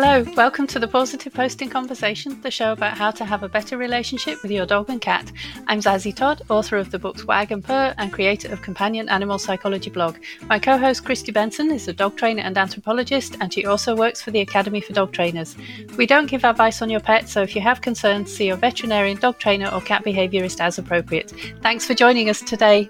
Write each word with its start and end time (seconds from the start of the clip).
Hello, 0.00 0.24
welcome 0.36 0.68
to 0.68 0.78
the 0.78 0.86
Pawsitive 0.86 1.34
Posting 1.34 1.68
Conversation, 1.68 2.40
the 2.42 2.52
show 2.52 2.70
about 2.70 2.96
how 2.96 3.10
to 3.10 3.24
have 3.24 3.42
a 3.42 3.48
better 3.48 3.76
relationship 3.76 4.40
with 4.42 4.52
your 4.52 4.64
dog 4.64 4.88
and 4.90 5.00
cat. 5.00 5.32
I'm 5.66 5.80
Zazie 5.80 6.14
Todd, 6.14 6.40
author 6.48 6.76
of 6.76 6.92
the 6.92 7.00
books 7.00 7.24
Wag 7.24 7.50
and 7.50 7.64
Purr 7.64 7.96
and 7.98 8.12
creator 8.12 8.52
of 8.52 8.62
Companion 8.62 9.08
Animal 9.08 9.40
Psychology 9.40 9.90
blog. 9.90 10.16
My 10.42 10.60
co 10.60 10.78
host 10.78 11.02
Kristi 11.02 11.34
Benson 11.34 11.72
is 11.72 11.88
a 11.88 11.92
dog 11.92 12.16
trainer 12.16 12.42
and 12.42 12.56
anthropologist, 12.56 13.38
and 13.40 13.52
she 13.52 13.66
also 13.66 13.96
works 13.96 14.22
for 14.22 14.30
the 14.30 14.38
Academy 14.38 14.80
for 14.80 14.92
Dog 14.92 15.10
Trainers. 15.10 15.56
We 15.96 16.06
don't 16.06 16.30
give 16.30 16.44
advice 16.44 16.80
on 16.80 16.90
your 16.90 17.00
pet, 17.00 17.28
so 17.28 17.42
if 17.42 17.56
you 17.56 17.60
have 17.62 17.80
concerns, 17.80 18.32
see 18.32 18.46
your 18.46 18.56
veterinarian, 18.56 19.18
dog 19.18 19.40
trainer, 19.40 19.68
or 19.68 19.80
cat 19.80 20.04
behaviourist 20.04 20.60
as 20.60 20.78
appropriate. 20.78 21.32
Thanks 21.60 21.84
for 21.84 21.94
joining 21.94 22.30
us 22.30 22.40
today. 22.40 22.88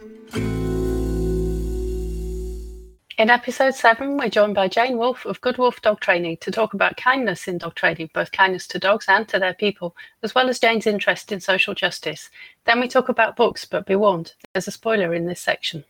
In 3.19 3.31
episode 3.31 3.75
7, 3.75 4.17
we're 4.17 4.29
joined 4.29 4.55
by 4.55 4.69
Jane 4.69 4.97
Wolff 4.97 5.27
of 5.27 5.41
Good 5.41 5.59
Wolff 5.59 5.83
Dog 5.83 5.99
Training 5.99 6.37
to 6.41 6.53
talk 6.53 6.73
about 6.73 6.97
kindness 6.97 7.49
in 7.49 7.59
dog 7.59 7.75
training, 7.75 8.11
both 8.15 8.31
kindness 8.31 8.69
to 8.69 8.79
dogs 8.79 9.07
and 9.09 9.27
to 9.27 9.41
their 9.41 9.55
people, 9.55 9.97
as 10.23 10.37
well 10.37 10.49
as 10.49 10.61
Jane's 10.61 10.87
interest 10.87 11.33
in 11.33 11.41
social 11.41 11.75
justice. 11.75 12.31
Then 12.65 12.79
we 12.79 12.87
talk 12.87 13.09
about 13.09 13.35
books, 13.35 13.65
but 13.65 13.87
be 13.87 13.97
warned, 13.97 14.35
there's 14.53 14.69
a 14.69 14.71
spoiler 14.71 15.13
in 15.15 15.27
this 15.27 15.41
section. 15.41 15.83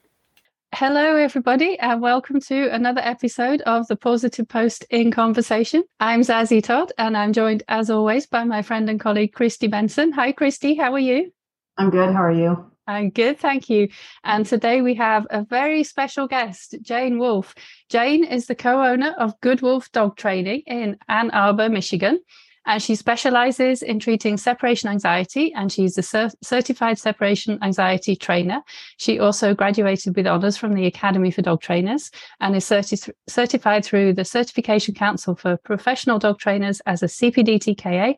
Hello, 0.75 1.17
everybody, 1.17 1.79
and 1.81 2.01
welcome 2.01 2.41
to 2.41 2.71
another 2.71 3.03
episode 3.05 3.61
of 3.67 3.87
the 3.89 3.97
Pawsitive 3.97 4.49
Post 4.49 4.87
in 4.89 5.11
Conversation. 5.11 5.85
I'm 6.01 6.23
Zazie 6.23 6.63
Todd, 6.63 6.95
and 6.97 7.15
I'm 7.15 7.35
joined, 7.35 7.63
as 7.69 7.91
always, 7.91 8.25
by 8.25 8.45
my 8.45 8.63
friend 8.63 8.89
and 8.89 8.99
colleague, 8.99 9.35
Kristi 9.35 9.71
Benson. 9.71 10.13
Hi, 10.13 10.33
Kristi, 10.33 10.79
how 10.79 10.95
are 10.95 10.99
you? 10.99 11.31
I'm 11.77 11.91
good. 11.91 12.11
How 12.11 12.23
are 12.23 12.33
you? 12.33 12.71
I'm 12.89 13.11
good, 13.11 13.39
thank 13.39 13.69
you. 13.69 13.89
And 14.25 14.47
today 14.47 14.81
we 14.81 14.95
have 14.95 15.27
a 15.29 15.45
very 15.45 15.85
special 15.85 16.27
guest, 16.27 16.75
Jane 16.81 17.19
Wolff. 17.19 17.55
Jane 17.91 18.25
is 18.25 18.47
the 18.47 18.55
co 18.55 18.83
owner 18.83 19.15
of 19.19 19.39
Good 19.43 19.61
Wolff 19.61 19.93
Dog 19.93 20.17
Training 20.17 20.63
in 20.67 20.97
Ann 21.07 21.31
Arbor, 21.31 21.69
Michigan. 21.69 22.21
And 22.65 22.83
she 22.83 22.95
specializes 22.95 23.83
in 23.83 23.99
treating 23.99 24.39
separation 24.39 24.89
anxiety, 24.89 25.53
and 25.55 25.71
she's 25.71 25.97
a 25.99 26.03
cer- 26.03 26.31
certified 26.43 26.99
separation 26.99 27.59
anxiety 27.63 28.17
trainer. 28.17 28.63
She 28.97 29.19
also 29.19 29.55
graduated 29.55 30.17
with 30.17 30.27
honors 30.27 30.57
from 30.57 30.73
the 30.73 30.87
Academy 30.87 31.31
for 31.31 31.43
Dog 31.43 31.61
Trainers 31.61 32.11
and 32.41 32.57
is 32.57 32.65
certi- 32.65 33.11
certified 33.27 33.85
through 33.85 34.15
the 34.15 34.25
Certification 34.25 34.95
Council 34.95 35.35
for 35.35 35.59
Professional 35.59 36.19
Dog 36.19 36.39
Trainers 36.39 36.81
as 36.87 37.03
a 37.03 37.07
CPDTKA 37.07 38.17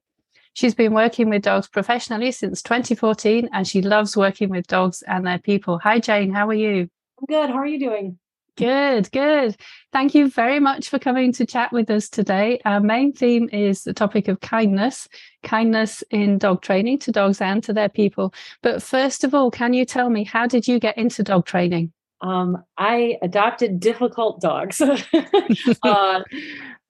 She's 0.54 0.74
been 0.74 0.94
working 0.94 1.30
with 1.30 1.42
dogs 1.42 1.68
professionally 1.68 2.32
since 2.32 2.62
2014 2.62 3.48
and 3.52 3.66
she 3.66 3.82
loves 3.82 4.16
working 4.16 4.48
with 4.48 4.66
dogs 4.66 5.02
and 5.02 5.26
their 5.26 5.38
people. 5.38 5.78
Hi, 5.82 5.98
Jane. 5.98 6.32
How 6.32 6.48
are 6.48 6.54
you? 6.54 6.88
I'm 7.20 7.26
good. 7.28 7.50
How 7.50 7.56
are 7.56 7.66
you 7.66 7.78
doing? 7.78 8.18
Good, 8.56 9.10
good. 9.12 9.56
Thank 9.92 10.14
you 10.14 10.28
very 10.28 10.60
much 10.60 10.88
for 10.88 10.98
coming 10.98 11.32
to 11.32 11.46
chat 11.46 11.72
with 11.72 11.88
us 11.88 12.08
today. 12.08 12.60
Our 12.64 12.80
main 12.80 13.12
theme 13.12 13.48
is 13.50 13.84
the 13.84 13.94
topic 13.94 14.28
of 14.28 14.40
kindness, 14.40 15.08
kindness 15.42 16.04
in 16.10 16.36
dog 16.36 16.60
training 16.60 16.98
to 17.00 17.12
dogs 17.12 17.40
and 17.40 17.62
to 17.64 17.72
their 17.72 17.88
people. 17.88 18.34
But 18.62 18.82
first 18.82 19.24
of 19.24 19.34
all, 19.34 19.50
can 19.50 19.72
you 19.72 19.84
tell 19.84 20.10
me 20.10 20.24
how 20.24 20.46
did 20.46 20.68
you 20.68 20.78
get 20.78 20.98
into 20.98 21.22
dog 21.22 21.46
training? 21.46 21.92
Um, 22.22 22.64
I 22.76 23.18
adopted 23.22 23.80
difficult 23.80 24.40
dogs. 24.40 24.80
uh, 25.82 26.22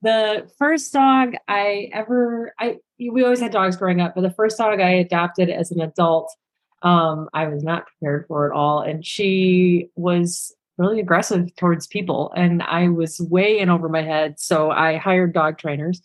the 0.03 0.51
first 0.59 0.93
dog 0.93 1.35
I 1.47 1.91
ever 1.93 2.55
I 2.59 2.79
we 2.99 3.23
always 3.23 3.41
had 3.41 3.53
dogs 3.53 3.77
growing 3.77 4.01
up, 4.01 4.15
but 4.15 4.23
the 4.23 4.31
first 4.31 4.59
dog 4.59 4.81
I 4.81 4.91
adopted 4.91 5.51
as 5.51 5.71
an 5.71 5.81
adult, 5.81 6.35
um, 6.83 7.29
I 7.33 7.47
was 7.49 7.63
not 7.63 7.87
prepared 7.87 8.27
for 8.27 8.51
at 8.51 8.57
all. 8.57 8.81
And 8.81 9.05
she 9.05 9.89
was 9.95 10.55
really 10.79 11.01
aggressive 11.01 11.55
towards 11.57 11.87
people. 11.87 12.33
And 12.35 12.63
I 12.63 12.89
was 12.89 13.21
way 13.21 13.59
in 13.59 13.69
over 13.69 13.89
my 13.89 14.03
head. 14.03 14.41
So 14.41 14.71
I 14.71 14.97
hired 14.97 15.35
dog 15.35 15.59
trainers 15.59 16.01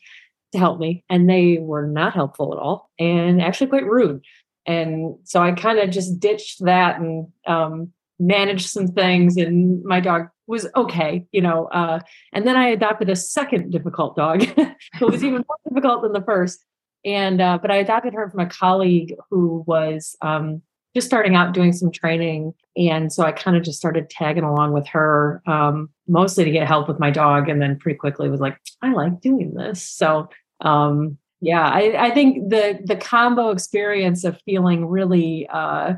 to 0.52 0.60
help 0.60 0.80
me, 0.80 1.04
and 1.10 1.30
they 1.30 1.58
were 1.60 1.88
not 1.88 2.14
helpful 2.14 2.54
at 2.54 2.60
all 2.60 2.92
and 3.00 3.42
actually 3.42 3.68
quite 3.68 3.86
rude. 3.86 4.24
And 4.66 5.16
so 5.24 5.42
I 5.42 5.52
kind 5.52 5.80
of 5.80 5.92
just 5.92 6.20
ditched 6.20 6.64
that 6.66 7.00
and 7.00 7.28
um, 7.46 7.92
managed 8.20 8.70
some 8.70 8.88
things. 8.88 9.38
And 9.38 9.84
my 9.84 10.00
dog 10.00 10.28
was 10.48 10.68
okay, 10.76 11.26
you 11.32 11.42
know. 11.42 11.66
Uh, 11.68 12.00
and 12.34 12.48
then 12.48 12.56
I 12.56 12.68
adopted 12.68 13.10
a 13.10 13.16
second 13.16 13.72
difficult 13.72 14.16
dog 14.16 14.44
who 15.00 15.08
was 15.08 15.24
even 15.24 15.44
more 15.48 15.58
difficult 15.68 16.04
than 16.04 16.14
the 16.14 16.22
first. 16.22 16.64
And 17.04 17.40
uh, 17.40 17.60
but 17.62 17.72
I 17.72 17.76
adopted 17.78 18.14
her 18.14 18.30
from 18.30 18.40
a 18.40 18.48
colleague 18.48 19.14
who 19.30 19.64
was 19.68 20.16
um, 20.22 20.62
just 20.96 21.06
starting 21.06 21.36
out 21.36 21.54
doing 21.54 21.72
some 21.72 21.92
training, 21.92 22.54
and 22.76 23.14
so 23.14 23.24
I 23.24 23.32
kind 23.32 23.56
of 23.56 23.62
just 23.62 23.78
started 23.78 24.10
tagging 24.10 24.44
along 24.44 24.74
with 24.74 24.88
her, 24.88 25.44
um, 25.46 25.90
mostly 26.08 26.46
to 26.46 26.52
get 26.52 26.68
help 26.68 26.88
with 26.88 27.00
my 27.00 27.12
dog, 27.12 27.48
and 27.48 27.62
then 27.62 27.78
pretty 27.78 27.98
quickly 27.98 28.28
was 28.28 28.40
like, 28.40 28.58
I 28.82 28.92
like 28.92 29.22
doing 29.22 29.54
this. 29.54 29.84
So 29.84 30.30
um, 30.62 31.20
yeah, 31.42 31.70
I, 31.70 32.08
I 32.08 32.12
think 32.12 32.50
the 32.50 32.80
the 32.84 32.96
combo 32.96 33.52
experience 33.52 34.24
of 34.24 34.42
feeling 34.42 34.88
really 34.88 35.48
uh, 35.48 35.96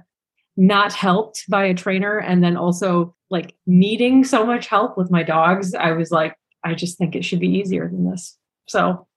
not 0.58 0.92
helped 0.92 1.46
by 1.48 1.66
a 1.66 1.74
trainer 1.74 2.18
and 2.18 2.44
then 2.44 2.58
also 2.58 3.16
like 3.30 3.56
needing 3.66 4.24
so 4.24 4.46
much 4.46 4.68
help 4.68 4.98
with 4.98 5.12
my 5.12 5.24
dogs, 5.24 5.74
I 5.74 5.92
was 5.92 6.12
like, 6.12 6.36
I 6.64 6.74
just 6.74 6.98
think 6.98 7.16
it 7.16 7.24
should 7.24 7.40
be 7.40 7.48
easier 7.50 7.88
than 7.88 8.10
this. 8.10 8.38
So, 8.68 9.08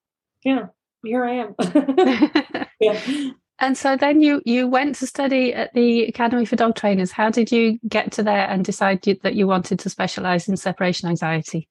yeah, 0.44 0.66
here 1.02 1.24
I 1.24 1.46
am. 1.46 1.54
yeah. 2.80 3.30
And 3.58 3.76
so 3.76 3.96
then 3.96 4.22
you 4.22 4.40
you 4.46 4.66
went 4.66 4.94
to 4.96 5.06
study 5.06 5.52
at 5.52 5.72
the 5.74 6.04
Academy 6.04 6.46
for 6.46 6.56
Dog 6.56 6.76
Trainers. 6.76 7.12
How 7.12 7.28
did 7.28 7.52
you 7.52 7.78
get 7.86 8.10
to 8.12 8.22
there 8.22 8.48
and 8.48 8.64
decide 8.64 9.06
you, 9.06 9.16
that 9.22 9.34
you 9.34 9.46
wanted 9.46 9.78
to 9.80 9.90
specialize 9.90 10.48
in 10.48 10.56
separation 10.56 11.08
anxiety? 11.08 11.68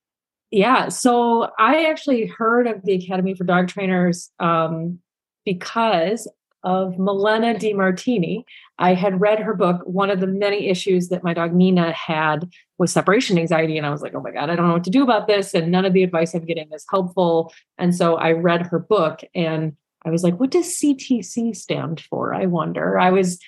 Yeah, 0.52 0.90
so 0.90 1.50
I 1.60 1.86
actually 1.86 2.26
heard 2.26 2.68
of 2.68 2.84
the 2.84 2.94
Academy 2.94 3.34
for 3.34 3.44
Dog 3.44 3.68
Trainers 3.68 4.32
um, 4.40 5.00
because 5.46 6.28
of 6.64 6.98
Malena 7.00 7.54
DeMartini. 7.54 8.44
I 8.78 8.94
had 8.94 9.22
read 9.22 9.40
her 9.40 9.54
book. 9.54 9.82
One 9.86 10.10
of 10.10 10.20
the 10.20 10.28
many 10.28 10.68
issues 10.68 11.10
that 11.10 11.24
my 11.24 11.34
dog 11.34 11.54
Nina 11.54 11.92
had 11.92 12.50
was 12.78 12.92
separation 12.92 13.38
anxiety. 13.38 13.78
And 13.78 13.86
I 13.86 13.90
was 13.90 14.02
like, 14.02 14.14
oh 14.16 14.22
my 14.22 14.32
God, 14.32 14.50
I 14.50 14.56
don't 14.56 14.68
know 14.68 14.74
what 14.74 14.84
to 14.86 14.90
do 14.90 15.04
about 15.04 15.28
this. 15.28 15.54
And 15.54 15.72
none 15.72 15.86
of 15.86 15.94
the 15.94 16.04
advice 16.04 16.34
I'm 16.34 16.46
getting 16.46 16.72
is 16.72 16.86
helpful. 16.90 17.54
And 17.78 17.96
so 17.96 18.16
I 18.16 18.32
read 18.32 18.68
her 18.68 18.80
book 18.80 19.22
and 19.34 19.76
I 20.06 20.10
was 20.10 20.24
like, 20.24 20.40
what 20.40 20.52
does 20.52 20.78
CTC 20.78 21.56
stand 21.56 22.02
for? 22.02 22.34
I 22.34 22.46
wonder. 22.46 22.98
I 22.98 23.12
was, 23.12 23.40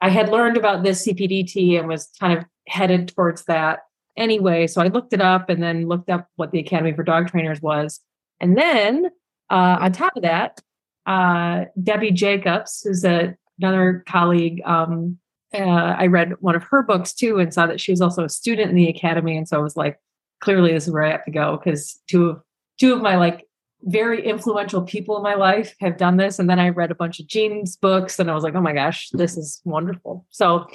I 0.00 0.08
had 0.08 0.28
learned 0.28 0.56
about 0.56 0.82
this 0.82 1.06
CPDT 1.06 1.78
and 1.78 1.88
was 1.88 2.08
kind 2.18 2.38
of 2.38 2.44
headed 2.68 3.08
towards 3.08 3.44
that 3.44 3.80
anyway. 4.16 4.66
So 4.66 4.80
I 4.80 4.88
looked 4.88 5.12
it 5.12 5.20
up 5.20 5.48
and 5.48 5.62
then 5.62 5.88
looked 5.88 6.10
up 6.10 6.28
what 6.36 6.52
the 6.52 6.60
Academy 6.60 6.92
for 6.92 7.02
Dog 7.02 7.28
Trainers 7.28 7.60
was. 7.60 8.00
And 8.40 8.56
then 8.56 9.06
uh, 9.50 9.78
on 9.80 9.92
top 9.92 10.16
of 10.16 10.22
that, 10.22 10.60
uh, 11.06 11.64
Debbie 11.82 12.12
Jacobs, 12.12 12.82
who's 12.82 13.04
a, 13.04 13.36
another 13.58 14.04
colleague. 14.06 14.62
Um, 14.64 15.18
uh, 15.52 15.58
I 15.98 16.06
read 16.06 16.34
one 16.40 16.54
of 16.54 16.62
her 16.64 16.82
books 16.82 17.12
too 17.12 17.38
and 17.38 17.52
saw 17.52 17.66
that 17.66 17.80
she 17.80 17.92
was 17.92 18.00
also 18.00 18.24
a 18.24 18.28
student 18.28 18.70
in 18.70 18.76
the 18.76 18.88
academy. 18.88 19.36
And 19.36 19.48
so 19.48 19.58
I 19.58 19.62
was 19.62 19.76
like, 19.76 19.98
clearly 20.40 20.72
this 20.72 20.86
is 20.86 20.92
where 20.92 21.02
I 21.02 21.10
have 21.10 21.24
to 21.24 21.30
go 21.30 21.60
because 21.62 22.00
two 22.08 22.28
of 22.30 22.42
two 22.78 22.94
of 22.94 23.02
my 23.02 23.16
like 23.16 23.46
very 23.82 24.26
influential 24.26 24.82
people 24.82 25.16
in 25.16 25.22
my 25.22 25.34
life 25.34 25.74
have 25.80 25.96
done 25.96 26.16
this. 26.16 26.38
And 26.38 26.48
then 26.48 26.58
I 26.58 26.68
read 26.68 26.90
a 26.90 26.94
bunch 26.94 27.20
of 27.20 27.26
Jean's 27.26 27.76
books 27.76 28.18
and 28.18 28.30
I 28.30 28.34
was 28.34 28.44
like, 28.44 28.54
oh 28.54 28.60
my 28.60 28.72
gosh, 28.72 29.08
this 29.10 29.36
is 29.36 29.60
wonderful. 29.64 30.26
So 30.30 30.66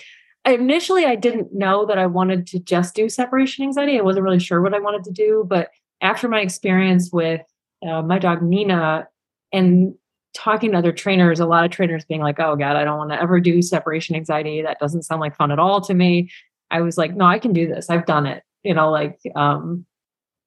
initially 0.45 1.05
I 1.05 1.15
didn't 1.15 1.53
know 1.53 1.85
that 1.85 1.97
I 1.97 2.05
wanted 2.07 2.47
to 2.47 2.59
just 2.59 2.95
do 2.95 3.09
separation 3.09 3.63
anxiety. 3.63 3.97
I 3.97 4.03
wasn't 4.03 4.23
really 4.23 4.39
sure 4.39 4.61
what 4.61 4.73
I 4.73 4.79
wanted 4.79 5.03
to 5.05 5.11
do. 5.11 5.45
But 5.47 5.69
after 6.01 6.27
my 6.27 6.41
experience 6.41 7.11
with 7.11 7.41
uh, 7.87 8.01
my 8.01 8.19
dog 8.19 8.41
Nina 8.41 9.07
and 9.51 9.95
talking 10.35 10.71
to 10.71 10.77
other 10.77 10.91
trainers, 10.91 11.39
a 11.39 11.45
lot 11.45 11.65
of 11.65 11.71
trainers 11.71 12.05
being 12.05 12.21
like, 12.21 12.39
oh 12.39 12.55
God, 12.55 12.75
I 12.75 12.83
don't 12.83 12.97
want 12.97 13.11
to 13.11 13.21
ever 13.21 13.39
do 13.39 13.61
separation 13.61 14.15
anxiety. 14.15 14.61
That 14.61 14.79
doesn't 14.79 15.03
sound 15.03 15.21
like 15.21 15.35
fun 15.35 15.51
at 15.51 15.59
all 15.59 15.81
to 15.81 15.93
me. 15.93 16.29
I 16.69 16.81
was 16.81 16.97
like, 16.97 17.15
no, 17.15 17.25
I 17.25 17.39
can 17.39 17.53
do 17.53 17.67
this. 17.67 17.89
I've 17.89 18.05
done 18.05 18.25
it. 18.25 18.43
You 18.63 18.73
know, 18.73 18.91
like, 18.91 19.19
um, 19.35 19.85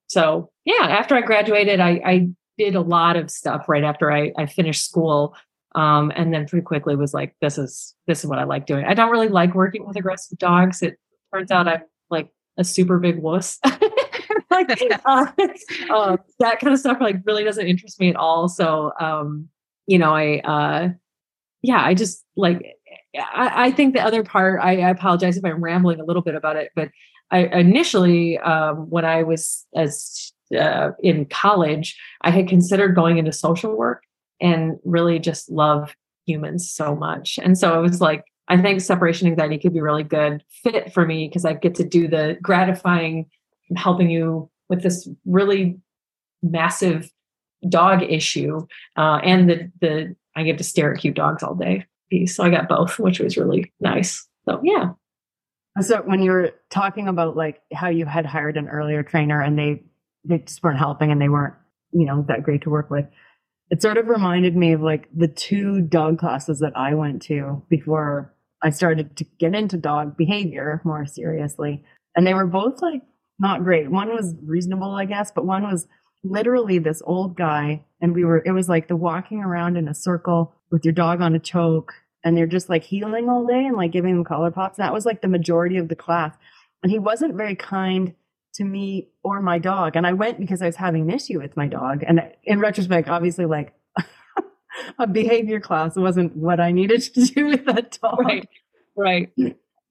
so 0.09 0.50
yeah, 0.65 0.87
after 0.88 1.15
I 1.15 1.22
graduated, 1.22 1.80
I, 1.80 2.01
I 2.04 2.28
did 2.59 2.74
a 2.74 2.80
lot 2.80 3.16
of 3.16 3.30
stuff 3.30 3.68
right 3.68 3.84
after 3.84 4.13
I, 4.13 4.33
I 4.36 4.47
finished 4.47 4.84
school. 4.84 5.34
Um, 5.74 6.13
and 6.16 6.33
then 6.33 6.47
pretty 6.47 6.65
quickly 6.65 6.97
was 6.97 7.15
like, 7.15 7.34
this 7.41 7.57
is, 7.59 7.95
this 8.07 8.21
is 8.21 8.27
what 8.27 8.39
I 8.39 8.45
like 8.45 8.66
doing. 8.66 8.84
I 8.84 8.95
don't 8.95 9.10
really 9.10 9.28
like 9.28 9.54
working 9.54 9.86
with 9.86 9.97
aggressive 9.97 10.39
dogs. 10.39 10.83
It 10.83 10.98
turns 11.33 11.51
out 11.51 11.68
I'm 11.68 11.83
like 12.10 12.30
a 12.57 12.65
super 12.65 12.98
big 12.98 13.18
wuss. 13.18 13.59
like 14.51 14.71
uh, 15.04 15.27
uh, 15.91 16.16
that 16.41 16.60
kind 16.60 16.72
of 16.72 16.80
stuff 16.80 16.98
like 17.01 17.16
really 17.24 17.45
doesn't 17.45 17.66
interest 17.66 18.01
me 18.01 18.10
at 18.10 18.16
all. 18.16 18.48
So 18.48 18.92
um, 19.01 19.48
you 19.89 19.99
know, 19.99 20.15
I, 20.15 20.39
uh, 20.41 20.91
yeah, 21.63 21.83
I 21.83 21.95
just 21.95 22.25
like, 22.37 22.77
I, 23.17 23.67
I 23.67 23.71
think 23.73 23.95
the 23.95 24.03
other 24.05 24.23
part, 24.23 24.61
I, 24.63 24.83
I, 24.83 24.91
apologize 24.91 25.37
if 25.37 25.45
I'm 25.45 25.65
rambling 25.65 25.99
a 25.99 26.05
little 26.05 26.23
bit 26.23 26.35
about 26.35 26.57
it, 26.57 26.71
but 26.77 26.91
I 27.31 27.47
initially, 27.47 28.39
um, 28.39 28.91
when 28.91 29.07
I 29.07 29.23
was 29.23 29.67
as 29.75 30.33
uh, 30.57 30.91
in 31.03 31.25
college, 31.27 31.99
I 32.21 32.31
had 32.31 32.49
considered 32.49 32.95
going 32.95 33.17
into 33.17 33.33
social 33.33 33.75
work 33.77 34.03
and 34.41 34.79
really 34.85 35.19
just 35.19 35.51
love 35.51 35.97
humans 36.27 36.71
so 36.71 36.95
much. 36.95 37.39
And 37.43 37.59
so 37.59 37.79
it 37.79 37.83
was 37.83 38.01
like, 38.01 38.25
I 38.49 38.61
think 38.61 38.83
separation 38.83 39.27
anxiety 39.27 39.59
could 39.59 39.73
be 39.73 39.81
really 39.81 40.05
good 40.05 40.43
fit 40.63 40.93
for 40.93 41.07
me 41.07 41.29
because 41.29 41.47
I 41.47 41.55
get 41.55 41.75
to 41.77 41.85
do 41.85 42.09
the 42.09 42.37
gratifying 42.43 43.27
helping 43.77 44.11
you 44.11 44.51
with 44.69 44.83
this 44.83 45.09
really 45.25 45.79
massive 46.43 47.11
dog 47.69 48.03
issue 48.03 48.66
uh, 48.97 49.21
and 49.25 49.49
the 49.49 49.72
the 49.81 50.16
I 50.37 50.45
get 50.45 50.59
to 50.59 50.65
stare 50.65 50.95
at 50.95 51.01
cute 51.01 51.16
dogs 51.16 51.43
all 51.43 51.55
day. 51.55 51.87
So 52.27 52.45
I 52.45 52.51
got 52.51 52.69
both, 52.69 52.99
which 52.99 53.21
was 53.21 53.37
really 53.37 53.72
nice. 53.81 54.27
So 54.49 54.60
yeah. 54.63 54.93
So 55.81 56.03
when 56.03 56.22
you 56.22 56.31
were 56.31 56.53
talking 56.71 57.07
about 57.09 57.37
like 57.37 57.60
how 57.72 57.89
you 57.89 58.07
had 58.07 58.25
hired 58.27 58.57
an 58.57 58.69
earlier 58.69 59.03
trainer 59.03 59.41
and 59.41 59.59
they 59.59 59.83
they 60.25 60.39
just 60.39 60.63
weren't 60.63 60.78
helping 60.78 61.10
and 61.10 61.21
they 61.21 61.28
weren't, 61.28 61.55
you 61.93 62.07
know, 62.07 62.25
that 62.28 62.43
great 62.43 62.63
to 62.63 62.71
work 62.71 62.91
with, 62.91 63.07
it 63.71 63.83
sort 63.83 63.97
of 63.97 64.09
reminded 64.09 64.57
me 64.57 64.72
of 64.72 64.81
like 64.81 65.09
the 65.15 65.28
two 65.28 65.83
dog 65.83 66.19
classes 66.19 66.61
that 66.61 66.77
I 66.77 66.95
went 66.95 67.22
to 67.22 67.63
before 67.69 68.34
I 68.63 68.71
started 68.71 69.16
to 69.19 69.25
get 69.39 69.54
into 69.54 69.77
dog 69.77 70.16
behavior 70.16 70.81
more 70.84 71.07
seriously. 71.07 71.84
And 72.16 72.27
they 72.27 72.34
were 72.34 72.47
both 72.47 72.81
like 72.83 73.03
not 73.39 73.63
great. 73.63 73.91
One 73.91 74.09
was 74.09 74.34
reasonable, 74.45 74.93
I 74.93 75.04
guess, 75.04 75.31
but 75.31 75.47
one 75.47 75.63
was 75.63 75.87
literally 76.24 76.78
this 76.78 77.03
old 77.04 77.36
guy. 77.36 77.84
And 78.00 78.15
we 78.15 78.24
were, 78.24 78.42
it 78.44 78.53
was 78.53 78.68
like 78.68 78.88
the 78.88 78.97
walking 78.97 79.42
around 79.42 79.76
in 79.76 79.88
a 79.88 79.94
circle 79.94 80.54
with 80.70 80.84
your 80.84 80.94
dog 80.94 81.20
on 81.20 81.34
a 81.34 81.38
choke 81.38 81.94
and 82.24 82.36
they're 82.36 82.47
just 82.47 82.68
like 82.68 82.84
heeling 82.84 83.28
all 83.28 83.47
day 83.47 83.65
and 83.66 83.76
like 83.76 83.92
giving 83.92 84.15
them 84.15 84.24
collar 84.24 84.50
pops. 84.50 84.78
That 84.78 84.92
was 84.92 85.06
like 85.06 85.22
the 85.22 85.28
majority 85.28 85.78
of 85.78 85.88
the 85.88 85.97
class. 85.97 86.34
And 86.82 86.92
he 86.92 86.98
wasn't 86.98 87.36
very 87.36 87.54
kind 87.54 88.15
to 88.54 88.65
me 88.65 89.09
or 89.22 89.41
my 89.41 89.59
dog. 89.59 89.97
And 89.97 90.06
I 90.06 90.12
went 90.12 90.38
because 90.38 90.62
I 90.62 90.66
was 90.66 90.76
having 90.76 91.03
an 91.03 91.10
issue 91.10 91.41
with 91.41 91.56
my 91.56 91.66
dog. 91.66 92.03
And 92.06 92.20
in 92.44 92.60
retrospect, 92.60 93.09
obviously, 93.09 93.47
like 93.47 93.72
a 94.98 95.06
behavior 95.06 95.60
class 95.60 95.97
wasn't 95.97 96.36
what 96.36 96.60
I 96.60 96.72
needed 96.72 97.03
to 97.03 97.24
do 97.24 97.47
with 97.47 97.65
that 97.66 97.98
dog. 98.00 98.20
Right. 98.20 98.48
Right. 98.97 99.32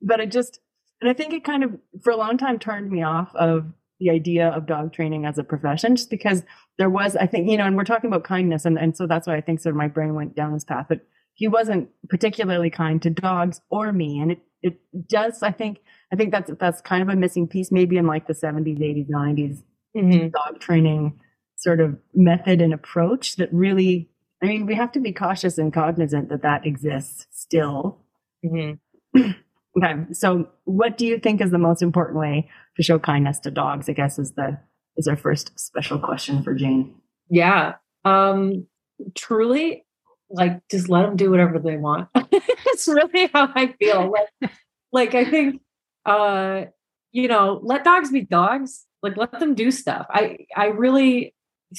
But 0.01 0.19
it 0.19 0.31
just, 0.31 0.59
and 1.01 1.09
I 1.09 1.13
think 1.13 1.33
it 1.33 1.43
kind 1.43 1.63
of, 1.63 1.77
for 2.03 2.11
a 2.11 2.17
long 2.17 2.37
time, 2.37 2.59
turned 2.59 2.91
me 2.91 3.03
off 3.03 3.33
of 3.35 3.65
the 3.99 4.09
idea 4.09 4.49
of 4.49 4.65
dog 4.65 4.93
training 4.93 5.25
as 5.25 5.37
a 5.37 5.43
profession, 5.43 5.95
just 5.95 6.09
because 6.09 6.43
there 6.77 6.89
was, 6.89 7.15
I 7.15 7.25
think, 7.25 7.49
you 7.49 7.57
know, 7.57 7.65
and 7.65 7.75
we're 7.75 7.83
talking 7.83 8.09
about 8.09 8.23
kindness. 8.23 8.65
And, 8.65 8.77
and 8.77 8.95
so 8.95 9.07
that's 9.07 9.27
why 9.27 9.35
I 9.35 9.41
think 9.41 9.59
sort 9.59 9.73
of 9.73 9.77
my 9.77 9.87
brain 9.87 10.13
went 10.13 10.35
down 10.35 10.53
this 10.53 10.63
path. 10.63 10.85
But 10.89 11.01
he 11.33 11.47
wasn't 11.47 11.89
particularly 12.09 12.69
kind 12.69 13.01
to 13.01 13.09
dogs 13.09 13.61
or 13.69 13.91
me. 13.91 14.19
And 14.19 14.31
it, 14.31 14.39
it 14.61 14.79
does, 15.07 15.41
I 15.43 15.51
think, 15.51 15.79
I 16.11 16.15
think 16.15 16.31
that's, 16.31 16.51
that's 16.59 16.81
kind 16.81 17.01
of 17.01 17.09
a 17.09 17.15
missing 17.15 17.47
piece, 17.47 17.71
maybe 17.71 17.97
in 17.97 18.07
like 18.07 18.27
the 18.27 18.33
70s, 18.33 18.79
80s, 18.79 19.09
90s 19.09 19.63
mm-hmm. 19.95 20.27
dog 20.29 20.59
training 20.59 21.19
sort 21.55 21.79
of 21.79 21.97
method 22.13 22.61
and 22.61 22.73
approach 22.73 23.35
that 23.37 23.51
really, 23.51 24.09
I 24.43 24.47
mean, 24.47 24.67
we 24.67 24.75
have 24.75 24.91
to 24.91 24.99
be 24.99 25.11
cautious 25.11 25.57
and 25.57 25.73
cognizant 25.73 26.29
that 26.29 26.43
that 26.43 26.65
exists 26.65 27.25
still. 27.31 27.99
Mm-hmm. 28.45 29.31
Okay. 29.77 30.11
So 30.13 30.49
what 30.63 30.97
do 30.97 31.05
you 31.05 31.19
think 31.19 31.39
is 31.39 31.51
the 31.51 31.57
most 31.59 31.81
important 31.81 32.17
way 32.17 32.49
to 32.77 32.83
show 32.83 32.97
kindness 32.99 33.39
to 33.41 33.51
dogs? 33.51 33.89
I 33.89 33.93
guess 33.93 34.17
is 34.17 34.33
the 34.33 34.57
is 34.95 35.07
our 35.07 35.17
first 35.17 35.57
special 35.59 35.99
question 35.99 36.41
for 36.43 36.53
Jane. 36.53 36.95
Yeah. 37.29 37.73
Um 38.05 38.67
truly 39.15 39.85
like 40.29 40.61
just 40.69 40.89
let 40.89 41.03
them 41.03 41.15
do 41.15 41.29
whatever 41.29 41.59
they 41.59 41.77
want. 41.77 42.09
it's 42.15 42.87
really 42.87 43.29
how 43.33 43.49
I 43.53 43.73
feel. 43.79 44.11
Like, 44.11 44.51
like 44.91 45.15
I 45.15 45.25
think 45.25 45.61
uh 46.05 46.65
you 47.11 47.27
know, 47.27 47.59
let 47.63 47.83
dogs 47.83 48.11
be 48.11 48.21
dogs. 48.21 48.85
Like 49.01 49.17
let 49.17 49.31
them 49.39 49.55
do 49.55 49.71
stuff. 49.71 50.05
I 50.09 50.37
I 50.55 50.67
really 50.67 51.33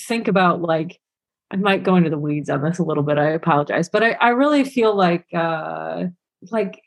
think 0.07 0.29
about 0.29 0.61
like 0.61 0.99
I 1.51 1.57
might 1.57 1.83
go 1.83 1.97
into 1.97 2.11
the 2.11 2.19
weeds 2.19 2.51
on 2.51 2.63
this 2.63 2.79
a 2.79 2.85
little 2.85 3.03
bit. 3.03 3.19
I 3.19 3.31
apologize, 3.31 3.89
but 3.89 4.03
I, 4.03 4.13
I 4.13 4.29
really 4.31 4.65
feel 4.65 4.95
like 4.95 5.27
uh 5.35 6.05
like 6.51 6.81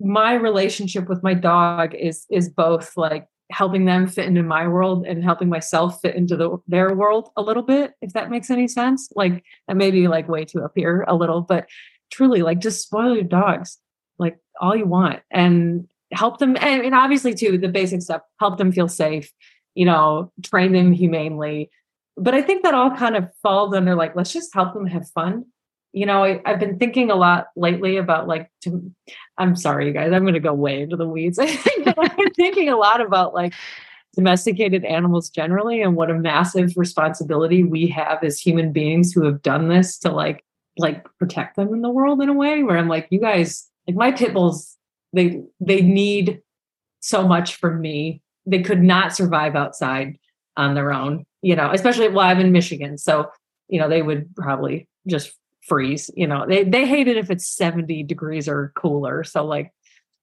my 0.00 0.32
relationship 0.34 1.08
with 1.08 1.22
my 1.22 1.34
dog 1.34 1.94
is 1.94 2.26
is 2.30 2.48
both 2.48 2.96
like 2.96 3.28
helping 3.50 3.84
them 3.84 4.06
fit 4.06 4.26
into 4.26 4.42
my 4.42 4.66
world 4.66 5.04
and 5.06 5.24
helping 5.24 5.48
myself 5.48 6.00
fit 6.00 6.14
into 6.14 6.36
the, 6.36 6.56
their 6.68 6.94
world 6.94 7.30
a 7.36 7.42
little 7.42 7.64
bit 7.64 7.92
if 8.00 8.12
that 8.12 8.30
makes 8.30 8.50
any 8.50 8.68
sense. 8.68 9.10
Like 9.14 9.44
that 9.68 9.76
may 9.76 9.90
be 9.90 10.08
like 10.08 10.28
way 10.28 10.44
too 10.44 10.62
up 10.62 10.72
here 10.74 11.04
a 11.06 11.14
little 11.14 11.40
but 11.40 11.68
truly 12.10 12.42
like 12.42 12.60
just 12.60 12.82
spoil 12.82 13.14
your 13.14 13.24
dogs 13.24 13.78
like 14.18 14.38
all 14.60 14.74
you 14.74 14.86
want 14.86 15.20
and 15.30 15.88
help 16.12 16.38
them 16.38 16.56
and, 16.56 16.82
and 16.82 16.94
obviously 16.94 17.34
too 17.34 17.58
the 17.58 17.68
basic 17.68 18.02
stuff 18.02 18.22
help 18.40 18.58
them 18.58 18.72
feel 18.72 18.88
safe 18.88 19.32
you 19.74 19.84
know 19.84 20.32
train 20.44 20.72
them 20.72 20.92
humanely. 20.92 21.70
But 22.16 22.34
i 22.34 22.42
think 22.42 22.62
that 22.62 22.74
all 22.74 22.90
kind 22.96 23.16
of 23.16 23.30
falls 23.42 23.74
under 23.74 23.94
like 23.94 24.16
let's 24.16 24.32
just 24.32 24.54
help 24.54 24.74
them 24.74 24.86
have 24.86 25.08
fun 25.10 25.46
you 25.92 26.06
know 26.06 26.24
I, 26.24 26.40
have 26.44 26.60
been 26.60 26.78
thinking 26.78 27.10
a 27.10 27.16
lot 27.16 27.48
lately 27.56 27.96
about 27.96 28.28
like 28.28 28.50
to, 28.62 28.92
i'm 29.38 29.56
sorry 29.56 29.86
you 29.86 29.92
guys 29.92 30.12
i'm 30.12 30.22
going 30.22 30.34
to 30.34 30.40
go 30.40 30.54
way 30.54 30.82
into 30.82 30.96
the 30.96 31.08
weeds. 31.08 31.38
I've 31.38 32.16
been 32.16 32.34
thinking 32.34 32.68
a 32.68 32.76
lot 32.76 33.00
about 33.00 33.34
like 33.34 33.54
domesticated 34.14 34.84
animals 34.84 35.30
generally 35.30 35.82
and 35.82 35.94
what 35.94 36.10
a 36.10 36.14
massive 36.14 36.72
responsibility 36.76 37.62
we 37.62 37.86
have 37.88 38.22
as 38.24 38.40
human 38.40 38.72
beings 38.72 39.12
who 39.12 39.24
have 39.24 39.42
done 39.42 39.68
this 39.68 39.98
to 39.98 40.10
like 40.10 40.44
like 40.78 41.06
protect 41.18 41.56
them 41.56 41.72
in 41.72 41.82
the 41.82 41.90
world 41.90 42.20
in 42.22 42.28
a 42.28 42.34
way 42.34 42.62
where 42.62 42.78
i'm 42.78 42.88
like 42.88 43.06
you 43.10 43.20
guys 43.20 43.68
like 43.86 43.96
my 43.96 44.10
pit 44.10 44.32
bulls 44.32 44.76
they 45.12 45.42
they 45.60 45.80
need 45.80 46.40
so 47.02 47.26
much 47.26 47.56
from 47.56 47.80
me. 47.80 48.20
They 48.46 48.62
could 48.62 48.82
not 48.82 49.16
survive 49.16 49.56
outside 49.56 50.18
on 50.56 50.74
their 50.74 50.92
own 50.92 51.24
you 51.42 51.54
know 51.56 51.70
especially 51.70 52.08
while 52.08 52.28
i'm 52.28 52.40
in 52.40 52.52
michigan 52.52 52.98
so 52.98 53.30
you 53.68 53.78
know 53.78 53.88
they 53.88 54.02
would 54.02 54.34
probably 54.34 54.88
just 55.06 55.32
freeze. 55.62 56.10
You 56.16 56.26
know, 56.26 56.46
they 56.46 56.64
they 56.64 56.86
hate 56.86 57.08
it 57.08 57.16
if 57.16 57.30
it's 57.30 57.48
70 57.48 58.04
degrees 58.04 58.48
or 58.48 58.72
cooler. 58.76 59.24
So 59.24 59.44
like 59.44 59.72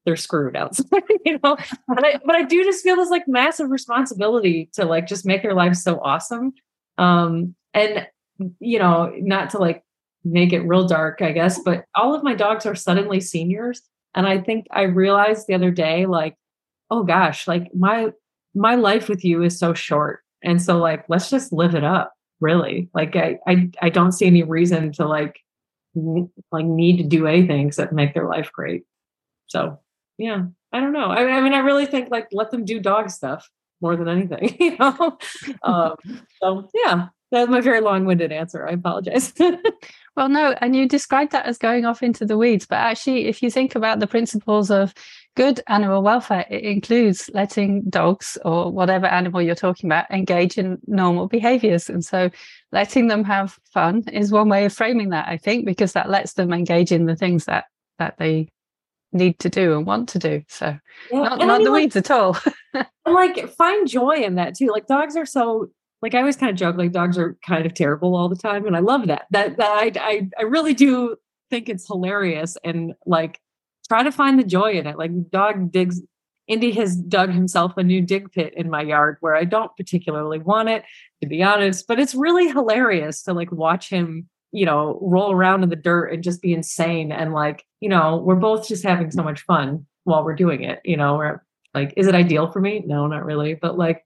they're 0.06 0.16
screwed 0.16 0.56
outside, 0.56 1.04
you 1.26 1.40
know. 1.44 1.58
But 1.88 2.06
I 2.06 2.20
but 2.26 2.36
I 2.36 2.44
do 2.44 2.64
just 2.64 2.84
feel 2.84 2.96
this 2.96 3.10
like 3.10 3.28
massive 3.28 3.70
responsibility 3.70 4.70
to 4.74 4.86
like 4.86 5.08
just 5.08 5.26
make 5.26 5.44
their 5.44 5.54
lives 5.54 5.84
so 5.84 6.00
awesome. 6.00 6.54
Um 6.98 7.56
and 7.74 8.08
you 8.60 8.80
know, 8.80 9.12
not 9.18 9.50
to 9.52 9.58
like 9.58 9.84
make 10.24 10.54
it 10.54 10.62
real 10.62 10.88
dark, 10.88 11.22
I 11.22 11.32
guess, 11.32 11.60
but 11.60 11.86
all 11.96 12.14
of 12.14 12.24
my 12.24 12.36
dogs 12.36 12.66
are 12.66 12.76
suddenly 12.76 13.20
seniors. 13.20 13.82
And 14.16 14.28
I 14.28 14.40
think 14.40 14.68
I 14.72 14.84
realized 14.84 15.48
the 15.48 15.54
other 15.54 15.72
day, 15.72 16.06
like, 16.06 16.36
oh 16.90 17.04
gosh, 17.04 17.48
like 17.48 17.74
my 17.74 18.12
my 18.56 18.76
life 18.76 19.10
with 19.10 19.24
you 19.24 19.44
is 19.44 19.58
so 19.60 19.74
short. 19.74 20.22
And 20.44 20.62
so 20.62 20.78
like 20.78 21.06
let's 21.10 21.30
just 21.30 21.52
live 21.52 21.76
it 21.76 21.84
up 21.84 22.14
really 22.40 22.90
like 22.94 23.16
I, 23.16 23.40
I 23.48 23.70
i 23.82 23.90
don't 23.90 24.12
see 24.12 24.26
any 24.26 24.44
reason 24.44 24.92
to 24.94 25.08
like 25.08 25.40
like 26.52 26.66
need 26.66 26.98
to 26.98 27.04
do 27.04 27.28
anything 27.28 27.68
except 27.68 27.92
make 27.92 28.14
their 28.14 28.28
life 28.28 28.52
great. 28.52 28.84
So 29.48 29.80
yeah 30.18 30.46
i 30.72 30.80
don't 30.80 30.94
know. 30.94 31.08
I, 31.08 31.38
I, 31.38 31.42
mean 31.42 31.54
i 31.54 31.60
really 31.60 31.86
think 31.86 32.10
like 32.12 32.28
let 32.32 32.52
them 32.52 32.66
do 32.66 32.80
dog 32.80 33.10
stuff 33.10 33.50
more 33.82 33.96
than 33.96 34.08
anything 34.08 34.56
you 34.60 34.78
know? 34.78 35.18
Um, 35.64 35.96
so 36.42 36.70
yeah 36.74 37.08
that's 37.30 37.50
my 37.50 37.60
very 37.60 37.82
long-winded 37.82 38.32
answer. 38.32 38.66
I 38.66 38.72
apologize. 38.72 39.34
Well 40.16 40.30
no 40.30 40.56
and 40.62 40.76
you 40.76 40.88
described 40.88 41.32
that 41.34 41.46
as 41.46 41.60
going 41.60 41.86
off 41.86 42.02
into 42.02 42.26
the 42.26 42.40
weeds 42.40 42.66
but 42.66 42.78
actually 42.78 43.28
if 43.28 43.44
you 43.44 43.52
think 43.52 43.76
about 43.76 44.00
the 44.00 44.08
principles 44.08 44.72
of 44.72 44.92
good 45.38 45.62
animal 45.68 46.02
welfare. 46.02 46.46
It 46.50 46.64
includes 46.64 47.30
letting 47.34 47.84
dogs 47.90 48.38
or 48.44 48.72
whatever 48.72 49.06
animal 49.06 49.42
you're 49.42 49.56
talking 49.56 49.88
about 49.88 50.10
engage 50.10 50.58
in 50.58 50.80
normal 50.88 51.28
behaviors. 51.28 51.90
And 51.90 52.04
so 52.04 52.32
letting 52.72 53.08
them 53.08 53.24
have 53.24 53.60
fun 53.72 54.04
is 54.12 54.32
one 54.32 54.50
way 54.50 54.66
of 54.66 54.74
framing 54.74 55.10
that 55.10 55.26
i 55.30 55.38
think 55.38 55.66
because 55.66 55.94
that 55.94 56.10
lets 56.10 56.34
them 56.34 56.52
engage 56.52 56.92
in 56.92 57.06
the 57.06 57.16
things 57.16 57.46
that 57.46 57.64
that 57.98 58.18
they 58.18 58.50
need 59.14 59.40
to 59.40 59.50
do 59.50 59.78
and 59.78 59.86
want 59.86 60.10
to 60.10 60.20
do. 60.20 60.44
So 60.48 60.78
yeah. 61.12 61.20
not, 61.20 61.40
not 61.40 61.50
I 61.50 61.58
mean, 61.58 61.66
the 61.66 61.72
weeds 61.72 61.96
at 61.96 62.12
all. 62.12 62.38
Like 63.08 63.50
find 63.54 63.88
joy 63.88 64.18
in 64.18 64.36
that 64.36 64.56
too. 64.56 64.68
Like 64.68 64.86
dogs 64.86 65.16
are 65.16 65.26
so 65.26 65.70
like 66.02 66.14
I 66.14 66.20
always 66.20 66.36
kind 66.36 66.52
of 66.52 66.58
joke 66.58 66.76
like 66.76 66.92
dogs 66.92 67.18
are 67.18 67.38
kind 67.48 67.66
of 67.66 67.74
terrible 67.74 68.16
all 68.16 68.28
the 68.28 68.36
time 68.36 68.68
and 68.68 68.76
I 68.76 68.80
love 68.80 69.08
that. 69.08 69.28
That 69.32 69.56
that 69.58 69.72
I 69.72 69.92
I, 69.96 70.30
I 70.38 70.44
really 70.44 70.74
do 70.74 71.16
think 71.50 71.70
it's 71.70 71.88
hilarious 71.88 72.58
and 72.66 72.94
like 73.06 73.40
try 73.88 74.04
to 74.04 74.12
find 74.12 74.40
the 74.40 74.44
joy 74.44 74.74
in 74.74 74.88
it. 74.88 74.98
Like 74.98 75.30
dog 75.30 75.72
digs 75.72 76.02
Indy 76.48 76.72
has 76.72 76.96
dug 76.96 77.32
himself 77.32 77.74
a 77.78 77.84
new 77.84 78.02
dig 78.02 78.32
pit 78.32 78.54
in 78.56 78.70
my 78.70 78.82
yard 78.82 79.18
where 79.20 79.36
I 79.36 79.44
don't 79.44 79.76
particularly 79.76 80.40
want 80.40 80.70
it, 80.70 80.84
to 81.22 81.28
be 81.28 81.44
honest, 81.44 81.88
but 81.88 82.00
it's 82.00 82.16
really 82.16 82.48
hilarious 82.48 83.22
to 83.24 83.34
like 83.34 83.52
watch 83.52 83.90
him, 83.90 84.30
you 84.54 84.66
know, 84.66 84.98
roll 85.02 85.32
around 85.32 85.64
in 85.64 85.70
the 85.70 85.76
dirt 85.76 86.08
and 86.14 86.24
just 86.24 86.42
be 86.42 86.54
insane. 86.54 87.12
And 87.12 87.34
like, 87.34 87.66
you 87.82 87.90
know, 87.90 88.18
we're 88.18 88.36
both 88.36 88.68
just 88.68 88.84
having 88.84 89.12
so 89.12 89.24
much 89.24 89.42
fun 89.42 89.86
while 90.06 90.24
we're 90.24 90.36
doing 90.36 90.64
it. 90.64 90.80
You 90.86 90.96
know, 90.96 91.18
we're 91.18 91.44
like, 91.74 91.94
is 91.98 92.08
it 92.08 92.16
ideal 92.16 92.50
for 92.50 92.62
me? 92.62 92.82
No, 92.86 93.08
not 93.08 93.26
really. 93.26 93.54
But 93.54 93.78
like, 93.78 94.04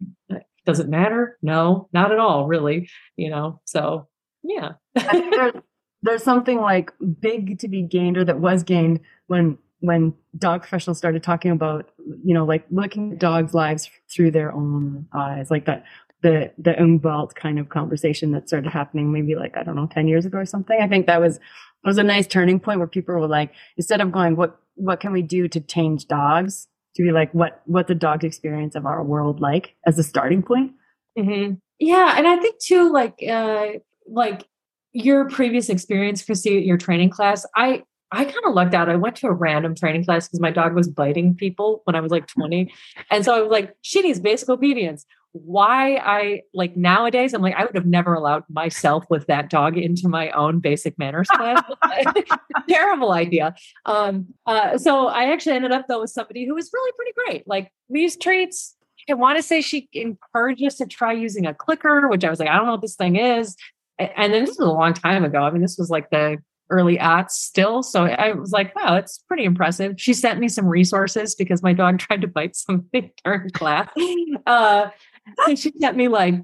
does 0.66 0.80
it 0.80 0.90
matter? 0.90 1.38
No, 1.44 1.90
not 1.94 2.12
at 2.12 2.20
all, 2.20 2.48
really. 2.48 2.90
You 3.18 3.30
know, 3.30 3.62
so 3.66 4.08
yeah. 4.42 4.74
there's, 4.96 5.54
there's 6.02 6.24
something 6.24 6.60
like 6.60 6.92
big 7.20 7.60
to 7.60 7.68
be 7.68 7.84
gained 7.84 8.18
or 8.18 8.26
that 8.26 8.40
was 8.40 8.64
gained 8.64 9.02
when 9.28 9.60
when 9.82 10.14
dog 10.38 10.62
professionals 10.62 10.98
started 10.98 11.22
talking 11.22 11.52
about, 11.52 11.92
you 12.24 12.34
know, 12.34 12.46
like 12.46 12.66
looking 12.72 13.14
at 13.14 13.20
dogs' 13.20 13.54
lives 13.54 13.90
through 14.10 14.32
their 14.32 14.52
own 14.54 15.08
eyes, 15.14 15.52
like 15.52 15.66
that 15.66 15.84
the 16.22 16.52
the 16.58 16.72
Umwelt 16.72 17.36
kind 17.36 17.60
of 17.60 17.70
conversation 17.70 18.32
that 18.32 18.48
started 18.48 18.72
happening 18.72 19.12
maybe 19.12 19.36
like 19.36 19.58
I 19.58 19.64
don't 19.64 19.76
know 19.76 19.88
ten 19.88 20.08
years 20.08 20.26
ago 20.26 20.38
or 20.38 20.46
something. 20.46 20.78
I 20.80 20.88
think 20.88 21.08
that 21.08 21.20
was 21.20 21.40
was 21.84 21.98
a 21.98 22.04
nice 22.04 22.28
turning 22.28 22.60
point 22.60 22.80
where 22.80 22.88
people 22.88 23.16
were 23.16 23.28
like, 23.28 23.52
instead 23.76 24.02
of 24.02 24.12
going, 24.12 24.36
what 24.36 24.58
what 24.76 25.00
can 25.00 25.12
we 25.12 25.22
do 25.22 25.48
to 25.48 25.60
change 25.60 26.08
dogs, 26.08 26.68
to 26.96 27.04
be 27.04 27.12
like, 27.12 27.34
what 27.34 27.62
what's 27.66 27.88
the 27.88 27.96
dog 27.96 28.24
experience 28.24 28.76
of 28.76 28.86
our 28.86 29.04
world 29.04 29.40
like 29.40 29.76
as 29.86 29.98
a 29.98 30.04
starting 30.04 30.44
point. 30.44 30.74
Mm-hmm. 31.18 31.56
Yeah, 31.80 32.16
and 32.18 32.28
I 32.28 32.38
think 32.38 32.60
too, 32.60 32.92
like 32.92 33.16
uh, 33.28 33.80
like 34.08 34.48
your 34.94 35.28
previous 35.28 35.70
experience, 35.70 36.24
Kristi, 36.24 36.66
your 36.66 36.78
training 36.78 37.10
class, 37.10 37.46
I 37.56 37.84
I 38.12 38.25
kind 38.25 38.46
of 38.46 38.53
lucked 38.53 38.74
out. 38.74 38.89
I 38.89 38.96
went 38.98 39.15
to 39.18 39.27
a 39.27 39.32
random 39.32 39.74
training 39.74 40.03
class 40.03 40.27
because 40.27 40.41
my 40.41 40.51
dog 40.51 40.74
was 40.74 40.89
biting 40.89 41.34
people 41.36 41.82
when 41.86 41.96
I 41.96 42.01
was 42.01 42.12
like 42.12 42.27
20. 42.27 42.72
And 43.10 43.24
so 43.24 43.34
I 43.34 43.41
was 43.41 43.50
like, 43.50 43.74
she 43.82 44.01
needs 44.01 44.20
basic 44.20 44.50
obedience. 44.50 45.06
Why 45.32 45.96
I 45.96 46.41
like 46.53 46.75
nowadays, 46.75 47.34
I'm 47.34 47.41
like, 47.41 47.56
I 47.56 47.63
would 47.63 47.75
have 47.75 47.86
never 47.86 48.13
allowed 48.13 48.44
myself 48.50 49.06
with 49.10 49.27
that 49.27 49.50
dog 49.50 49.77
into 49.77 50.10
my 50.10 50.30
own 50.32 50.60
basic 50.60 51.00
manners 51.00 51.30
class. 51.30 51.63
Terrible 52.70 53.13
idea. 53.13 53.56
Um, 53.86 54.27
uh, 54.46 54.77
so 54.77 55.08
I 55.08 55.32
actually 55.32 55.56
ended 55.56 55.72
up 55.72 55.86
though 55.88 56.01
with 56.01 56.10
somebody 56.10 56.46
who 56.46 56.53
was 56.53 56.70
really 56.74 56.91
pretty 56.98 57.12
great. 57.25 57.48
Like 57.48 57.72
these 57.89 58.18
traits, 58.18 58.75
I 59.10 59.13
want 59.13 59.38
to 59.38 59.44
say 59.44 59.62
she 59.62 59.88
encouraged 59.94 60.63
us 60.65 60.75
to 60.77 60.86
try 60.86 61.13
using 61.13 61.46
a 61.46 61.53
clicker, 61.53 62.10
which 62.10 62.25
I 62.25 62.30
was 62.30 62.39
like, 62.39 62.50
I 62.50 62.58
don't 62.58 62.65
know 62.65 62.74
what 62.74 62.82
this 62.82 62.98
thing 62.98 63.15
is. 63.15 63.56
And 64.00 64.34
then 64.34 64.44
this 64.46 64.58
was 64.58 64.68
a 64.68 64.72
long 64.72 64.94
time 64.94 65.24
ago. 65.24 65.44
I 65.44 65.51
mean, 65.51 65.62
this 65.62 65.77
was 65.77 65.89
like 65.89 66.10
the 66.10 66.39
early 66.72 66.98
aughts 66.98 67.32
still. 67.32 67.84
So 67.84 68.06
I 68.06 68.32
was 68.32 68.51
like, 68.51 68.75
wow, 68.75 68.96
it's 68.96 69.20
pretty 69.28 69.44
impressive. 69.44 69.96
She 69.98 70.13
sent 70.13 70.40
me 70.40 70.48
some 70.48 70.66
resources 70.66 71.36
because 71.36 71.62
my 71.62 71.74
dog 71.74 72.00
tried 72.00 72.22
to 72.22 72.28
bite 72.28 72.56
something 72.56 73.12
during 73.24 73.50
class. 73.51 73.90
Uh, 74.46 74.90
and 75.48 75.60
she 75.60 75.72
sent 75.80 75.98
me 75.98 76.08
like, 76.08 76.36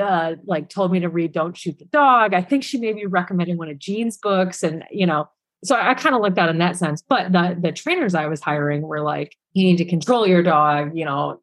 uh, 0.00 0.34
like 0.44 0.68
told 0.68 0.92
me 0.92 1.00
to 1.00 1.08
read 1.08 1.32
Don't 1.32 1.56
Shoot 1.56 1.78
the 1.78 1.86
Dog. 1.86 2.34
I 2.34 2.42
think 2.42 2.62
she 2.62 2.78
maybe 2.78 3.06
recommended 3.06 3.58
one 3.58 3.68
of 3.68 3.78
Jean's 3.78 4.16
books. 4.18 4.62
And, 4.62 4.84
you 4.90 5.06
know, 5.06 5.28
so 5.64 5.76
I 5.76 5.94
kind 5.94 6.14
of 6.14 6.20
looked 6.20 6.38
out 6.38 6.50
in 6.50 6.58
that 6.58 6.76
sense. 6.76 7.02
But 7.06 7.32
the, 7.32 7.56
the 7.58 7.72
trainers 7.72 8.14
I 8.14 8.26
was 8.26 8.40
hiring 8.40 8.82
were 8.82 9.00
like, 9.00 9.34
you 9.54 9.64
need 9.64 9.78
to 9.78 9.84
control 9.84 10.26
your 10.26 10.42
dog, 10.42 10.92
you 10.94 11.04
know, 11.04 11.40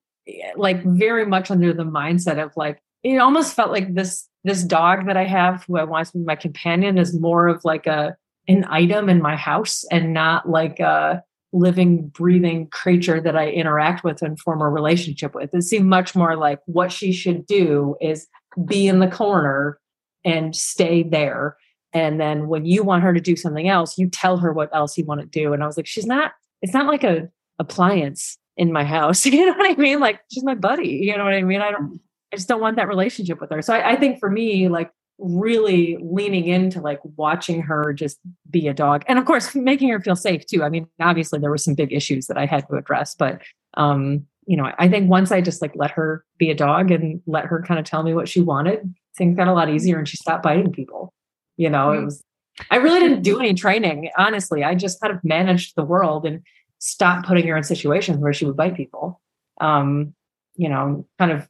like 0.55 0.83
very 0.83 1.25
much 1.25 1.51
under 1.51 1.73
the 1.73 1.83
mindset 1.83 2.43
of 2.43 2.53
like, 2.55 2.81
it 3.03 3.17
almost 3.17 3.55
felt 3.55 3.71
like 3.71 3.93
this 3.95 4.27
this 4.43 4.63
dog 4.63 5.05
that 5.07 5.17
I 5.17 5.25
have, 5.25 5.63
who 5.65 5.77
I 5.77 5.83
want 5.83 6.07
to 6.07 6.17
be 6.17 6.23
my 6.23 6.35
companion, 6.35 6.97
is 6.97 7.19
more 7.19 7.47
of 7.47 7.63
like 7.63 7.87
a 7.87 8.15
an 8.47 8.65
item 8.69 9.07
in 9.07 9.21
my 9.21 9.35
house 9.35 9.85
and 9.91 10.13
not 10.13 10.49
like 10.49 10.79
a 10.79 11.23
living, 11.53 12.07
breathing 12.07 12.67
creature 12.67 13.21
that 13.21 13.35
I 13.35 13.49
interact 13.49 14.03
with 14.03 14.21
and 14.21 14.39
form 14.39 14.61
a 14.61 14.69
relationship 14.69 15.35
with. 15.35 15.53
It 15.53 15.63
seemed 15.63 15.85
much 15.85 16.15
more 16.15 16.35
like 16.35 16.59
what 16.65 16.91
she 16.91 17.11
should 17.11 17.45
do 17.45 17.95
is 18.01 18.27
be 18.65 18.87
in 18.87 18.99
the 18.99 19.07
corner 19.07 19.79
and 20.23 20.55
stay 20.55 21.03
there. 21.03 21.57
And 21.93 22.19
then 22.19 22.47
when 22.47 22.65
you 22.65 22.83
want 22.83 23.03
her 23.03 23.13
to 23.13 23.19
do 23.19 23.35
something 23.35 23.67
else, 23.67 23.97
you 23.97 24.09
tell 24.09 24.37
her 24.37 24.53
what 24.53 24.73
else 24.73 24.97
you 24.97 25.05
want 25.05 25.21
to 25.21 25.27
do. 25.27 25.53
And 25.53 25.61
I 25.61 25.67
was 25.67 25.77
like, 25.77 25.87
she's 25.87 26.05
not, 26.05 26.31
it's 26.61 26.73
not 26.73 26.87
like 26.87 27.03
a 27.03 27.29
appliance 27.59 28.37
in 28.57 28.71
my 28.71 28.83
house. 28.83 29.25
You 29.31 29.45
know 29.45 29.53
what 29.53 29.71
I 29.71 29.75
mean? 29.75 29.99
Like 29.99 30.21
she's 30.31 30.43
my 30.43 30.55
buddy. 30.55 31.01
You 31.03 31.17
know 31.17 31.25
what 31.25 31.33
I 31.33 31.41
mean? 31.41 31.61
I 31.61 31.71
don't 31.71 31.99
I 32.31 32.37
just 32.37 32.47
don't 32.47 32.61
want 32.61 32.77
that 32.77 32.87
relationship 32.87 33.41
with 33.41 33.49
her. 33.49 33.61
So 33.61 33.73
I, 33.73 33.91
I 33.91 33.95
think 33.95 34.19
for 34.19 34.29
me, 34.29 34.69
like 34.69 34.91
really 35.21 35.97
leaning 36.01 36.47
into 36.47 36.81
like 36.81 36.99
watching 37.15 37.61
her 37.61 37.93
just 37.93 38.19
be 38.49 38.67
a 38.67 38.73
dog 38.73 39.03
and 39.07 39.19
of 39.19 39.25
course 39.25 39.53
making 39.55 39.89
her 39.89 39.99
feel 39.99 40.15
safe 40.15 40.45
too. 40.45 40.63
I 40.63 40.69
mean 40.69 40.87
obviously 40.99 41.39
there 41.39 41.51
were 41.51 41.59
some 41.59 41.75
big 41.75 41.93
issues 41.93 42.25
that 42.25 42.39
i 42.39 42.47
had 42.47 42.67
to 42.67 42.75
address 42.75 43.13
but 43.13 43.39
um 43.75 44.25
you 44.47 44.57
know 44.57 44.71
i 44.79 44.89
think 44.89 45.11
once 45.11 45.31
i 45.31 45.39
just 45.39 45.61
like 45.61 45.73
let 45.75 45.91
her 45.91 46.25
be 46.39 46.49
a 46.49 46.55
dog 46.55 46.89
and 46.89 47.21
let 47.27 47.45
her 47.45 47.61
kind 47.61 47.79
of 47.79 47.85
tell 47.85 48.01
me 48.01 48.15
what 48.15 48.27
she 48.27 48.41
wanted 48.41 48.91
things 49.15 49.37
got 49.37 49.47
a 49.47 49.53
lot 49.53 49.69
easier 49.69 49.97
and 49.97 50.07
she 50.07 50.17
stopped 50.17 50.43
biting 50.43 50.71
people. 50.71 51.13
You 51.57 51.69
know 51.69 51.91
it 51.91 52.03
was 52.03 52.23
i 52.69 52.77
really 52.77 52.99
didn't 52.99 53.21
do 53.21 53.39
any 53.39 53.53
training 53.53 54.09
honestly. 54.17 54.63
I 54.63 54.75
just 54.75 54.99
kind 54.99 55.13
of 55.13 55.23
managed 55.23 55.75
the 55.75 55.83
world 55.83 56.25
and 56.25 56.41
stopped 56.79 57.27
putting 57.27 57.45
her 57.47 57.55
in 57.55 57.63
situations 57.63 58.17
where 58.17 58.33
she 58.33 58.45
would 58.45 58.57
bite 58.57 58.75
people. 58.75 59.21
Um 59.59 60.15
you 60.55 60.69
know 60.69 61.05
kind 61.19 61.31
of 61.31 61.47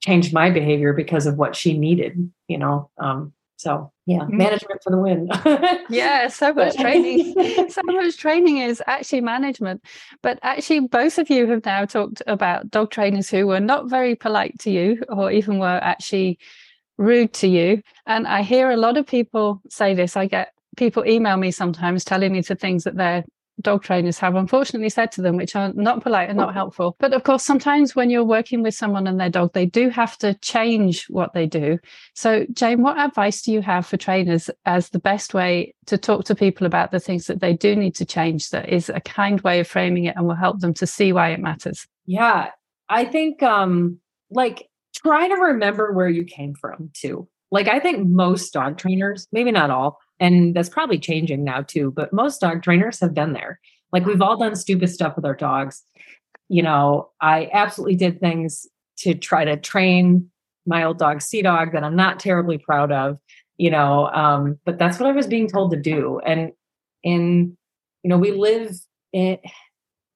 changed 0.00 0.32
my 0.32 0.50
behavior 0.50 0.92
because 0.92 1.26
of 1.26 1.36
what 1.36 1.56
she 1.56 1.76
needed, 1.78 2.30
you 2.48 2.58
know. 2.58 2.90
Um, 2.98 3.32
so 3.56 3.90
yeah, 4.04 4.20
mm-hmm. 4.20 4.36
management 4.36 4.82
for 4.82 4.90
the 4.90 4.98
win. 4.98 5.28
yeah, 5.88 6.28
so 6.28 6.52
much 6.52 6.76
training. 6.76 7.34
so 7.70 7.80
much 7.84 8.16
training 8.16 8.58
is 8.58 8.82
actually 8.86 9.22
management. 9.22 9.82
But 10.22 10.38
actually, 10.42 10.80
both 10.80 11.18
of 11.18 11.30
you 11.30 11.46
have 11.48 11.64
now 11.64 11.86
talked 11.86 12.22
about 12.26 12.70
dog 12.70 12.90
trainers 12.90 13.30
who 13.30 13.46
were 13.46 13.60
not 13.60 13.88
very 13.88 14.14
polite 14.14 14.58
to 14.60 14.70
you 14.70 15.02
or 15.08 15.30
even 15.30 15.58
were 15.58 15.80
actually 15.82 16.38
rude 16.98 17.32
to 17.34 17.48
you. 17.48 17.82
And 18.06 18.26
I 18.26 18.42
hear 18.42 18.70
a 18.70 18.76
lot 18.76 18.96
of 18.96 19.06
people 19.06 19.62
say 19.68 19.94
this. 19.94 20.16
I 20.16 20.26
get 20.26 20.52
people 20.76 21.06
email 21.06 21.38
me 21.38 21.50
sometimes 21.50 22.04
telling 22.04 22.32
me 22.32 22.42
the 22.42 22.54
things 22.54 22.84
that 22.84 22.96
they're 22.96 23.24
dog 23.60 23.82
trainers 23.82 24.18
have 24.18 24.34
unfortunately 24.34 24.88
said 24.88 25.12
to 25.12 25.22
them, 25.22 25.36
which 25.36 25.56
are 25.56 25.72
not 25.74 26.02
polite 26.02 26.28
and 26.28 26.38
not 26.38 26.54
helpful. 26.54 26.96
But 26.98 27.12
of 27.12 27.24
course, 27.24 27.44
sometimes 27.44 27.96
when 27.96 28.10
you're 28.10 28.24
working 28.24 28.62
with 28.62 28.74
someone 28.74 29.06
and 29.06 29.18
their 29.18 29.30
dog, 29.30 29.52
they 29.52 29.66
do 29.66 29.88
have 29.88 30.16
to 30.18 30.34
change 30.34 31.06
what 31.08 31.32
they 31.32 31.46
do. 31.46 31.78
So, 32.14 32.46
Jane, 32.52 32.82
what 32.82 32.98
advice 32.98 33.42
do 33.42 33.52
you 33.52 33.62
have 33.62 33.86
for 33.86 33.96
trainers 33.96 34.50
as 34.64 34.90
the 34.90 34.98
best 34.98 35.34
way 35.34 35.74
to 35.86 35.96
talk 35.96 36.24
to 36.26 36.34
people 36.34 36.66
about 36.66 36.90
the 36.90 37.00
things 37.00 37.26
that 37.26 37.40
they 37.40 37.54
do 37.54 37.74
need 37.74 37.94
to 37.96 38.04
change 38.04 38.50
that 38.50 38.68
is 38.68 38.88
a 38.88 39.00
kind 39.00 39.40
way 39.40 39.60
of 39.60 39.68
framing 39.68 40.04
it 40.04 40.16
and 40.16 40.26
will 40.26 40.34
help 40.34 40.60
them 40.60 40.74
to 40.74 40.86
see 40.86 41.12
why 41.12 41.30
it 41.30 41.40
matters? 41.40 41.86
Yeah, 42.04 42.50
I 42.88 43.04
think 43.04 43.42
um 43.42 44.00
like 44.30 44.68
try 44.94 45.28
to 45.28 45.34
remember 45.34 45.92
where 45.92 46.08
you 46.08 46.24
came 46.24 46.54
from 46.54 46.90
too. 46.92 47.28
Like 47.50 47.68
I 47.68 47.78
think 47.78 48.08
most 48.08 48.52
dog 48.52 48.76
trainers, 48.78 49.26
maybe 49.32 49.52
not 49.52 49.70
all, 49.70 49.98
and 50.20 50.54
that's 50.54 50.68
probably 50.68 50.98
changing 50.98 51.44
now 51.44 51.62
too, 51.62 51.90
but 51.90 52.12
most 52.12 52.40
dog 52.40 52.62
trainers 52.62 53.00
have 53.00 53.14
been 53.14 53.32
there. 53.32 53.60
Like 53.92 54.06
we've 54.06 54.22
all 54.22 54.36
done 54.36 54.56
stupid 54.56 54.88
stuff 54.88 55.16
with 55.16 55.24
our 55.24 55.34
dogs. 55.34 55.82
You 56.48 56.62
know, 56.62 57.10
I 57.20 57.50
absolutely 57.52 57.96
did 57.96 58.20
things 58.20 58.66
to 58.98 59.14
try 59.14 59.44
to 59.44 59.56
train 59.56 60.30
my 60.66 60.84
old 60.84 60.98
dog, 60.98 61.22
Sea 61.22 61.42
Dog, 61.42 61.72
that 61.72 61.84
I'm 61.84 61.96
not 61.96 62.18
terribly 62.18 62.58
proud 62.58 62.90
of, 62.90 63.18
you 63.56 63.70
know, 63.70 64.08
um, 64.08 64.58
but 64.64 64.78
that's 64.78 64.98
what 64.98 65.08
I 65.08 65.12
was 65.12 65.26
being 65.26 65.48
told 65.48 65.70
to 65.70 65.76
do. 65.76 66.20
And 66.26 66.52
in, 67.02 67.56
you 68.02 68.08
know, 68.08 68.18
we 68.18 68.32
live 68.32 68.76
in 69.12 69.38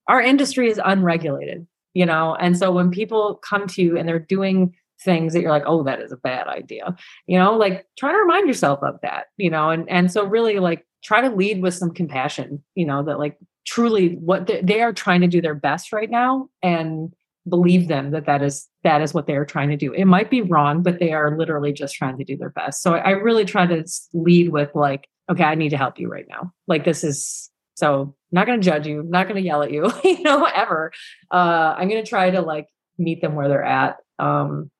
our 0.08 0.20
industry 0.20 0.68
is 0.68 0.80
unregulated, 0.84 1.66
you 1.94 2.04
know, 2.04 2.34
and 2.34 2.58
so 2.58 2.72
when 2.72 2.90
people 2.90 3.36
come 3.36 3.66
to 3.68 3.82
you 3.82 3.96
and 3.96 4.08
they're 4.08 4.18
doing 4.18 4.74
things 5.04 5.32
that 5.32 5.40
you're 5.40 5.50
like, 5.50 5.64
oh, 5.66 5.82
that 5.84 6.00
is 6.00 6.12
a 6.12 6.16
bad 6.16 6.46
idea. 6.46 6.94
You 7.26 7.38
know, 7.38 7.56
like 7.56 7.86
try 7.98 8.12
to 8.12 8.18
remind 8.18 8.46
yourself 8.46 8.80
of 8.82 9.00
that, 9.02 9.26
you 9.36 9.50
know, 9.50 9.70
and 9.70 9.88
and 9.88 10.10
so 10.10 10.24
really 10.24 10.58
like 10.58 10.86
try 11.02 11.20
to 11.20 11.34
lead 11.34 11.62
with 11.62 11.74
some 11.74 11.92
compassion, 11.92 12.62
you 12.74 12.86
know, 12.86 13.02
that 13.02 13.18
like 13.18 13.38
truly 13.66 14.14
what 14.16 14.46
they, 14.46 14.60
they 14.62 14.80
are 14.82 14.92
trying 14.92 15.20
to 15.20 15.26
do 15.26 15.40
their 15.40 15.54
best 15.54 15.92
right 15.92 16.10
now 16.10 16.48
and 16.62 17.12
believe 17.48 17.88
them 17.88 18.10
that 18.10 18.26
that 18.26 18.42
is 18.42 18.68
that 18.84 19.00
is 19.00 19.14
what 19.14 19.26
they 19.26 19.34
are 19.34 19.44
trying 19.44 19.70
to 19.70 19.76
do. 19.76 19.92
It 19.92 20.04
might 20.04 20.30
be 20.30 20.42
wrong, 20.42 20.82
but 20.82 20.98
they 20.98 21.12
are 21.12 21.36
literally 21.36 21.72
just 21.72 21.94
trying 21.94 22.18
to 22.18 22.24
do 22.24 22.36
their 22.36 22.50
best. 22.50 22.82
So 22.82 22.94
I 22.94 23.10
really 23.10 23.44
try 23.44 23.66
to 23.66 23.84
lead 24.12 24.50
with 24.50 24.74
like, 24.74 25.08
okay, 25.30 25.44
I 25.44 25.54
need 25.54 25.70
to 25.70 25.76
help 25.76 25.98
you 25.98 26.08
right 26.08 26.26
now. 26.28 26.52
Like 26.66 26.84
this 26.84 27.04
is 27.04 27.50
so 27.74 28.14
not 28.30 28.46
going 28.46 28.60
to 28.60 28.64
judge 28.64 28.86
you, 28.86 29.02
not 29.02 29.24
going 29.26 29.40
to 29.40 29.46
yell 29.46 29.62
at 29.62 29.72
you, 29.72 29.90
you 30.04 30.22
know, 30.22 30.44
ever. 30.44 30.92
Uh, 31.30 31.74
I'm 31.76 31.88
going 31.88 32.02
to 32.02 32.08
try 32.08 32.30
to 32.30 32.42
like 32.42 32.68
meet 32.98 33.20
them 33.20 33.34
where 33.34 33.48
they're 33.48 33.64
at. 33.64 33.96
Um, 34.18 34.70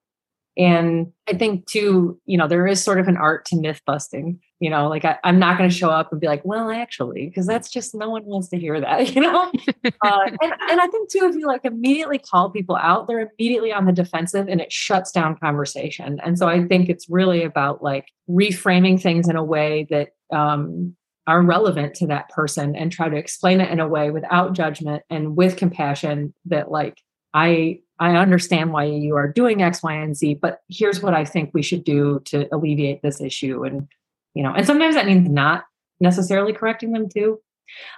and 0.61 1.11
I 1.27 1.33
think 1.33 1.65
too, 1.65 2.21
you 2.27 2.37
know, 2.37 2.47
there 2.47 2.67
is 2.67 2.85
sort 2.85 3.01
of 3.01 3.09
an 3.09 3.17
art 3.17 3.47
to 3.47 3.57
myth 3.57 3.81
busting. 3.87 4.39
You 4.59 4.69
know, 4.69 4.91
like 4.91 5.07
I, 5.07 5.17
am 5.25 5.39
not 5.39 5.57
going 5.57 5.71
to 5.71 5.75
show 5.75 5.89
up 5.89 6.13
and 6.13 6.21
be 6.21 6.27
like, 6.27 6.45
well, 6.45 6.71
actually, 6.71 7.29
because 7.29 7.47
that's 7.47 7.71
just 7.71 7.95
no 7.95 8.11
one 8.11 8.27
wants 8.27 8.49
to 8.49 8.59
hear 8.59 8.79
that, 8.79 9.15
you 9.15 9.23
know? 9.23 9.51
uh, 10.05 10.21
and, 10.27 10.53
and 10.69 10.81
I 10.81 10.87
think 10.89 11.09
too, 11.09 11.25
if 11.25 11.35
you 11.35 11.47
like 11.47 11.65
immediately 11.65 12.19
call 12.19 12.51
people 12.51 12.77
out, 12.77 13.09
they're 13.09 13.31
immediately 13.39 13.73
on 13.73 13.87
the 13.87 13.93
defensive 13.93 14.49
and 14.49 14.61
it 14.61 14.71
shuts 14.71 15.13
down 15.13 15.39
conversation. 15.39 16.21
And 16.23 16.39
so 16.39 16.47
I 16.47 16.67
think 16.67 16.91
it's 16.91 17.09
really 17.09 17.43
about 17.43 17.83
like 17.83 18.09
reframing 18.29 19.01
things 19.01 19.31
in 19.31 19.37
a 19.37 19.45
way 19.45 19.87
that 19.89 20.11
um, 20.31 20.95
are 21.27 21.41
relevant 21.41 21.95
to 21.95 22.07
that 22.09 22.29
person 22.29 22.77
and 22.77 22.93
try 22.93 23.09
to 23.09 23.17
explain 23.17 23.63
it 23.63 23.71
in 23.71 23.81
a 23.81 23.89
way 23.89 24.11
without 24.11 24.53
judgment 24.53 25.05
and 25.09 25.39
with 25.39 25.57
compassion 25.57 26.35
that 26.45 26.71
like 26.71 26.99
I 27.33 27.81
I 28.01 28.17
understand 28.17 28.73
why 28.73 28.85
you 28.85 29.15
are 29.17 29.29
doing 29.29 29.63
X, 29.63 29.83
Y, 29.83 29.93
and 29.93 30.17
Z, 30.17 30.35
but 30.41 30.61
here's 30.69 31.03
what 31.03 31.13
I 31.13 31.25
think 31.25 31.51
we 31.53 31.63
should 31.63 31.85
do 31.85 32.21
to 32.25 32.49
alleviate 32.51 33.03
this 33.03 33.21
issue. 33.21 33.63
And, 33.63 33.87
you 34.35 34.43
know, 34.43 34.55
and 34.55 34.67
sometimes 34.67 34.95
that 34.95 35.07
means 35.07 35.29
not 35.29 35.65
necessarily 36.01 36.55
correcting 36.55 36.93
them 36.93 37.11
too. 37.11 37.41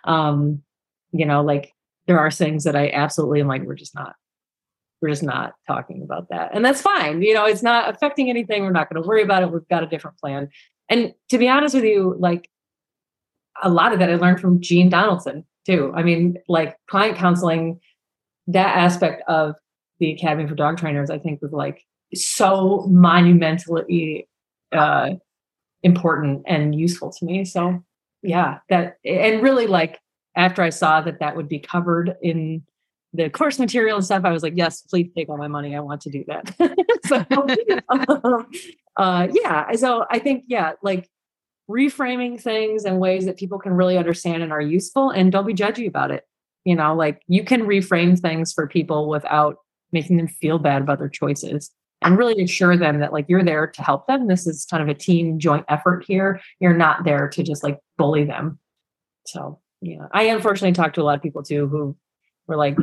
Um, 0.04 0.62
you 1.12 1.24
know, 1.24 1.42
like 1.42 1.72
there 2.08 2.18
are 2.18 2.32
things 2.32 2.64
that 2.64 2.74
I 2.74 2.90
absolutely 2.90 3.40
am 3.40 3.46
like, 3.46 3.62
we're 3.62 3.76
just 3.76 3.94
not, 3.94 4.16
we're 5.00 5.10
just 5.10 5.22
not 5.22 5.54
talking 5.68 6.02
about 6.02 6.28
that. 6.30 6.50
And 6.52 6.64
that's 6.64 6.82
fine. 6.82 7.22
You 7.22 7.34
know, 7.34 7.44
it's 7.44 7.62
not 7.62 7.94
affecting 7.94 8.28
anything. 8.28 8.64
We're 8.64 8.72
not 8.72 8.92
going 8.92 9.00
to 9.00 9.08
worry 9.08 9.22
about 9.22 9.44
it. 9.44 9.52
We've 9.52 9.68
got 9.68 9.84
a 9.84 9.86
different 9.86 10.18
plan. 10.18 10.48
And 10.88 11.14
to 11.28 11.38
be 11.38 11.48
honest 11.48 11.76
with 11.76 11.84
you, 11.84 12.16
like 12.18 12.50
a 13.62 13.68
lot 13.68 13.92
of 13.92 14.00
that 14.00 14.10
I 14.10 14.16
learned 14.16 14.40
from 14.40 14.60
Jean 14.60 14.88
Donaldson 14.88 15.46
too. 15.64 15.92
I 15.94 16.02
mean, 16.02 16.38
like 16.48 16.76
client 16.90 17.16
counseling, 17.16 17.78
that 18.48 18.76
aspect 18.76 19.22
of 19.28 19.54
the 20.02 20.10
Academy 20.10 20.48
for 20.48 20.56
Dog 20.56 20.78
Trainers, 20.78 21.10
I 21.10 21.18
think 21.18 21.40
was 21.40 21.52
like 21.52 21.84
so 22.12 22.84
monumentally 22.90 24.28
uh, 24.72 25.10
important 25.84 26.42
and 26.46 26.74
useful 26.74 27.12
to 27.12 27.24
me. 27.24 27.44
So 27.44 27.84
yeah, 28.20 28.58
that 28.68 28.96
and 29.04 29.42
really 29.42 29.68
like 29.68 30.00
after 30.36 30.60
I 30.60 30.70
saw 30.70 31.00
that 31.02 31.20
that 31.20 31.36
would 31.36 31.48
be 31.48 31.60
covered 31.60 32.16
in 32.20 32.64
the 33.12 33.30
course 33.30 33.60
material 33.60 33.96
and 33.98 34.04
stuff, 34.04 34.24
I 34.24 34.32
was 34.32 34.42
like, 34.42 34.54
yes, 34.56 34.82
please 34.82 35.08
take 35.16 35.28
all 35.28 35.36
my 35.36 35.46
money. 35.46 35.76
I 35.76 35.80
want 35.80 36.00
to 36.00 36.10
do 36.10 36.24
that. 36.26 36.52
so, 37.06 37.24
um, 37.88 38.46
uh, 38.96 39.28
yeah. 39.32 39.70
So 39.72 40.04
I 40.10 40.18
think, 40.18 40.44
yeah, 40.48 40.72
like 40.82 41.08
reframing 41.70 42.40
things 42.40 42.84
in 42.84 42.98
ways 42.98 43.26
that 43.26 43.36
people 43.36 43.60
can 43.60 43.72
really 43.72 43.98
understand 43.98 44.42
and 44.42 44.50
are 44.50 44.60
useful 44.60 45.10
and 45.10 45.30
don't 45.30 45.46
be 45.46 45.54
judgy 45.54 45.86
about 45.86 46.10
it. 46.10 46.24
You 46.64 46.74
know, 46.74 46.94
like 46.94 47.22
you 47.28 47.44
can 47.44 47.62
reframe 47.62 48.18
things 48.18 48.52
for 48.52 48.66
people 48.66 49.08
without 49.08 49.58
making 49.92 50.16
them 50.16 50.28
feel 50.28 50.58
bad 50.58 50.82
about 50.82 50.98
their 50.98 51.08
choices 51.08 51.70
and 52.02 52.18
really 52.18 52.42
assure 52.42 52.76
them 52.76 53.00
that 53.00 53.12
like 53.12 53.26
you're 53.28 53.44
there 53.44 53.66
to 53.66 53.82
help 53.82 54.06
them. 54.06 54.26
This 54.26 54.46
is 54.46 54.66
kind 54.66 54.82
of 54.82 54.88
a 54.88 54.98
team 54.98 55.38
joint 55.38 55.64
effort 55.68 56.04
here. 56.06 56.40
You're 56.60 56.76
not 56.76 57.04
there 57.04 57.28
to 57.28 57.42
just 57.42 57.62
like 57.62 57.78
bully 57.96 58.24
them. 58.24 58.58
So, 59.26 59.60
yeah, 59.80 60.06
I 60.12 60.24
unfortunately 60.24 60.72
talked 60.72 60.96
to 60.96 61.02
a 61.02 61.04
lot 61.04 61.16
of 61.16 61.22
people 61.22 61.42
too 61.42 61.68
who 61.68 61.96
were 62.46 62.56
like, 62.56 62.76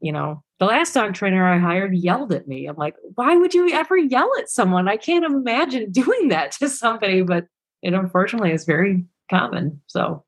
you 0.00 0.12
know, 0.12 0.42
the 0.58 0.66
last 0.66 0.94
dog 0.94 1.14
trainer 1.14 1.46
I 1.46 1.58
hired 1.58 1.94
yelled 1.94 2.32
at 2.32 2.48
me. 2.48 2.66
I'm 2.66 2.76
like, 2.76 2.96
why 3.14 3.36
would 3.36 3.54
you 3.54 3.70
ever 3.70 3.96
yell 3.96 4.30
at 4.38 4.50
someone? 4.50 4.88
I 4.88 4.96
can't 4.96 5.24
imagine 5.24 5.90
doing 5.92 6.28
that 6.28 6.52
to 6.52 6.68
somebody, 6.68 7.22
but 7.22 7.46
it 7.82 7.94
unfortunately 7.94 8.52
is 8.52 8.64
very 8.64 9.04
common. 9.30 9.80
So, 9.86 10.24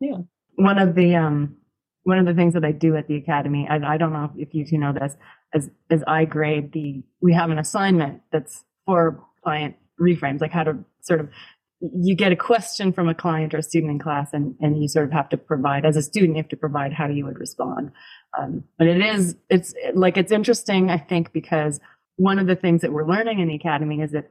yeah. 0.00 0.18
One 0.56 0.78
of 0.78 0.96
the 0.96 1.14
um 1.14 1.57
one 2.08 2.18
of 2.18 2.24
the 2.24 2.32
things 2.32 2.54
that 2.54 2.64
I 2.64 2.72
do 2.72 2.96
at 2.96 3.06
the 3.06 3.16
academy, 3.16 3.68
I, 3.68 3.94
I 3.94 3.96
don't 3.98 4.14
know 4.14 4.32
if 4.38 4.54
you 4.54 4.64
two 4.64 4.78
know 4.78 4.94
this, 4.94 5.14
as 5.54 5.68
as 5.90 6.02
I 6.06 6.24
grade 6.24 6.72
the 6.72 7.02
we 7.20 7.34
have 7.34 7.50
an 7.50 7.58
assignment 7.58 8.22
that's 8.32 8.64
for 8.86 9.22
client 9.44 9.76
reframes, 10.00 10.40
like 10.40 10.50
how 10.50 10.64
to 10.64 10.78
sort 11.02 11.20
of 11.20 11.28
you 11.80 12.16
get 12.16 12.32
a 12.32 12.36
question 12.36 12.94
from 12.94 13.10
a 13.10 13.14
client 13.14 13.52
or 13.52 13.58
a 13.58 13.62
student 13.62 13.92
in 13.92 13.98
class 13.98 14.30
and, 14.32 14.56
and 14.58 14.82
you 14.82 14.88
sort 14.88 15.04
of 15.04 15.12
have 15.12 15.28
to 15.28 15.36
provide 15.36 15.84
as 15.84 15.96
a 15.96 16.02
student 16.02 16.36
you 16.36 16.42
have 16.42 16.48
to 16.48 16.56
provide 16.56 16.94
how 16.94 17.06
you 17.06 17.26
would 17.26 17.38
respond. 17.38 17.92
Um, 18.38 18.64
but 18.78 18.86
it 18.86 19.02
is 19.02 19.36
it's 19.50 19.74
like 19.94 20.16
it's 20.16 20.32
interesting 20.32 20.90
i 20.90 20.98
think 20.98 21.32
because 21.32 21.78
one 22.16 22.38
of 22.38 22.46
the 22.46 22.56
things 22.56 22.80
that 22.80 22.92
we're 22.92 23.06
learning 23.06 23.38
in 23.38 23.48
the 23.48 23.54
academy 23.54 24.00
is 24.00 24.12
that 24.12 24.30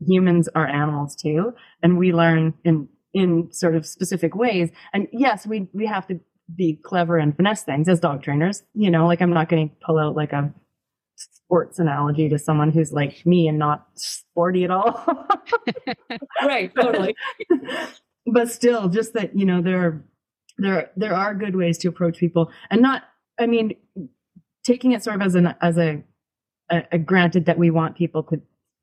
humans 0.00 0.48
are 0.54 0.66
animals 0.66 1.14
too 1.14 1.52
and 1.82 1.98
we 1.98 2.12
learn 2.12 2.54
in 2.64 2.88
in 3.12 3.52
sort 3.52 3.74
of 3.74 3.86
specific 3.86 4.34
ways. 4.34 4.70
And 4.92 5.08
yes 5.12 5.46
we 5.46 5.68
we 5.72 5.86
have 5.86 6.06
to 6.08 6.20
be 6.56 6.78
clever 6.82 7.16
and 7.18 7.36
finesse 7.36 7.62
things 7.62 7.88
as 7.88 8.00
dog 8.00 8.22
trainers 8.22 8.62
you 8.74 8.90
know 8.90 9.06
like 9.06 9.20
i'm 9.20 9.32
not 9.32 9.48
going 9.48 9.68
to 9.68 9.74
pull 9.84 9.98
out 9.98 10.16
like 10.16 10.32
a 10.32 10.52
sports 11.50 11.80
analogy 11.80 12.28
to 12.28 12.38
someone 12.38 12.70
who's 12.70 12.92
like 12.92 13.26
me 13.26 13.48
and 13.48 13.58
not 13.58 13.88
sporty 13.94 14.62
at 14.62 14.70
all. 14.70 15.04
right, 16.44 16.72
totally. 16.74 17.16
but 18.26 18.48
still, 18.48 18.88
just 18.88 19.14
that 19.14 19.36
you 19.36 19.44
know 19.44 19.60
there 19.60 19.84
are 19.84 20.04
there 20.58 20.90
there 20.96 21.12
are 21.12 21.34
good 21.34 21.56
ways 21.56 21.76
to 21.78 21.88
approach 21.88 22.18
people, 22.18 22.52
and 22.70 22.80
not. 22.80 23.02
I 23.38 23.46
mean, 23.46 23.74
taking 24.64 24.92
it 24.92 25.02
sort 25.02 25.16
of 25.16 25.22
as 25.22 25.34
an 25.34 25.54
as 25.60 25.76
a, 25.76 26.04
a, 26.70 26.84
a 26.92 26.98
granted 26.98 27.46
that 27.46 27.58
we 27.58 27.70
want 27.70 27.96
people 27.96 28.22
to 28.24 28.40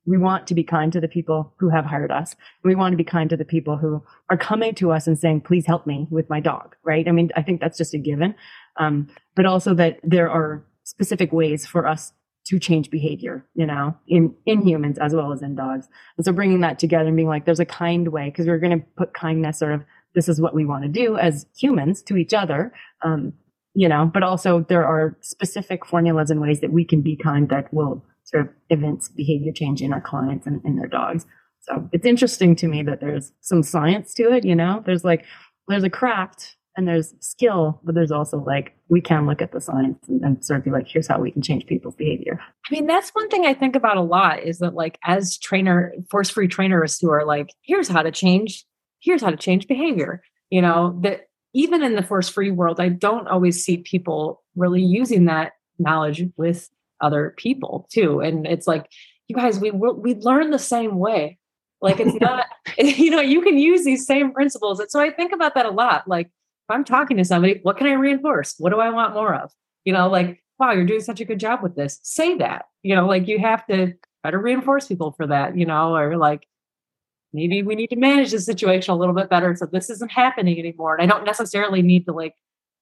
we 0.08 0.16
want 0.16 0.46
to 0.46 0.54
be 0.54 0.64
kind 0.64 0.92
to 0.92 1.00
the 1.00 1.08
people 1.08 1.52
who 1.58 1.68
have 1.68 1.84
hired 1.84 2.10
us. 2.10 2.34
We 2.64 2.74
want 2.74 2.92
to 2.94 2.96
be 2.96 3.04
kind 3.04 3.28
to 3.30 3.36
the 3.36 3.44
people 3.44 3.76
who 3.76 4.02
are 4.30 4.38
coming 4.38 4.74
to 4.76 4.90
us 4.90 5.06
and 5.06 5.18
saying, 5.18 5.42
please 5.42 5.66
help 5.66 5.86
me 5.86 6.06
with 6.10 6.30
my 6.30 6.40
dog. 6.40 6.76
Right. 6.82 7.06
I 7.06 7.12
mean, 7.12 7.30
I 7.36 7.42
think 7.42 7.60
that's 7.60 7.76
just 7.76 7.94
a 7.94 7.98
given. 7.98 8.34
Um, 8.78 9.08
but 9.36 9.44
also 9.44 9.74
that 9.74 10.00
there 10.02 10.30
are 10.30 10.64
specific 10.84 11.32
ways 11.32 11.66
for 11.66 11.86
us 11.86 12.12
to 12.46 12.58
change 12.58 12.90
behavior, 12.90 13.44
you 13.54 13.66
know, 13.66 13.94
in, 14.06 14.34
in 14.46 14.62
humans 14.62 14.96
as 14.98 15.14
well 15.14 15.32
as 15.32 15.42
in 15.42 15.54
dogs. 15.54 15.86
And 16.16 16.24
so 16.24 16.32
bringing 16.32 16.60
that 16.60 16.78
together 16.78 17.08
and 17.08 17.16
being 17.16 17.28
like, 17.28 17.44
there's 17.44 17.60
a 17.60 17.66
kind 17.66 18.08
way, 18.08 18.30
because 18.30 18.46
we're 18.46 18.58
going 18.58 18.80
to 18.80 18.86
put 18.96 19.12
kindness 19.12 19.58
sort 19.58 19.72
of, 19.72 19.82
this 20.14 20.28
is 20.28 20.40
what 20.40 20.54
we 20.54 20.64
want 20.64 20.84
to 20.84 20.88
do 20.88 21.18
as 21.18 21.44
humans 21.54 22.00
to 22.04 22.16
each 22.16 22.32
other. 22.32 22.72
Um, 23.02 23.34
you 23.74 23.88
know, 23.88 24.10
but 24.12 24.22
also 24.22 24.64
there 24.68 24.86
are 24.86 25.18
specific 25.20 25.84
formulas 25.84 26.30
and 26.30 26.40
ways 26.40 26.60
that 26.60 26.72
we 26.72 26.84
can 26.84 27.02
be 27.02 27.16
kind 27.16 27.50
that 27.50 27.72
will 27.74 28.02
sort 28.28 28.46
of 28.46 28.52
events 28.68 29.08
behavior 29.08 29.52
change 29.52 29.80
in 29.80 29.92
our 29.92 30.00
clients 30.00 30.46
and 30.46 30.62
in 30.64 30.76
their 30.76 30.86
dogs. 30.86 31.24
So 31.60 31.88
it's 31.92 32.06
interesting 32.06 32.54
to 32.56 32.68
me 32.68 32.82
that 32.82 33.00
there's 33.00 33.32
some 33.40 33.62
science 33.62 34.12
to 34.14 34.32
it, 34.32 34.44
you 34.44 34.54
know, 34.54 34.82
there's 34.84 35.04
like, 35.04 35.24
there's 35.66 35.84
a 35.84 35.90
craft 35.90 36.56
and 36.76 36.86
there's 36.86 37.14
skill, 37.20 37.80
but 37.84 37.94
there's 37.94 38.12
also 38.12 38.38
like 38.38 38.76
we 38.88 39.00
can 39.00 39.26
look 39.26 39.42
at 39.42 39.52
the 39.52 39.60
science 39.60 39.98
and, 40.08 40.22
and, 40.22 40.44
sort 40.44 40.58
of 40.58 40.64
be 40.64 40.70
like, 40.70 40.86
here's 40.86 41.06
how 41.06 41.18
we 41.18 41.30
can 41.30 41.42
change 41.42 41.66
people's 41.66 41.96
behavior. 41.96 42.38
I 42.40 42.74
mean, 42.74 42.86
that's 42.86 43.10
one 43.10 43.28
thing 43.28 43.46
I 43.46 43.54
think 43.54 43.74
about 43.74 43.96
a 43.96 44.02
lot 44.02 44.42
is 44.42 44.58
that 44.58 44.74
like 44.74 44.98
as 45.04 45.38
trainer, 45.38 45.92
force 46.10 46.30
free 46.30 46.48
trainers 46.48 46.98
who 46.98 47.10
are 47.10 47.24
like, 47.24 47.52
here's 47.62 47.88
how 47.88 48.02
to 48.02 48.12
change, 48.12 48.64
here's 49.00 49.22
how 49.22 49.30
to 49.30 49.36
change 49.36 49.66
behavior. 49.66 50.22
You 50.50 50.62
know, 50.62 50.98
that 51.02 51.28
even 51.54 51.82
in 51.82 51.96
the 51.96 52.02
force 52.02 52.28
free 52.28 52.50
world, 52.50 52.78
I 52.78 52.90
don't 52.90 53.26
always 53.26 53.64
see 53.64 53.78
people 53.78 54.42
really 54.54 54.82
using 54.82 55.24
that 55.24 55.52
knowledge 55.78 56.22
with 56.36 56.68
other 57.00 57.34
people 57.36 57.88
too. 57.92 58.20
And 58.20 58.46
it's 58.46 58.66
like, 58.66 58.90
you 59.28 59.36
guys, 59.36 59.58
we 59.58 59.70
we 59.70 60.14
learn 60.14 60.50
the 60.50 60.58
same 60.58 60.98
way. 60.98 61.38
Like 61.80 62.00
it's 62.00 62.18
not, 62.20 62.46
you 62.78 63.10
know, 63.10 63.20
you 63.20 63.42
can 63.42 63.58
use 63.58 63.84
these 63.84 64.06
same 64.06 64.32
principles. 64.32 64.80
And 64.80 64.90
so 64.90 65.00
I 65.00 65.10
think 65.10 65.32
about 65.32 65.54
that 65.54 65.66
a 65.66 65.70
lot. 65.70 66.08
Like 66.08 66.26
if 66.26 66.70
I'm 66.70 66.84
talking 66.84 67.16
to 67.18 67.24
somebody, 67.24 67.60
what 67.62 67.76
can 67.76 67.86
I 67.86 67.92
reinforce? 67.92 68.54
What 68.58 68.70
do 68.70 68.80
I 68.80 68.90
want 68.90 69.14
more 69.14 69.34
of? 69.34 69.52
You 69.84 69.92
know, 69.92 70.08
like, 70.08 70.42
wow, 70.58 70.72
you're 70.72 70.84
doing 70.84 71.00
such 71.00 71.20
a 71.20 71.24
good 71.24 71.40
job 71.40 71.62
with 71.62 71.76
this. 71.76 72.00
Say 72.02 72.36
that. 72.38 72.66
You 72.82 72.94
know, 72.94 73.06
like 73.06 73.28
you 73.28 73.38
have 73.38 73.66
to 73.66 73.94
try 74.22 74.30
to 74.30 74.38
reinforce 74.38 74.86
people 74.86 75.12
for 75.12 75.26
that, 75.26 75.56
you 75.56 75.66
know, 75.66 75.94
or 75.94 76.16
like 76.16 76.46
maybe 77.32 77.62
we 77.62 77.74
need 77.74 77.90
to 77.90 77.96
manage 77.96 78.32
the 78.32 78.40
situation 78.40 78.92
a 78.92 78.96
little 78.96 79.14
bit 79.14 79.30
better 79.30 79.54
so 79.54 79.66
this 79.66 79.90
isn't 79.90 80.10
happening 80.10 80.58
anymore. 80.58 80.96
And 80.96 81.02
I 81.02 81.14
don't 81.14 81.24
necessarily 81.24 81.82
need 81.82 82.06
to 82.06 82.12
like 82.12 82.34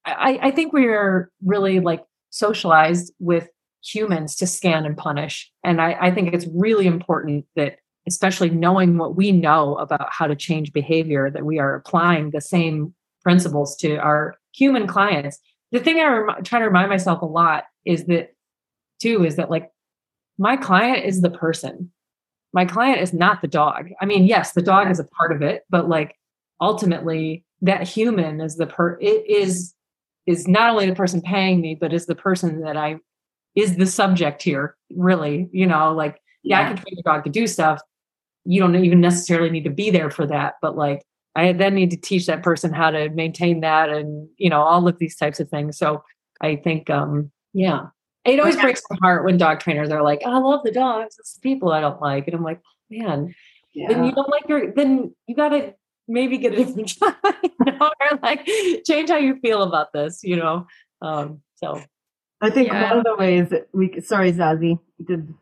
I, 0.07 0.39
I 0.41 0.51
think 0.53 0.73
we're 0.73 1.31
really 1.45 1.81
like 1.81 2.05
socialized 2.31 3.13
with 3.19 3.49
humans 3.95 4.37
to 4.37 4.47
scan 4.47 4.85
and 4.85 4.97
punish. 4.97 5.51
And 5.65 5.81
I, 5.81 5.97
I 6.01 6.11
think 6.11 6.33
it's 6.33 6.47
really 6.53 6.87
important 6.87 7.47
that 7.57 7.79
especially 8.09 8.51
knowing 8.51 8.99
what 8.99 9.17
we 9.17 9.33
know 9.33 9.75
about 9.77 10.09
how 10.11 10.27
to 10.27 10.37
change 10.37 10.73
behavior, 10.73 11.31
that 11.31 11.45
we 11.45 11.59
are 11.59 11.75
applying 11.75 12.31
the 12.31 12.41
same 12.41 12.95
principles 13.23 13.77
to 13.77 13.97
our 13.97 14.37
human 14.55 14.87
clients. 14.87 15.39
The 15.73 15.81
thing 15.81 15.99
I 15.99 16.07
rem- 16.07 16.45
try 16.45 16.61
to 16.61 16.67
remind 16.67 16.89
myself 16.89 17.23
a 17.23 17.27
lot 17.27 17.65
is 17.85 18.05
that, 18.05 18.35
too, 19.01 19.25
is 19.25 19.37
that 19.37 19.51
like 19.51 19.71
my 20.39 20.57
client 20.57 21.05
is 21.05 21.21
the 21.21 21.31
person. 21.31 21.91
My 22.53 22.65
client 22.65 23.01
is 23.01 23.13
not 23.13 23.43
the 23.43 23.49
dog. 23.49 23.89
I 24.01 24.07
mean, 24.07 24.27
yes, 24.27 24.53
the 24.53 24.63
dog 24.63 24.91
is 24.91 25.01
a 25.01 25.05
part 25.05 25.33
of 25.33 25.43
it, 25.43 25.65
but 25.69 25.89
like 25.89 26.15
ultimately, 26.61 27.45
that 27.63 27.89
human 27.89 28.41
is 28.41 28.57
the 28.57 28.67
per 28.67 28.99
it 29.01 29.29
is 29.29 29.75
is 30.27 30.47
not 30.47 30.71
only 30.71 30.89
the 30.89 30.95
person 30.95 31.23
paying 31.23 31.61
me, 31.61 31.75
but 31.75 31.93
is 31.93 32.07
the 32.07 32.15
person 32.15 32.61
that 32.61 32.77
I 32.77 32.97
is 33.57 33.77
the 33.77 33.87
subject 33.87 34.43
here. 34.43 34.77
Really, 34.95 35.49
you 35.53 35.67
know, 35.67 35.93
like 35.93 36.21
yeah, 36.43 36.61
yeah. 36.61 36.65
I 36.65 36.69
can 36.69 36.77
train 36.77 36.95
the 36.97 37.03
dog 37.03 37.25
to 37.25 37.31
do 37.31 37.47
stuff. 37.47 37.81
You 38.45 38.61
don't 38.61 38.77
even 38.77 39.01
necessarily 39.01 39.51
need 39.51 39.65
to 39.65 39.71
be 39.71 39.91
there 39.91 40.11
for 40.11 40.27
that, 40.27 40.55
but 40.63 40.77
like 40.77 41.03
I 41.37 41.53
then 41.53 41.75
need 41.75 41.91
to 41.91 41.99
teach 41.99 42.27
that 42.27 42.43
person 42.43 42.73
how 42.73 42.91
to 42.91 43.11
maintain 43.11 43.61
that 43.61 43.91
and, 43.91 44.27
you 44.39 44.49
know, 44.49 44.63
all 44.63 44.89
of 44.89 44.99
these 44.99 45.17
types 45.17 45.39
of 45.39 45.51
things. 45.51 45.77
So 45.77 46.03
I 46.41 46.57
think, 46.57 46.89
um, 46.89 47.31
yeah, 47.53 47.89
it 48.25 48.41
always 48.41 48.57
breaks 48.57 48.83
my 48.89 48.97
heart 49.03 49.25
when 49.25 49.37
dog 49.37 49.61
trainers 49.61 49.91
are 49.91 50.03
like, 50.03 50.23
oh, 50.25 50.33
I 50.33 50.39
love 50.39 50.63
the 50.65 50.73
dogs. 50.73 51.17
It's 51.19 51.35
the 51.35 51.41
people 51.41 51.73
I 51.73 51.83
don't 51.83 52.01
like. 52.01 52.27
And 52.27 52.35
I'm 52.35 52.43
like, 52.43 52.63
man, 52.91 53.35
yeah. 53.75 53.89
then 53.89 54.05
you 54.05 54.13
don't 54.13 54.31
like 54.31 54.49
your, 54.49 54.73
then 54.73 55.15
you 55.27 55.37
got 55.37 55.51
to 55.51 55.75
maybe 56.09 56.39
get 56.39 56.55
a 56.55 56.57
different 56.57 56.89
job, 56.99 57.15
you 57.43 57.51
know, 57.67 57.93
or 58.01 58.19
like 58.23 58.49
change 58.87 59.11
how 59.11 59.19
you 59.19 59.39
feel 59.41 59.63
about 59.63 59.93
this, 59.93 60.25
you 60.25 60.37
know? 60.37 60.67
Um, 61.03 61.43
so 61.57 61.83
I 62.41 62.51
think 62.51 62.69
yeah. 62.69 62.91
one 62.91 62.99
of 62.99 63.05
the 63.05 63.17
ways 63.17 63.49
that 63.51 63.69
we, 63.73 64.01
sorry, 64.01 64.33
Zazie, 64.33 64.79
did 65.07 65.33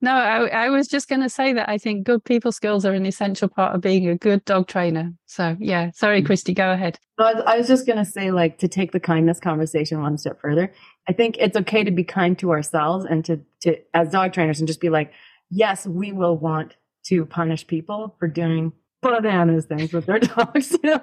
no, 0.00 0.12
I, 0.12 0.46
I 0.46 0.70
was 0.70 0.88
just 0.88 1.08
going 1.08 1.22
to 1.22 1.28
say 1.28 1.52
that 1.52 1.68
I 1.68 1.78
think 1.78 2.04
good 2.04 2.24
people 2.24 2.52
skills 2.52 2.84
are 2.84 2.92
an 2.92 3.06
essential 3.06 3.48
part 3.48 3.74
of 3.74 3.80
being 3.80 4.08
a 4.08 4.16
good 4.16 4.44
dog 4.44 4.66
trainer. 4.66 5.12
So, 5.26 5.56
yeah, 5.58 5.90
sorry, 5.92 6.22
mm. 6.22 6.26
Kristi, 6.26 6.54
go 6.54 6.72
ahead. 6.72 6.98
I 7.18 7.34
was, 7.34 7.42
I 7.46 7.58
was 7.58 7.68
just 7.68 7.86
going 7.86 7.98
to 7.98 8.04
say, 8.04 8.30
like, 8.30 8.58
to 8.58 8.68
take 8.68 8.92
the 8.92 9.00
kindness 9.00 9.40
conversation 9.40 10.00
one 10.00 10.18
step 10.18 10.40
further, 10.40 10.72
I 11.08 11.12
think 11.12 11.36
it's 11.38 11.56
okay 11.56 11.84
to 11.84 11.90
be 11.90 12.04
kind 12.04 12.38
to 12.38 12.50
ourselves 12.50 13.06
and 13.08 13.24
to, 13.24 13.40
to 13.62 13.76
as 13.94 14.10
dog 14.10 14.32
trainers, 14.32 14.60
and 14.60 14.68
just 14.68 14.80
be 14.80 14.90
like, 14.90 15.12
yes, 15.50 15.86
we 15.86 16.12
will 16.12 16.36
want 16.36 16.76
to 17.06 17.24
punish 17.24 17.66
people 17.66 18.14
for 18.18 18.28
doing 18.28 18.72
bananas 19.02 19.66
things 19.66 19.92
with 19.92 20.06
their 20.06 20.18
dogs, 20.18 20.72
you 20.72 20.90
know, 20.90 21.00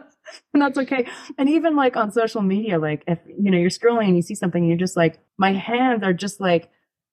and 0.54 0.62
that's 0.62 0.78
okay. 0.78 1.08
And 1.38 1.50
even 1.50 1.76
like 1.76 1.96
on 1.96 2.12
social 2.12 2.42
media, 2.42 2.80
like 2.80 3.04
if 3.08 3.20
you 3.28 3.52
know 3.52 3.58
you're 3.58 3.70
scrolling 3.70 4.08
and 4.08 4.16
you 4.16 4.22
see 4.22 4.36
something, 4.36 4.62
and 4.62 4.70
you're 4.70 4.78
just 4.78 4.98
like, 4.98 5.20
my 5.38 5.54
hands 5.54 6.04
are 6.04 6.14
just 6.14 6.40
like 6.40 6.70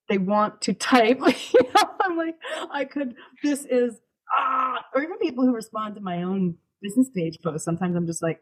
they 0.08 0.18
want 0.18 0.60
to 0.62 0.74
type. 0.74 1.18
you 1.54 1.62
know, 1.62 1.90
I'm 2.00 2.16
like, 2.16 2.36
I 2.70 2.84
could, 2.84 3.14
this 3.42 3.64
is, 3.64 4.00
ah, 4.36 4.84
or 4.94 5.02
even 5.02 5.18
people 5.18 5.44
who 5.44 5.54
respond 5.54 5.94
to 5.94 6.00
my 6.00 6.22
own 6.22 6.56
business 6.80 7.08
page 7.14 7.38
posts. 7.42 7.64
Sometimes 7.64 7.96
I'm 7.96 8.06
just 8.06 8.22
like, 8.22 8.40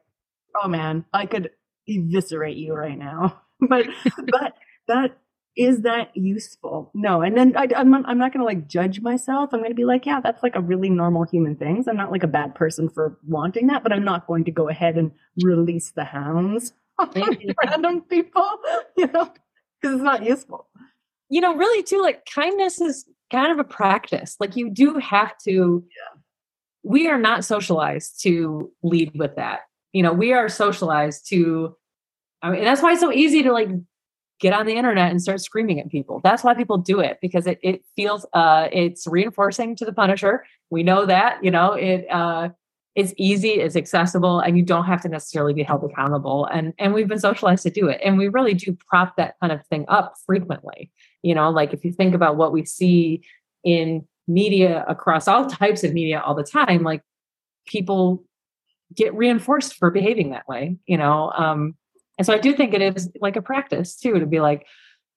oh 0.61 0.69
man, 0.69 1.05
I 1.13 1.27
could 1.27 1.51
eviscerate 1.87 2.57
you 2.57 2.75
right 2.75 2.99
now. 2.99 3.43
but, 3.61 3.87
but 4.31 4.55
that, 4.89 5.19
is 5.61 5.83
that 5.83 6.11
useful? 6.17 6.91
No. 6.95 7.23
And 7.23 7.37
then 7.37 7.57
I, 7.57 7.69
am 7.75 7.91
not, 7.91 8.05
I'm 8.07 8.19
not 8.19 8.33
going 8.33 8.41
to 8.41 8.47
like 8.47 8.67
judge 8.67 9.01
myself. 9.01 9.51
I'm 9.53 9.61
going 9.61 9.71
to 9.71 9.77
be 9.77 9.85
like, 9.85 10.07
yeah, 10.07 10.21
that's 10.21 10.43
like 10.43 10.57
a 10.57 10.61
really 10.61 10.91
normal 10.91 11.25
human 11.25 11.55
thing. 11.55 11.85
I'm 11.89 11.97
not 11.97 12.11
like 12.11 12.23
a 12.23 12.29
bad 12.29 12.55
person 12.55 12.89
for 12.89 13.19
wanting 13.27 13.67
that, 13.69 13.83
but 13.83 13.93
I'm 13.93 14.05
not 14.05 14.27
going 14.27 14.45
to 14.45 14.51
go 14.51 14.69
ahead 14.69 14.97
and 14.97 15.13
release 15.43 15.91
the 15.91 16.05
hounds 16.05 16.73
on 16.99 17.11
random 17.65 18.01
people, 18.03 18.51
you 18.97 19.07
know, 19.07 19.33
because 19.81 19.97
it's 19.97 20.03
not 20.03 20.25
useful 20.25 20.67
you 21.31 21.41
know, 21.41 21.55
really 21.55 21.83
too, 21.83 22.03
like 22.03 22.27
kindness 22.27 22.81
is 22.81 23.07
kind 23.31 23.53
of 23.53 23.59
a 23.59 23.65
practice. 23.65 24.37
Like 24.41 24.57
you 24.57 24.69
do 24.69 24.99
have 24.99 25.39
to, 25.45 25.85
yeah. 25.87 26.21
we 26.83 27.09
are 27.09 27.19
not 27.19 27.45
socialized 27.45 28.21
to 28.25 28.71
lead 28.83 29.13
with 29.15 29.37
that. 29.37 29.61
You 29.93 30.03
know, 30.03 30.13
we 30.13 30.33
are 30.33 30.49
socialized 30.49 31.29
to, 31.31 31.77
I 32.43 32.51
mean, 32.51 32.65
that's 32.65 32.83
why 32.83 32.93
it's 32.93 33.01
so 33.01 33.13
easy 33.13 33.45
to 33.45 33.53
like 33.53 33.69
get 34.41 34.53
on 34.53 34.67
the 34.67 34.75
internet 34.75 35.11
and 35.11 35.23
start 35.23 35.41
screaming 35.41 35.79
at 35.79 35.91
people. 35.91 36.21
That's 36.25 36.43
why 36.43 36.55
people 36.55 36.79
do 36.79 37.01
it 37.01 37.19
because 37.21 37.47
it, 37.47 37.59
it 37.63 37.85
feels, 37.95 38.27
uh, 38.33 38.69
it's 38.73 39.07
reinforcing 39.07 39.77
to 39.77 39.85
the 39.85 39.93
punisher. 39.93 40.45
We 40.71 40.83
know 40.83 41.07
that, 41.07 41.45
you 41.45 41.51
know, 41.51 41.73
it, 41.73 42.07
uh, 42.11 42.49
it's 42.97 43.15
easy, 43.17 43.53
it's 43.53 43.77
accessible, 43.77 44.41
and 44.41 44.57
you 44.57 44.65
don't 44.65 44.85
have 44.85 45.01
to 45.03 45.09
necessarily 45.09 45.55
be 45.55 45.63
held 45.63 45.85
accountable. 45.85 46.47
And 46.47 46.75
and 46.79 46.93
we've 46.93 47.07
been 47.07 47.21
socialized 47.21 47.63
to 47.63 47.71
do 47.71 47.89
it. 47.89 48.01
And 48.05 48.19
we 48.19 48.29
really 48.29 48.55
do 48.55 48.77
prop 48.89 49.17
that 49.17 49.37
kind 49.41 49.53
of 49.53 49.65
thing 49.67 49.85
up 49.89 50.15
frequently. 50.27 50.91
You 51.23 51.35
know, 51.35 51.51
like 51.51 51.73
if 51.73 51.85
you 51.85 51.93
think 51.93 52.15
about 52.15 52.37
what 52.37 52.53
we 52.53 52.65
see 52.65 53.23
in 53.63 54.07
media 54.27 54.85
across 54.89 55.29
all 55.29 55.47
types 55.51 55.85
of 55.85 55.93
media 55.93 56.21
all 56.21 56.35
the 56.35 56.43
time, 56.43 56.83
like 56.83 57.03
people 57.67 58.25
get 58.95 59.15
reinforced 59.15 59.77
for 59.77 59.91
behaving 59.91 60.31
that 60.31 60.49
way, 60.49 60.77
you 60.87 60.99
know. 60.99 61.31
Um, 61.37 61.77
and 62.21 62.27
so 62.27 62.35
I 62.35 62.39
do 62.39 62.55
think 62.55 62.75
it 62.75 62.83
is 62.83 63.11
like 63.23 63.37
a 63.37 63.41
practice 63.41 63.97
too 63.97 64.19
to 64.19 64.27
be 64.27 64.41
like, 64.41 64.67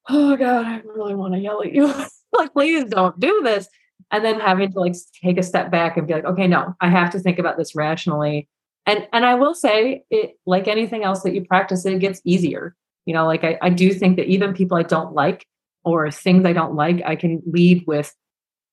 oh 0.08 0.38
God, 0.38 0.66
I 0.66 0.78
really 0.86 1.16
want 1.16 1.34
to 1.34 1.40
yell 1.42 1.62
at 1.62 1.74
you. 1.74 1.94
like, 2.34 2.54
please 2.54 2.86
don't 2.86 3.20
do 3.20 3.42
this. 3.44 3.68
And 4.10 4.24
then 4.24 4.40
having 4.40 4.72
to 4.72 4.80
like 4.80 4.96
take 5.22 5.38
a 5.38 5.44
step 5.44 5.70
back 5.70 5.98
and 5.98 6.08
be 6.08 6.14
like 6.14 6.24
okay 6.24 6.48
no 6.48 6.76
i 6.80 6.88
have 6.88 7.10
to 7.10 7.20
think 7.20 7.40
about 7.40 7.58
this 7.58 7.76
rationally. 7.76 8.48
And 8.86 9.06
and 9.12 9.26
i 9.26 9.36
will 9.36 9.54
say 9.54 10.06
it 10.12 10.40
like 10.46 10.70
anything 10.70 11.04
else 11.04 11.24
that 11.24 11.34
you 11.34 11.44
practice 11.44 11.86
it 11.86 12.00
gets 12.00 12.22
easier. 12.24 12.74
You 13.06 13.14
know 13.14 13.26
like 13.26 13.44
I, 13.44 13.58
I 13.62 13.70
do 13.70 13.92
think 13.92 14.16
that 14.16 14.28
even 14.28 14.54
people 14.54 14.78
i 14.78 14.84
don't 14.84 15.14
like 15.14 15.46
or 15.84 16.10
things 16.10 16.46
i 16.46 16.54
don't 16.54 16.76
like 16.76 17.02
i 17.06 17.18
can 17.18 17.44
lead 17.46 17.84
with 17.86 18.16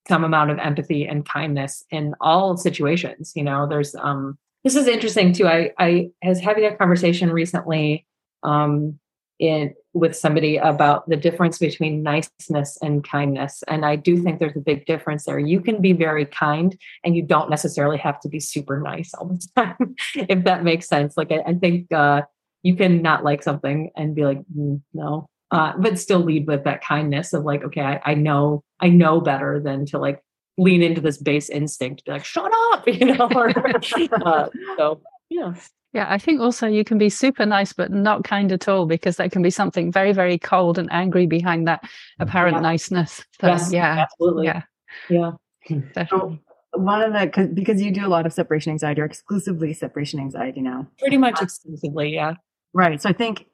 some 0.06 0.22
amount 0.22 0.52
of 0.52 0.58
empathy 0.60 1.04
and 1.04 1.26
kindness 1.26 1.84
in 1.90 2.14
all 2.20 2.56
situations 2.56 3.32
you 3.34 3.42
know? 3.42 3.66
There's 3.66 3.96
um 3.96 4.38
this 4.62 4.76
is 4.76 4.86
interesting 4.86 5.32
too. 5.32 5.48
I 5.48 5.72
i 5.78 6.10
was 6.22 6.38
having 6.38 6.64
a 6.64 6.76
conversation 6.76 7.32
recently 7.32 8.06
um 8.42 8.98
in 9.38 9.74
with 9.94 10.14
somebody 10.14 10.58
about 10.58 11.08
the 11.08 11.16
difference 11.16 11.58
between 11.58 12.02
niceness 12.02 12.76
and 12.82 13.02
kindness. 13.02 13.64
And 13.66 13.84
i 13.84 13.96
do 13.96 14.22
think 14.22 14.38
there's 14.38 14.56
a 14.56 14.60
big 14.60 14.86
difference 14.86 15.24
there. 15.24 15.38
You 15.38 15.60
can 15.60 15.80
be 15.80 15.92
very 15.92 16.26
kind 16.26 16.78
and 17.04 17.16
you 17.16 17.22
don't 17.22 17.50
necessarily 17.50 17.98
have 17.98 18.20
to 18.20 18.28
be 18.28 18.38
super 18.38 18.80
nice 18.80 19.14
all 19.14 19.26
the 19.26 19.46
time 19.56 19.94
if 20.14 20.44
that 20.44 20.62
makes 20.62 20.88
sense. 20.88 21.16
Like 21.16 21.32
i, 21.32 21.42
I 21.46 21.54
think 21.54 21.90
uh, 21.92 22.22
you 22.62 22.76
can 22.76 23.02
not 23.02 23.24
like 23.24 23.42
something 23.42 23.90
and 23.96 24.14
be 24.14 24.24
like 24.24 24.42
mm, 24.56 24.80
no 24.92 25.26
uh, 25.50 25.72
but 25.78 25.98
still 25.98 26.20
lead 26.20 26.46
with 26.46 26.64
that 26.64 26.82
kindness 26.82 27.32
of 27.32 27.44
like 27.44 27.64
okay 27.64 27.82
I, 27.82 28.00
I 28.04 28.14
know 28.14 28.62
i 28.80 28.88
know 28.88 29.20
better 29.20 29.60
than 29.60 29.86
to 29.86 29.98
like 29.98 30.22
lean 30.58 30.82
into 30.82 31.00
this 31.00 31.18
base 31.18 31.48
instinct 31.48 32.04
be 32.04 32.12
like 32.12 32.24
shut 32.24 32.52
up 32.72 32.86
you 32.86 33.06
know 33.06 33.28
or, 33.34 33.50
uh, 33.56 34.48
so 34.76 35.00
yeah 35.28 35.54
yeah, 35.92 36.06
I 36.08 36.18
think 36.18 36.40
also 36.40 36.66
you 36.66 36.84
can 36.84 36.98
be 36.98 37.08
super 37.08 37.44
nice 37.44 37.72
but 37.72 37.90
not 37.90 38.24
kind 38.24 38.52
at 38.52 38.68
all 38.68 38.86
because 38.86 39.16
there 39.16 39.28
can 39.28 39.42
be 39.42 39.50
something 39.50 39.90
very, 39.90 40.12
very 40.12 40.38
cold 40.38 40.78
and 40.78 40.90
angry 40.92 41.26
behind 41.26 41.66
that 41.66 41.82
apparent 42.20 42.56
yeah. 42.56 42.62
niceness. 42.62 43.24
So, 43.40 43.48
yes, 43.48 43.72
yeah, 43.72 43.98
absolutely. 43.98 44.46
Yeah, 44.46 44.62
yeah. 45.08 45.32
So 46.08 46.38
one 46.72 47.02
of 47.02 47.12
the 47.12 47.48
because 47.52 47.82
you 47.82 47.92
do 47.92 48.06
a 48.06 48.08
lot 48.08 48.26
of 48.26 48.32
separation 48.32 48.72
anxiety 48.72 49.00
or 49.00 49.04
exclusively 49.04 49.72
separation 49.72 50.20
anxiety 50.20 50.60
now. 50.60 50.86
Pretty 50.98 51.16
much 51.16 51.40
exclusively, 51.42 52.14
yeah. 52.14 52.34
Right. 52.72 53.00
So 53.02 53.08
I 53.08 53.12
think 53.12 53.46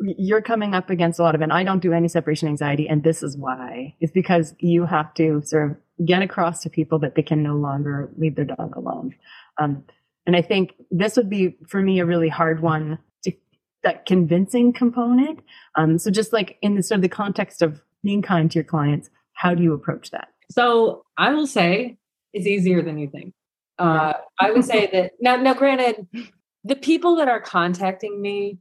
you're 0.00 0.42
coming 0.42 0.74
up 0.74 0.90
against 0.90 1.18
a 1.18 1.22
lot 1.22 1.34
of, 1.34 1.40
and 1.40 1.52
I 1.52 1.62
don't 1.62 1.80
do 1.80 1.92
any 1.92 2.08
separation 2.08 2.48
anxiety, 2.48 2.88
and 2.88 3.02
this 3.02 3.22
is 3.22 3.36
why. 3.36 3.94
It's 4.00 4.12
because 4.12 4.54
you 4.58 4.84
have 4.84 5.14
to 5.14 5.42
sort 5.44 5.70
of 5.70 6.06
get 6.06 6.22
across 6.22 6.62
to 6.62 6.70
people 6.70 6.98
that 6.98 7.14
they 7.14 7.22
can 7.22 7.42
no 7.42 7.54
longer 7.54 8.10
leave 8.18 8.34
their 8.34 8.44
dog 8.44 8.76
alone. 8.76 9.14
Um, 9.58 9.84
and 10.26 10.36
I 10.36 10.42
think 10.42 10.74
this 10.90 11.16
would 11.16 11.30
be 11.30 11.56
for 11.68 11.80
me 11.80 12.00
a 12.00 12.06
really 12.06 12.28
hard 12.28 12.60
one 12.60 12.98
to 13.24 13.32
that 13.82 14.06
convincing 14.06 14.72
component. 14.72 15.40
Um, 15.76 15.98
so 15.98 16.10
just 16.10 16.32
like 16.32 16.58
in 16.62 16.74
the 16.74 16.82
sort 16.82 16.96
of 16.96 17.02
the 17.02 17.08
context 17.08 17.62
of 17.62 17.80
being 18.02 18.22
kind 18.22 18.50
to 18.50 18.56
your 18.56 18.64
clients, 18.64 19.10
how 19.34 19.54
do 19.54 19.62
you 19.62 19.72
approach 19.72 20.10
that? 20.10 20.28
So 20.50 21.04
I 21.16 21.32
will 21.32 21.46
say 21.46 21.98
it's 22.32 22.46
easier 22.46 22.82
than 22.82 22.98
you 22.98 23.08
think. 23.08 23.34
Uh, 23.78 24.14
I 24.40 24.50
would 24.50 24.64
say 24.64 24.88
that 24.92 25.12
now, 25.20 25.36
now 25.36 25.54
granted, 25.54 26.06
the 26.64 26.76
people 26.76 27.16
that 27.16 27.28
are 27.28 27.40
contacting 27.40 28.20
me 28.20 28.58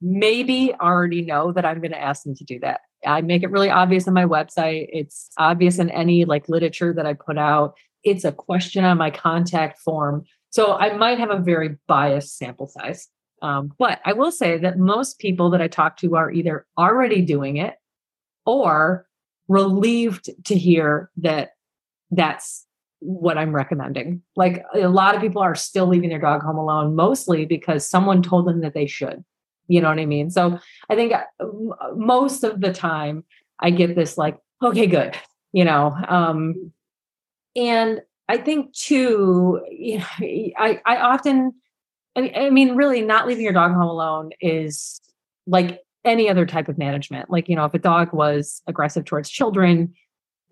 maybe 0.00 0.74
already 0.80 1.22
know 1.22 1.50
that 1.52 1.64
I'm 1.64 1.80
going 1.80 1.92
to 1.92 2.00
ask 2.00 2.24
them 2.24 2.34
to 2.36 2.44
do 2.44 2.60
that. 2.60 2.82
I 3.06 3.22
make 3.22 3.42
it 3.42 3.50
really 3.50 3.70
obvious 3.70 4.06
on 4.06 4.14
my 4.14 4.24
website. 4.24 4.88
It's 4.92 5.30
obvious 5.38 5.78
in 5.78 5.90
any 5.90 6.24
like 6.24 6.48
literature 6.48 6.92
that 6.92 7.06
I 7.06 7.14
put 7.14 7.38
out. 7.38 7.74
It's 8.02 8.24
a 8.24 8.32
question 8.32 8.84
on 8.84 8.98
my 8.98 9.10
contact 9.10 9.78
form. 9.80 10.24
So 10.54 10.74
I 10.74 10.96
might 10.96 11.18
have 11.18 11.32
a 11.32 11.38
very 11.40 11.78
biased 11.88 12.38
sample 12.38 12.68
size. 12.68 13.08
Um, 13.42 13.72
but 13.76 13.98
I 14.04 14.12
will 14.12 14.30
say 14.30 14.56
that 14.58 14.78
most 14.78 15.18
people 15.18 15.50
that 15.50 15.60
I 15.60 15.66
talk 15.66 15.96
to 15.96 16.14
are 16.14 16.30
either 16.30 16.64
already 16.78 17.22
doing 17.22 17.56
it 17.56 17.74
or 18.46 19.04
relieved 19.48 20.30
to 20.44 20.56
hear 20.56 21.10
that 21.16 21.54
that's 22.12 22.66
what 23.00 23.36
I'm 23.36 23.52
recommending. 23.52 24.22
Like 24.36 24.64
a 24.72 24.86
lot 24.86 25.16
of 25.16 25.20
people 25.20 25.42
are 25.42 25.56
still 25.56 25.88
leaving 25.88 26.08
their 26.08 26.20
dog 26.20 26.44
home 26.44 26.56
alone, 26.56 26.94
mostly 26.94 27.46
because 27.46 27.84
someone 27.84 28.22
told 28.22 28.46
them 28.46 28.60
that 28.60 28.74
they 28.74 28.86
should. 28.86 29.24
You 29.66 29.80
know 29.80 29.88
what 29.88 29.98
I 29.98 30.06
mean? 30.06 30.30
So 30.30 30.60
I 30.88 30.94
think 30.94 31.14
uh, 31.14 31.46
most 31.96 32.44
of 32.44 32.60
the 32.60 32.72
time 32.72 33.24
I 33.58 33.70
get 33.70 33.96
this 33.96 34.16
like, 34.16 34.38
okay, 34.62 34.86
good, 34.86 35.16
you 35.52 35.64
know. 35.64 35.96
Um, 36.06 36.70
and 37.56 38.02
I 38.28 38.38
think 38.38 38.72
too, 38.72 39.60
you 39.70 39.98
know, 39.98 40.04
I, 40.20 40.80
I 40.86 40.96
often, 40.96 41.52
I 42.16 42.48
mean, 42.50 42.74
really 42.74 43.02
not 43.02 43.26
leaving 43.26 43.44
your 43.44 43.52
dog 43.52 43.72
home 43.72 43.82
alone 43.82 44.30
is 44.40 45.00
like 45.46 45.80
any 46.04 46.28
other 46.28 46.46
type 46.46 46.68
of 46.68 46.78
management. 46.78 47.30
Like, 47.30 47.48
you 47.48 47.56
know, 47.56 47.64
if 47.64 47.74
a 47.74 47.78
dog 47.78 48.12
was 48.12 48.62
aggressive 48.66 49.04
towards 49.04 49.28
children 49.28 49.94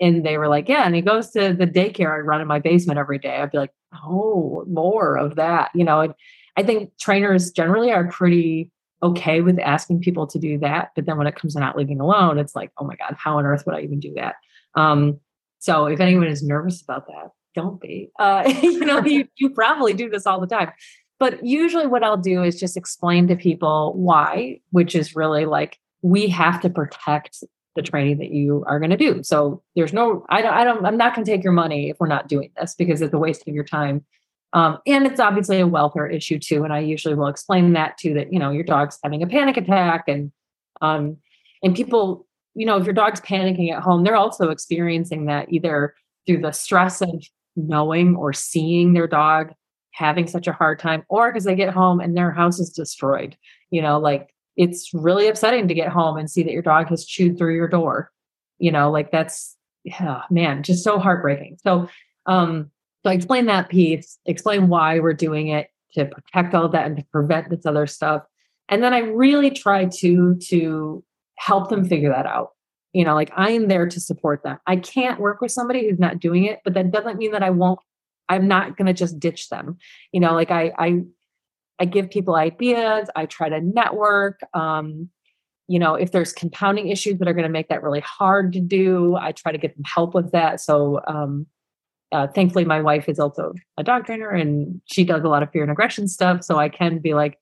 and 0.00 0.24
they 0.24 0.38
were 0.38 0.48
like, 0.48 0.68
yeah, 0.68 0.85
and 0.85 0.94
he 0.94 1.00
goes 1.00 1.30
to 1.30 1.54
the 1.54 1.66
daycare 1.66 2.14
I 2.14 2.18
run 2.18 2.40
in 2.40 2.48
my 2.48 2.58
basement 2.58 2.98
every 2.98 3.18
day, 3.18 3.37
I'd 3.37 3.52
be 3.52 3.58
like, 3.58 3.72
oh, 4.04 4.64
more 4.68 5.16
of 5.16 5.37
that. 5.37 5.70
You 5.74 5.85
know, 5.85 6.00
and 6.00 6.14
I 6.56 6.62
think 6.62 6.96
trainers 6.98 7.50
generally 7.50 7.92
are 7.92 8.08
pretty 8.08 8.70
okay 9.02 9.40
with 9.40 9.58
asking 9.58 10.00
people 10.00 10.26
to 10.28 10.38
do 10.38 10.58
that. 10.58 10.90
But 10.94 11.06
then 11.06 11.18
when 11.18 11.26
it 11.26 11.37
comes 11.37 11.54
to 11.54 11.61
not 11.61 11.76
leaving 11.76 12.00
alone, 12.00 12.38
it's 12.38 12.54
like, 12.54 12.70
oh 12.78 12.85
my 12.85 12.96
God, 12.96 13.16
how 13.18 13.38
on 13.38 13.46
earth 13.46 13.64
would 13.66 13.74
I 13.74 13.80
even 13.80 14.00
do 14.00 14.12
that? 14.14 14.37
Um, 14.74 15.20
so 15.58 15.87
if 15.87 16.00
anyone 16.00 16.26
is 16.26 16.42
nervous 16.42 16.82
about 16.82 17.06
that, 17.06 17.30
don't 17.55 17.81
be. 17.81 18.11
Uh, 18.19 18.53
you 18.62 18.81
know, 18.81 19.05
you, 19.05 19.27
you 19.37 19.51
probably 19.51 19.93
do 19.93 20.09
this 20.09 20.27
all 20.27 20.41
the 20.41 20.47
time. 20.47 20.73
But 21.19 21.45
usually, 21.45 21.87
what 21.87 22.03
I'll 22.03 22.17
do 22.17 22.43
is 22.43 22.59
just 22.59 22.77
explain 22.77 23.29
to 23.29 23.37
people 23.37 23.93
why, 23.95 24.61
which 24.71 24.95
is 24.95 25.15
really 25.15 25.45
like 25.45 25.79
we 26.03 26.27
have 26.29 26.61
to 26.62 26.71
protect 26.71 27.45
the 27.75 27.83
training 27.83 28.19
that 28.19 28.31
you 28.31 28.65
are 28.67 28.79
going 28.79 28.91
to 28.91 28.97
do. 28.97 29.23
So 29.23 29.62
there's 29.77 29.93
no, 29.93 30.27
I 30.29 30.43
don't, 30.43 30.53
I 30.53 30.65
don't, 30.65 30.85
I'm 30.85 30.97
not 30.97 31.15
going 31.15 31.25
to 31.25 31.31
take 31.31 31.45
your 31.45 31.53
money 31.53 31.91
if 31.91 31.99
we're 32.01 32.07
not 32.07 32.29
doing 32.29 32.51
this 32.59 32.75
because 32.75 33.01
it's 33.01 33.15
a 33.15 33.19
waste 33.19 33.47
of 33.49 33.55
your 33.55 33.65
time. 33.65 34.05
Um, 34.53 34.79
and 34.87 35.07
it's 35.07 35.21
obviously 35.21 35.61
a 35.61 35.67
welfare 35.67 36.07
issue 36.07 36.38
too. 36.38 36.65
And 36.65 36.73
I 36.73 36.81
usually 36.81 37.15
will 37.15 37.29
explain 37.29 37.73
that 37.73 37.97
too, 37.97 38.12
that, 38.15 38.33
you 38.33 38.38
know, 38.38 38.51
your 38.51 38.65
dog's 38.65 38.99
having 39.03 39.23
a 39.23 39.27
panic 39.27 39.57
attack 39.57 40.05
and, 40.09 40.31
um, 40.83 41.17
and 41.62 41.75
people, 41.75 42.27
you 42.55 42.67
know, 42.67 42.77
if 42.77 42.85
your 42.85 42.93
dog's 42.93 43.21
panicking 43.21 43.73
at 43.73 43.83
home, 43.83 44.05
they're 44.05 44.17
also 44.17 44.51
experiencing 44.51 45.27
that 45.27 45.51
either 45.51 45.95
through 46.27 46.43
the 46.43 46.53
stress 46.53 47.01
of 47.01 47.25
knowing 47.57 48.17
or 48.17 48.33
seeing 48.33 48.93
their 48.93 49.07
dog 49.07 49.53
having 49.93 50.27
such 50.27 50.47
a 50.47 50.53
hard 50.53 50.79
time 50.79 51.03
or 51.09 51.31
because 51.31 51.45
they 51.45 51.55
get 51.55 51.73
home 51.73 52.01
and 52.01 52.17
their 52.17 52.31
house 52.31 52.59
is 52.59 52.71
destroyed 52.71 53.37
you 53.71 53.83
know 53.83 53.99
like 53.99 54.35
it's 54.57 54.91
really 54.93 55.29
upsetting 55.29 55.69
to 55.69 55.75
get 55.75 55.88
home 55.88 56.17
and 56.17 56.31
see 56.31 56.43
that 56.43 56.53
your 56.53 56.62
dog 56.62 56.88
has 56.88 57.05
chewed 57.05 57.37
through 57.37 57.55
your 57.55 57.69
door 57.69 58.11
you 58.59 58.71
know 58.71 58.91
like 58.91 59.11
that's 59.11 59.57
yeah 59.85 60.23
man 60.31 60.62
just 60.62 60.85
so 60.85 60.99
heartbreaking. 60.99 61.59
So 61.62 61.88
um 62.27 62.71
so 63.03 63.11
i 63.11 63.15
explain 63.15 63.47
that 63.47 63.69
piece 63.69 64.19
explain 64.27 64.69
why 64.69 65.01
we're 65.01 65.12
doing 65.12 65.49
it 65.49 65.69
to 65.95 66.07
protect 66.07 66.55
all 66.55 66.69
that 66.69 66.87
and 66.87 66.97
to 66.97 67.05
prevent 67.12 67.51
this 67.51 67.67
other 67.67 67.87
stuff. 67.87 68.23
And 68.69 68.83
then 68.83 68.95
i 68.95 68.99
really 68.99 69.51
try 69.51 69.87
to 69.87 70.37
to 70.49 71.05
help 71.37 71.69
them 71.69 71.85
figure 71.85 72.11
that 72.11 72.27
out 72.27 72.51
you 72.92 73.05
know 73.05 73.14
like 73.14 73.31
i 73.37 73.50
am 73.50 73.68
there 73.68 73.87
to 73.87 74.00
support 74.00 74.42
them 74.42 74.59
i 74.66 74.76
can't 74.76 75.20
work 75.20 75.40
with 75.40 75.50
somebody 75.50 75.88
who's 75.88 75.98
not 75.98 76.20
doing 76.20 76.44
it 76.44 76.61
but 76.64 76.74
that 76.74 76.90
doesn't 76.90 77.18
mean 77.18 77.33
that 77.33 77.42
i 77.42 77.50
won't 77.50 77.81
i'm 78.28 78.46
not 78.46 78.76
going 78.76 78.87
to 78.87 78.92
just 78.92 79.18
ditch 79.18 79.48
them. 79.48 79.76
You 80.12 80.20
know 80.20 80.33
like 80.33 80.50
i 80.50 80.72
i 80.78 81.00
i 81.78 81.85
give 81.85 82.11
people 82.11 82.35
ideas 82.35 83.09
i 83.16 83.26
try 83.26 83.48
to 83.48 83.61
network 83.61 84.40
um 84.55 85.09
you 85.68 85.78
know 85.78 85.94
if 85.94 86.12
there's 86.12 86.33
compounding 86.33 86.88
issues 86.88 87.18
that 87.18 87.28
are 87.28 87.35
going 87.35 87.44
to 87.44 87.48
make 87.48 87.68
that 87.68 87.83
really 87.83 88.00
hard 88.00 88.52
to 88.52 88.61
do 88.61 89.16
i 89.16 89.33
try 89.33 89.52
to 89.52 89.59
get 89.59 89.74
them 89.74 89.85
help 89.85 90.14
with 90.14 90.33
that. 90.33 90.61
So 90.61 91.00
um 91.07 91.46
uh, 92.12 92.26
thankfully 92.26 92.66
my 92.66 92.83
wife 92.83 93.09
is 93.09 93.18
also 93.18 93.55
a 93.78 93.83
dog 93.83 94.05
trainer 94.05 94.28
and 94.28 94.83
she 94.85 95.02
does 95.02 95.24
a 95.24 95.28
lot 95.28 95.42
of 95.42 95.50
fear 95.50 95.62
and 95.62 95.72
aggression 95.72 96.07
stuff 96.07 96.44
so 96.44 96.59
i 96.59 96.68
can 96.68 96.98
be 96.98 97.14
like 97.14 97.38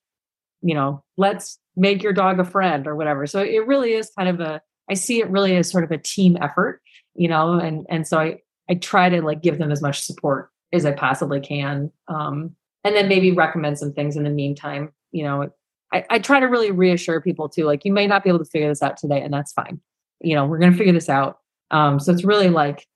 you 0.63 0.77
know 0.77 1.03
let's 1.17 1.59
make 1.77 2.03
your 2.03 2.13
dog 2.13 2.39
a 2.39 2.45
friend 2.45 2.87
or 2.87 2.97
whatever. 2.97 3.27
So 3.27 3.41
it 3.41 3.67
really 3.67 3.95
is 3.95 4.11
kind 4.17 4.29
of 4.29 4.41
a 4.41 4.61
I 4.91 4.95
see 4.95 5.21
it 5.21 5.31
really 5.31 5.57
as 5.57 5.71
sort 5.71 5.85
of 5.85 5.91
a 5.91 5.99
team 5.99 6.37
effort, 6.41 6.83
you 7.15 7.29
know, 7.29 7.55
and 7.55 7.87
and 7.89 8.07
so 8.07 8.19
I 8.19 8.39
I 8.69 8.75
try 8.75 9.09
to 9.09 9.23
like 9.23 9.43
give 9.43 9.59
them 9.59 9.71
as 9.71 9.81
much 9.81 10.03
support 10.03 10.51
as 10.73 10.85
I 10.85 10.93
possibly 10.93 11.41
can. 11.41 11.91
Um, 12.09 12.55
and 12.85 12.95
then 12.95 13.09
maybe 13.09 13.33
recommend 13.33 13.79
some 13.79 13.93
things 13.93 14.17
in 14.17 14.25
the 14.25 14.31
meantime. 14.31 14.93
You 15.13 15.25
know, 15.25 15.51
I, 15.93 16.05
I 16.11 16.19
try 16.19 16.41
to 16.41 16.47
really 16.47 16.71
reassure 16.71 17.21
people 17.21 17.49
too, 17.49 17.65
like 17.65 17.85
you 17.85 17.93
may 17.93 18.07
not 18.07 18.25
be 18.25 18.31
able 18.31 18.39
to 18.41 18.45
figure 18.45 18.69
this 18.69 18.83
out 18.83 18.97
today, 18.97 19.21
and 19.21 19.33
that's 19.33 19.53
fine. 19.53 19.81
You 20.21 20.35
know, 20.35 20.47
we're 20.47 20.59
gonna 20.59 20.77
figure 20.77 20.93
this 20.93 21.09
out. 21.09 21.39
Um, 21.71 22.01
so 22.01 22.13
it's 22.13 22.25
really 22.25 22.49
like 22.49 22.87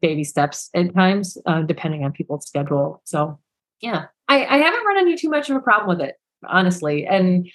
baby 0.00 0.24
steps 0.24 0.70
at 0.74 0.94
times, 0.94 1.38
uh, 1.46 1.62
depending 1.62 2.04
on 2.04 2.12
people's 2.12 2.46
schedule. 2.46 3.02
So 3.04 3.38
yeah, 3.80 4.06
I, 4.28 4.44
I 4.44 4.56
haven't 4.58 4.84
run 4.84 4.98
into 4.98 5.16
too 5.20 5.28
much 5.28 5.50
of 5.50 5.56
a 5.56 5.60
problem 5.60 5.88
with 5.88 6.06
it, 6.06 6.16
honestly. 6.46 7.06
And 7.06 7.48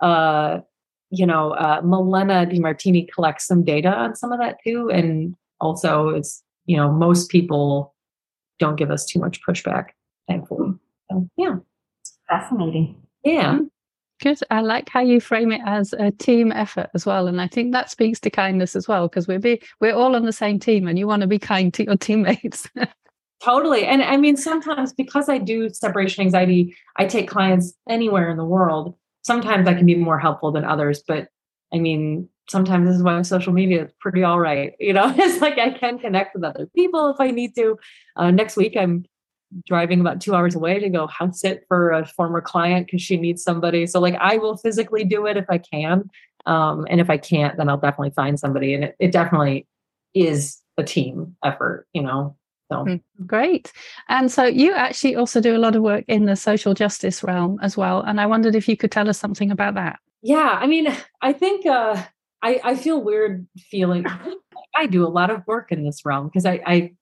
uh, 0.00 0.60
you 1.18 1.26
know, 1.26 1.52
uh, 1.52 1.80
Malena 1.84 2.46
DeMartini 2.46 3.10
collects 3.12 3.46
some 3.46 3.64
data 3.64 3.88
on 3.88 4.14
some 4.14 4.32
of 4.32 4.38
that 4.38 4.56
too. 4.64 4.90
And 4.90 5.34
also 5.60 6.10
it's, 6.10 6.42
you 6.66 6.76
know, 6.76 6.90
most 6.90 7.30
people 7.30 7.94
don't 8.58 8.76
give 8.76 8.90
us 8.90 9.04
too 9.04 9.18
much 9.18 9.40
pushback, 9.46 9.88
thankfully. 10.28 10.74
So 11.10 11.28
yeah. 11.36 11.56
Fascinating. 12.28 12.96
Yeah. 13.24 13.54
Mm-hmm. 13.54 13.64
Good. 14.22 14.38
I 14.50 14.60
like 14.60 14.88
how 14.88 15.00
you 15.00 15.20
frame 15.20 15.50
it 15.52 15.60
as 15.66 15.92
a 15.92 16.10
team 16.12 16.52
effort 16.52 16.88
as 16.94 17.04
well, 17.04 17.26
and 17.26 17.40
I 17.40 17.48
think 17.48 17.72
that 17.72 17.90
speaks 17.90 18.20
to 18.20 18.30
kindness 18.30 18.76
as 18.76 18.86
well 18.86 19.08
because 19.08 19.26
we're 19.26 19.40
be, 19.40 19.60
we're 19.80 19.94
all 19.94 20.14
on 20.14 20.24
the 20.24 20.32
same 20.32 20.58
team, 20.60 20.86
and 20.86 20.98
you 20.98 21.06
want 21.06 21.22
to 21.22 21.26
be 21.26 21.38
kind 21.38 21.74
to 21.74 21.84
your 21.84 21.96
teammates. 21.96 22.68
totally, 23.42 23.84
and 23.84 24.02
I 24.02 24.16
mean 24.16 24.36
sometimes 24.36 24.92
because 24.92 25.28
I 25.28 25.38
do 25.38 25.68
separation 25.68 26.22
anxiety, 26.22 26.76
I 26.96 27.06
take 27.06 27.28
clients 27.28 27.74
anywhere 27.88 28.30
in 28.30 28.36
the 28.36 28.44
world. 28.44 28.94
Sometimes 29.24 29.66
I 29.68 29.74
can 29.74 29.86
be 29.86 29.94
more 29.94 30.18
helpful 30.18 30.52
than 30.52 30.64
others, 30.64 31.02
but 31.06 31.28
I 31.72 31.78
mean 31.78 32.28
sometimes 32.48 32.86
this 32.86 32.96
is 32.96 33.02
why 33.02 33.20
social 33.22 33.52
media 33.52 33.84
is 33.84 33.92
pretty 34.00 34.22
all 34.22 34.40
right. 34.40 34.74
You 34.80 34.92
know, 34.92 35.12
it's 35.16 35.40
like 35.40 35.58
I 35.58 35.70
can 35.70 35.98
connect 35.98 36.34
with 36.34 36.44
other 36.44 36.66
people 36.74 37.08
if 37.08 37.20
I 37.20 37.30
need 37.30 37.54
to. 37.56 37.78
Uh, 38.16 38.30
next 38.30 38.56
week, 38.56 38.76
I'm 38.76 39.06
driving 39.66 40.00
about 40.00 40.20
two 40.20 40.34
hours 40.34 40.54
away 40.54 40.78
to 40.80 40.88
go 40.88 41.06
house 41.06 41.40
sit 41.40 41.64
for 41.68 41.90
a 41.92 42.04
former 42.06 42.40
client 42.40 42.86
because 42.86 43.02
she 43.02 43.16
needs 43.16 43.42
somebody. 43.42 43.86
So 43.86 44.00
like 44.00 44.16
I 44.20 44.36
will 44.38 44.56
physically 44.56 45.04
do 45.04 45.26
it 45.26 45.36
if 45.36 45.46
I 45.48 45.58
can. 45.58 46.10
Um, 46.46 46.86
and 46.90 47.00
if 47.00 47.08
I 47.08 47.16
can't, 47.16 47.56
then 47.56 47.68
I'll 47.68 47.78
definitely 47.78 48.10
find 48.10 48.38
somebody. 48.38 48.74
And 48.74 48.84
it, 48.84 48.96
it 48.98 49.12
definitely 49.12 49.66
is 50.12 50.60
a 50.76 50.84
team 50.84 51.36
effort, 51.44 51.86
you 51.92 52.02
know. 52.02 52.36
So 52.70 52.84
hmm, 52.84 52.96
great. 53.26 53.72
And 54.08 54.30
so 54.30 54.44
you 54.44 54.72
actually 54.72 55.16
also 55.16 55.40
do 55.40 55.56
a 55.56 55.58
lot 55.58 55.76
of 55.76 55.82
work 55.82 56.04
in 56.08 56.24
the 56.24 56.36
social 56.36 56.74
justice 56.74 57.22
realm 57.22 57.58
as 57.62 57.76
well. 57.76 58.00
And 58.00 58.20
I 58.20 58.26
wondered 58.26 58.54
if 58.54 58.68
you 58.68 58.76
could 58.76 58.90
tell 58.90 59.08
us 59.08 59.18
something 59.18 59.50
about 59.50 59.74
that. 59.74 59.98
Yeah, 60.22 60.58
I 60.60 60.66
mean, 60.66 60.88
I 61.20 61.32
think 61.32 61.66
uh 61.66 62.02
I, 62.42 62.60
I 62.62 62.76
feel 62.76 63.02
weird 63.02 63.46
feeling 63.70 64.04
I 64.76 64.86
do 64.86 65.06
a 65.06 65.08
lot 65.08 65.30
of 65.30 65.46
work 65.46 65.72
in 65.72 65.84
this 65.84 66.04
realm 66.04 66.26
because 66.26 66.44
I, 66.46 66.60
I 66.66 66.92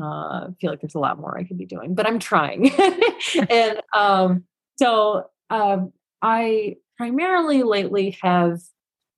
uh, 0.00 0.48
feel 0.60 0.70
like 0.70 0.80
there's 0.80 0.94
a 0.94 1.00
lot 1.00 1.18
more 1.18 1.36
I 1.36 1.44
could 1.44 1.58
be 1.58 1.66
doing, 1.66 1.94
but 1.94 2.06
I'm 2.06 2.18
trying. 2.18 2.72
and 3.50 3.80
um, 3.92 4.44
so 4.76 5.26
um, 5.50 5.92
I 6.22 6.76
primarily 6.96 7.62
lately 7.62 8.16
have 8.22 8.60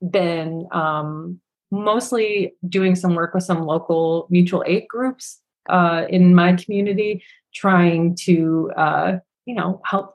been 0.09 0.66
um, 0.72 1.40
mostly 1.70 2.55
doing 2.68 2.94
some 2.94 3.14
work 3.14 3.35
with 3.35 3.44
some 3.44 3.64
local 3.64 4.26
mutual 4.31 4.64
aid 4.66 4.88
groups 4.88 5.41
uh, 5.68 6.05
in 6.09 6.35
my 6.35 6.55
community, 6.55 7.22
trying 7.55 8.16
to 8.16 8.72
uh, 8.77 9.18
you 9.46 9.55
know 9.55 9.81
help 9.85 10.14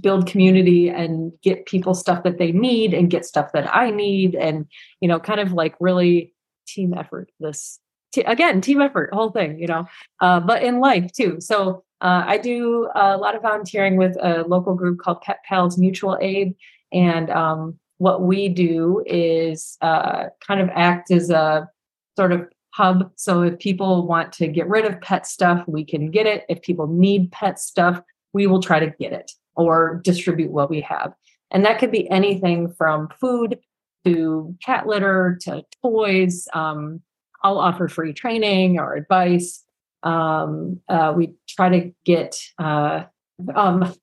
build 0.00 0.26
community 0.26 0.88
and 0.88 1.32
get 1.42 1.66
people 1.66 1.94
stuff 1.94 2.24
that 2.24 2.38
they 2.38 2.52
need 2.52 2.92
and 2.92 3.10
get 3.10 3.24
stuff 3.24 3.52
that 3.52 3.74
I 3.74 3.90
need, 3.90 4.34
and 4.34 4.66
you 5.00 5.08
know, 5.08 5.20
kind 5.20 5.40
of 5.40 5.52
like 5.52 5.74
really 5.80 6.32
team 6.66 6.94
effort 6.94 7.30
this 7.40 7.78
t- 8.12 8.22
again 8.22 8.60
team 8.60 8.80
effort 8.80 9.12
whole 9.12 9.30
thing 9.30 9.58
you 9.58 9.66
know 9.66 9.86
uh, 10.20 10.40
but 10.40 10.62
in 10.62 10.80
life 10.80 11.12
too. 11.12 11.36
So 11.40 11.84
uh, 12.00 12.24
i 12.26 12.38
do 12.38 12.88
a 12.94 13.16
lot 13.16 13.34
of 13.34 13.42
volunteering 13.42 13.96
with 13.96 14.16
a 14.22 14.44
local 14.48 14.74
group 14.74 14.98
called 14.98 15.20
pet 15.20 15.40
pals 15.46 15.76
mutual 15.78 16.16
aid 16.20 16.54
and 16.92 17.28
um, 17.30 17.78
what 17.98 18.22
we 18.22 18.48
do 18.48 19.02
is 19.06 19.76
uh, 19.80 20.26
kind 20.46 20.60
of 20.60 20.68
act 20.74 21.10
as 21.10 21.30
a 21.30 21.68
sort 22.16 22.32
of 22.32 22.48
hub 22.74 23.10
so 23.16 23.42
if 23.42 23.58
people 23.58 24.06
want 24.06 24.32
to 24.32 24.48
get 24.48 24.68
rid 24.68 24.84
of 24.84 25.00
pet 25.00 25.26
stuff 25.26 25.62
we 25.66 25.84
can 25.84 26.10
get 26.10 26.26
it 26.26 26.44
if 26.48 26.60
people 26.62 26.86
need 26.86 27.30
pet 27.32 27.58
stuff 27.58 28.00
we 28.32 28.46
will 28.46 28.60
try 28.60 28.80
to 28.80 28.92
get 28.98 29.12
it 29.12 29.30
or 29.56 30.00
distribute 30.04 30.50
what 30.50 30.70
we 30.70 30.80
have 30.80 31.12
and 31.50 31.64
that 31.64 31.78
could 31.78 31.90
be 31.92 32.10
anything 32.10 32.72
from 32.72 33.08
food 33.20 33.58
to 34.04 34.54
cat 34.64 34.86
litter 34.86 35.38
to 35.40 35.62
toys 35.82 36.48
um, 36.52 37.00
I'll 37.44 37.58
offer 37.58 37.88
free 37.88 38.14
training 38.14 38.80
or 38.80 38.94
advice. 38.94 39.62
Um, 40.02 40.80
uh, 40.88 41.12
we 41.14 41.34
try 41.46 41.68
to 41.68 41.92
get 42.04 42.36
uh, 42.58 43.04
um, 43.54 43.94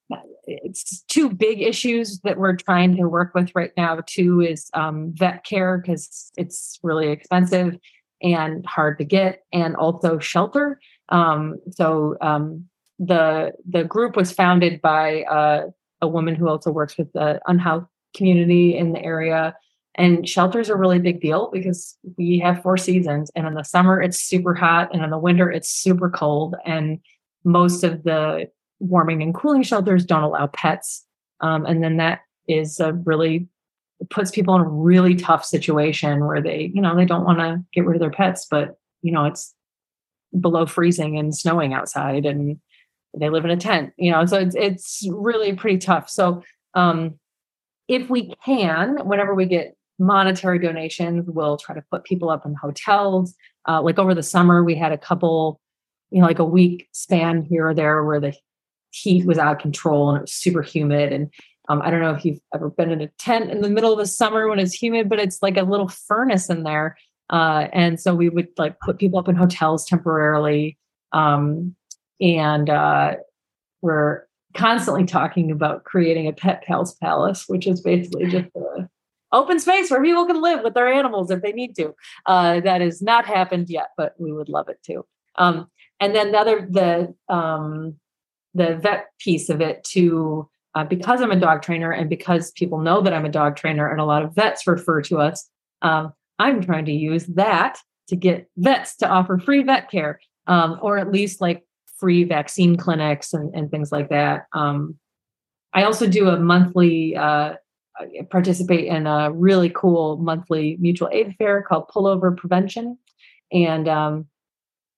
it's 0.46 1.02
two 1.04 1.30
big 1.30 1.62
issues 1.62 2.20
that 2.24 2.38
we're 2.38 2.56
trying 2.56 2.96
to 2.98 3.08
work 3.08 3.34
with 3.34 3.52
right 3.56 3.72
now. 3.76 4.00
Two 4.06 4.42
is 4.42 4.70
um, 4.74 5.12
vet 5.14 5.44
care 5.44 5.78
because 5.78 6.32
it's 6.38 6.80
really 6.84 7.10
expensive 7.10 7.78
and 8.22 8.66
hard 8.66 8.98
to 9.00 9.06
get, 9.06 9.44
and 9.52 9.76
also 9.76 10.20
shelter. 10.20 10.80
Um, 11.10 11.60
so 11.72 12.18
um, 12.22 12.66
the 13.00 13.54
the 13.68 13.84
group 13.84 14.16
was 14.16 14.32
founded 14.32 14.82
by 14.82 15.24
uh, 15.24 15.68
a 16.02 16.08
woman 16.08 16.36
who 16.36 16.48
also 16.48 16.72
works 16.72 16.98
with 16.98 17.12
the 17.14 17.40
unhoused 17.48 17.86
community 18.16 18.78
in 18.78 18.92
the 18.94 19.04
area 19.04 19.56
and 19.96 20.28
shelters 20.28 20.70
are 20.70 20.78
really 20.78 21.00
big 21.00 21.22
deal 21.22 21.50
because 21.52 21.98
we 22.18 22.40
have 22.40 22.62
four 22.62 22.78
seasons, 22.78 23.30
and 23.36 23.46
in 23.46 23.56
the 23.56 23.64
summer 23.64 24.02
it's 24.02 24.22
super 24.22 24.54
hot, 24.54 24.90
and 24.94 25.04
in 25.04 25.10
the 25.10 25.18
winter 25.18 25.52
it's 25.52 25.70
super 25.70 26.10
cold. 26.10 26.56
And 26.66 27.00
most 27.44 27.84
of 27.84 28.04
the 28.04 28.50
warming 28.80 29.22
and 29.22 29.36
cooling 29.36 29.64
shelters 29.64 30.06
don't 30.06 30.24
allow 30.24 30.48
pets, 30.48 31.06
um, 31.42 31.66
and 31.66 31.84
then 31.84 31.98
that 31.98 32.22
is 32.48 32.80
a 32.80 32.94
really 32.94 33.48
puts 34.10 34.32
people 34.32 34.56
in 34.56 34.62
a 34.62 34.68
really 34.68 35.16
tough 35.16 35.46
situation 35.46 36.26
where 36.26 36.42
they, 36.42 36.72
you 36.74 36.82
know, 36.82 36.96
they 36.96 37.06
don't 37.06 37.26
want 37.26 37.40
to 37.40 37.64
get 37.74 37.86
rid 37.86 37.96
of 37.96 38.02
their 38.02 38.12
pets, 38.12 38.48
but 38.50 38.78
you 39.02 39.12
know 39.12 39.26
it's 39.26 39.54
below 40.40 40.66
freezing 40.66 41.18
and 41.18 41.36
snowing 41.36 41.74
outside, 41.74 42.26
and 42.26 42.60
they 43.18 43.30
live 43.30 43.46
in 43.46 43.52
a 43.52 43.58
tent, 43.58 43.94
you 43.98 44.12
know, 44.12 44.26
so 44.26 44.40
it's 44.40 44.56
it's 44.56 45.08
really 45.12 45.54
pretty 45.54 45.78
tough. 45.78 46.10
So 46.10 46.44
um, 46.74 47.20
if 47.88 48.10
we 48.10 48.34
can, 48.46 48.98
whenever 49.06 49.36
we 49.36 49.46
get 49.46 49.76
monetary 50.02 50.58
donations. 50.60 51.26
We'll 51.28 51.58
try 51.58 51.76
to 51.76 51.84
put 51.90 52.04
people 52.04 52.30
up 52.30 52.46
in 52.46 52.56
hotels. 52.56 53.36
Uh, 53.68 53.82
like 53.82 54.00
over 54.00 54.16
the 54.16 54.24
summer, 54.24 54.64
we 54.64 54.76
had 54.76 54.92
a 54.92 54.98
couple, 54.98 55.62
you 56.10 56.20
know, 56.20 56.28
like 56.28 56.40
a 56.40 56.46
week 56.46 56.90
span 56.92 57.44
here 57.44 57.68
or 57.68 57.74
there 57.74 58.04
where 58.04 58.20
the 58.20 58.34
heat 58.90 59.26
was 59.26 59.38
out 59.38 59.56
of 59.56 59.62
control 59.62 60.10
and 60.10 60.18
it 60.18 60.22
was 60.22 60.34
super 60.34 60.64
humid. 60.64 61.14
And 61.14 61.32
um, 61.72 61.82
I 61.82 61.90
don't 61.90 62.02
know 62.02 62.14
if 62.14 62.26
you've 62.26 62.42
ever 62.54 62.70
been 62.70 62.92
in 62.92 63.02
a 63.02 63.08
tent 63.18 63.50
in 63.50 63.62
the 63.62 63.70
middle 63.70 63.94
of 63.94 63.98
the 63.98 64.06
summer 64.06 64.48
when 64.50 64.60
it's 64.60 64.74
humid, 64.74 65.08
but 65.08 65.20
it's 65.20 65.42
like 65.42 65.58
a 65.58 65.64
little 65.64 65.88
furnace 65.88 66.50
in 66.50 66.64
there. 66.64 66.98
Uh, 67.30 67.68
and 67.72 68.00
so 68.00 68.14
we 68.14 68.28
would 68.28 68.50
like 68.58 68.80
put 68.80 69.00
people 69.00 69.20
up 69.20 69.30
in 69.30 69.36
hotels 69.36 69.86
temporarily. 69.86 70.78
Um, 71.14 71.76
and 72.20 72.70
uh, 72.70 73.16
we're 73.82 74.24
constantly 74.54 75.06
talking 75.06 75.50
about 75.50 75.86
creating 75.86 76.28
a 76.28 76.34
pet 76.34 76.64
pals 76.66 76.94
palace, 76.96 77.46
which 77.48 77.68
is 77.68 77.80
basically 77.82 78.28
just 78.28 78.48
a 78.56 78.90
open 79.32 79.60
space 79.60 79.90
where 79.90 80.04
people 80.04 80.26
can 80.26 80.42
live 80.42 80.62
with 80.62 80.74
their 80.74 80.92
animals 80.92 81.32
if 81.32 81.42
they 81.42 81.54
need 81.54 81.74
to. 81.78 81.96
Uh, 82.26 82.60
that 82.60 82.82
has 82.82 83.02
not 83.02 83.26
happened 83.26 83.70
yet, 83.70 83.92
but 83.96 84.14
we 84.20 84.34
would 84.34 84.50
love 84.50 84.68
it 84.68 84.84
to. 84.88 85.06
Um, 85.38 85.70
and 86.02 86.14
then 86.14 86.34
the 86.34 86.38
other 86.38 86.68
the 86.70 87.16
um, 87.34 87.96
the 88.54 88.76
vet 88.76 89.08
piece 89.20 89.50
of 89.50 89.62
it 89.62 89.84
too, 89.86 90.50
uh, 90.76 90.84
because 90.84 91.22
I'm 91.22 91.32
a 91.32 91.40
dog 91.40 91.62
trainer 91.62 91.92
and 91.92 92.10
because 92.10 92.52
people 92.52 92.80
know 92.80 93.02
that 93.02 93.14
I'm 93.14 93.26
a 93.26 93.30
dog 93.30 93.56
trainer, 93.56 93.90
and 93.90 94.00
a 94.00 94.06
lot 94.06 94.24
of 94.24 94.34
vets 94.34 94.68
refer 94.68 95.02
to 95.04 95.20
us. 95.20 95.50
Um, 95.82 96.14
I'm 96.40 96.62
trying 96.62 96.86
to 96.86 96.92
use 96.92 97.26
that 97.28 97.78
to 98.08 98.16
get 98.16 98.50
vets 98.58 98.96
to 98.98 99.08
offer 99.08 99.38
free 99.38 99.64
vet 99.64 99.90
care, 99.90 100.20
um, 100.48 100.80
or 100.82 100.98
at 100.98 101.12
least 101.12 101.42
like 101.42 101.64
free 101.98 102.24
vaccine 102.24 102.78
clinics 102.78 103.34
and, 103.34 103.54
and 103.54 103.70
things 103.70 103.92
like 103.92 104.10
that. 104.10 104.48
Um, 104.54 104.98
I 105.74 105.84
also 105.84 106.08
do 106.08 106.30
a 106.30 106.40
monthly 106.40 107.16
uh, 107.16 107.54
participate 108.30 108.88
in 108.88 109.08
a 109.08 109.32
really 109.32 109.70
cool 109.70 110.18
monthly 110.18 110.78
mutual 110.80 111.10
aid 111.12 111.36
fair 111.38 111.62
called 111.62 111.88
Pullover 111.90 112.36
Prevention. 112.36 112.98
And 113.52 113.88
um, 113.88 114.28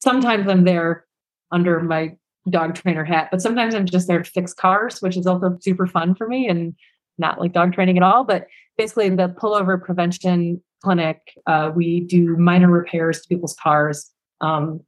sometimes 0.02 0.48
I'm 0.48 0.64
there 0.64 1.06
under 1.52 1.80
my 1.80 2.16
dog 2.50 2.76
trainer 2.76 3.04
hat, 3.04 3.30
but 3.32 3.42
sometimes 3.42 3.74
I'm 3.74 3.86
just 3.86 4.08
there 4.08 4.22
to 4.22 4.30
fix 4.30 4.54
cars, 4.54 5.02
which 5.02 5.18
is 5.18 5.26
also 5.26 5.58
super 5.62 5.88
fun 5.88 6.16
for 6.16 6.28
me 6.28 6.48
and 6.48 6.76
not 7.18 7.40
like 7.40 7.54
dog 7.54 7.74
training 7.74 7.98
at 7.98 8.04
all. 8.04 8.24
But 8.24 8.48
basically, 8.78 9.06
in 9.06 9.16
the 9.16 9.30
Pullover 9.30 9.82
Prevention 9.82 10.62
Clinic, 10.84 11.20
uh, 11.48 11.72
we 11.74 12.02
do 12.02 12.36
minor 12.38 12.70
repairs 12.70 13.22
to 13.22 13.28
people's 13.28 13.56
cars 13.56 14.12
um, 14.42 14.82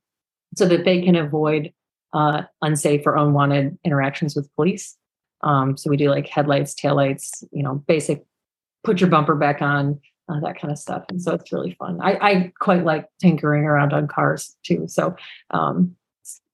so 0.56 0.66
that 0.68 0.86
they 0.86 1.02
can 1.02 1.16
avoid 1.16 1.72
uh, 2.14 2.44
unsafe 2.62 3.06
or 3.06 3.16
unwanted 3.16 3.78
interactions 3.84 4.36
with 4.36 4.54
police. 4.56 4.98
Um, 5.42 5.78
so 5.78 5.90
we 5.90 5.98
do 5.98 6.10
like 6.10 6.28
headlights, 6.28 6.74
taillights, 6.74 7.44
you 7.52 7.62
know, 7.64 7.76
basic 7.88 8.26
put 8.84 9.02
your 9.02 9.10
bumper 9.10 9.36
back 9.36 9.62
on, 9.62 10.00
uh, 10.30 10.40
that 10.42 10.60
kind 10.60 10.72
of 10.72 10.78
stuff. 10.78 11.04
And 11.10 11.22
so 11.22 11.34
it's 11.34 11.52
really 11.52 11.76
fun. 11.78 12.00
I, 12.02 12.14
I 12.14 12.54
quite 12.60 12.84
like 12.84 13.10
tinkering 13.20 13.66
around 13.66 13.94
on 13.94 14.08
cars 14.08 14.56
too. 14.64 14.86
So 14.88 15.16
um, 15.52 15.96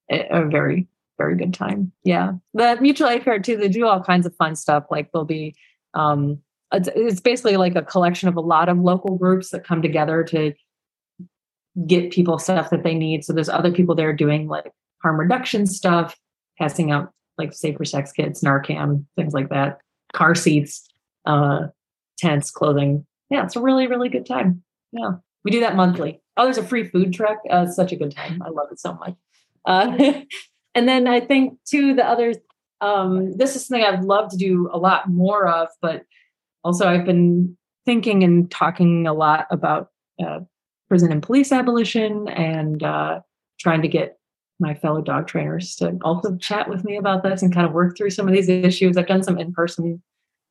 a 0.09 0.45
very, 0.45 0.87
very 1.21 1.35
good 1.35 1.53
time. 1.53 1.91
Yeah. 2.03 2.31
The 2.55 2.77
mutual 2.81 3.09
aid 3.09 3.23
fair 3.23 3.37
too, 3.37 3.57
they 3.57 3.69
do 3.69 3.85
all 3.85 4.03
kinds 4.03 4.25
of 4.25 4.35
fun 4.35 4.55
stuff. 4.55 4.85
Like 4.89 5.11
there'll 5.11 5.25
be, 5.25 5.55
um, 5.93 6.39
it's, 6.73 6.89
it's 6.95 7.21
basically 7.21 7.57
like 7.57 7.75
a 7.75 7.83
collection 7.83 8.27
of 8.27 8.35
a 8.35 8.41
lot 8.41 8.69
of 8.69 8.79
local 8.79 9.17
groups 9.17 9.51
that 9.51 9.63
come 9.63 9.83
together 9.83 10.23
to 10.23 10.53
get 11.85 12.11
people 12.11 12.39
stuff 12.39 12.71
that 12.71 12.83
they 12.83 12.95
need. 12.95 13.23
So 13.23 13.33
there's 13.33 13.49
other 13.49 13.71
people 13.71 13.93
there 13.93 14.13
doing 14.13 14.47
like 14.47 14.71
harm 15.03 15.19
reduction 15.19 15.67
stuff, 15.67 16.17
passing 16.57 16.91
out 16.91 17.11
like 17.37 17.53
safer 17.53 17.85
sex 17.85 18.11
kits, 18.11 18.43
Narcan, 18.43 19.05
things 19.15 19.33
like 19.33 19.49
that, 19.49 19.79
car 20.13 20.33
seats, 20.33 20.87
uh, 21.25 21.67
tents, 22.17 22.49
clothing. 22.49 23.05
Yeah, 23.29 23.43
it's 23.43 23.55
a 23.55 23.61
really, 23.61 23.85
really 23.87 24.09
good 24.09 24.25
time. 24.25 24.63
Yeah. 24.91 25.11
We 25.43 25.51
do 25.51 25.59
that 25.59 25.75
monthly. 25.75 26.19
Oh, 26.35 26.45
there's 26.45 26.57
a 26.57 26.63
free 26.63 26.87
food 26.87 27.13
truck. 27.13 27.37
Uh, 27.49 27.67
such 27.67 27.91
a 27.91 27.95
good 27.95 28.15
time. 28.15 28.41
I 28.43 28.49
love 28.49 28.69
it 28.71 28.79
so 28.79 28.93
much. 28.93 29.15
Uh, 29.65 30.21
and 30.75 30.87
then 30.87 31.07
I 31.07 31.19
think 31.19 31.57
too, 31.65 31.93
the 31.93 32.05
other, 32.05 32.33
um, 32.79 33.35
this 33.37 33.55
is 33.55 33.65
something 33.65 33.85
I'd 33.85 34.03
love 34.03 34.29
to 34.31 34.37
do 34.37 34.69
a 34.71 34.77
lot 34.77 35.09
more 35.09 35.47
of, 35.47 35.67
but 35.81 36.03
also 36.63 36.87
I've 36.87 37.05
been 37.05 37.57
thinking 37.85 38.23
and 38.23 38.49
talking 38.49 39.07
a 39.07 39.13
lot 39.13 39.47
about 39.51 39.89
uh, 40.23 40.39
prison 40.87 41.11
and 41.11 41.23
police 41.23 41.51
abolition 41.51 42.27
and 42.29 42.83
uh, 42.83 43.19
trying 43.59 43.81
to 43.81 43.87
get 43.87 44.17
my 44.59 44.73
fellow 44.75 45.01
dog 45.01 45.27
trainers 45.27 45.75
to 45.75 45.97
also 46.03 46.37
chat 46.37 46.69
with 46.69 46.83
me 46.83 46.95
about 46.95 47.23
this 47.23 47.41
and 47.41 47.53
kind 47.53 47.65
of 47.65 47.73
work 47.73 47.97
through 47.97 48.11
some 48.11 48.27
of 48.27 48.33
these 48.33 48.47
issues. 48.47 48.95
I've 48.95 49.07
done 49.07 49.23
some 49.23 49.39
in-person 49.39 50.01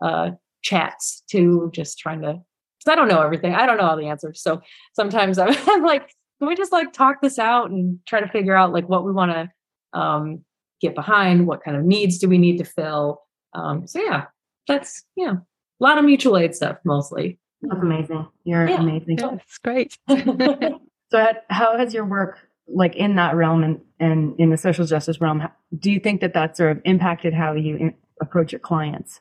uh, 0.03 0.31
chats 0.63 1.23
too, 1.31 1.71
just 1.73 1.99
trying 1.99 2.21
to, 2.23 2.33
because 2.33 2.93
I 2.93 2.95
don't 2.97 3.09
know 3.09 3.23
everything. 3.23 3.55
I 3.55 3.67
don't 3.67 3.77
know 3.77 3.85
all 3.85 3.97
the 3.97 4.09
answers. 4.09 4.43
So 4.43 4.61
sometimes 4.95 5.39
I'm, 5.39 5.55
I'm, 5.69 5.83
like, 5.83 6.13
can 6.39 6.49
we 6.49 6.57
just 6.57 6.73
like 6.73 6.93
talk 6.93 7.23
this 7.23 7.39
out 7.39 7.71
and 7.71 8.01
try 8.07 8.21
to 8.21 8.29
figure 8.29 8.57
out 8.57 8.73
like 8.73 8.89
what 8.89 9.05
we 9.05 9.13
want 9.13 9.31
to 9.31 9.49
um, 9.93 10.45
get 10.81 10.95
behind? 10.95 11.47
What 11.47 11.63
kind 11.63 11.77
of 11.77 11.85
needs 11.85 12.19
do 12.19 12.29
we 12.29 12.39
need 12.39 12.59
to 12.59 12.65
fill? 12.65 13.23
Um, 13.55 13.87
so 13.87 14.01
yeah, 14.01 14.27
that's, 14.67 15.05
yeah, 15.17 15.33
a 15.33 15.85
lot 15.85 15.99
of 15.99 16.05
mutual 16.05 16.37
aid 16.37 16.55
stuff 16.55 16.79
mostly. 16.85 17.39
That's 17.63 17.83
amazing. 17.83 18.27
You're 18.45 18.69
yeah. 18.69 18.81
amazing. 18.81 19.17
That's 19.17 19.59
great. 19.59 19.99
so 20.09 21.33
how 21.51 21.77
has 21.77 21.93
your 21.93 22.05
work 22.05 22.39
like 22.73 22.97
in 22.97 23.17
that 23.17 23.35
realm 23.35 23.65
and, 23.65 23.81
and 23.99 24.35
in 24.39 24.51
the 24.51 24.57
social 24.57 24.87
justice 24.87 25.21
realm, 25.21 25.47
do 25.79 25.91
you 25.91 26.01
think 26.01 26.21
that 26.21 26.35
that 26.35 26.57
sort 26.57 26.73
of 26.73 26.83
impacted 26.85 27.35
how 27.35 27.53
you 27.55 27.77
in, 27.77 27.95
approach 28.21 28.53
your 28.53 28.61
clients? 28.61 29.21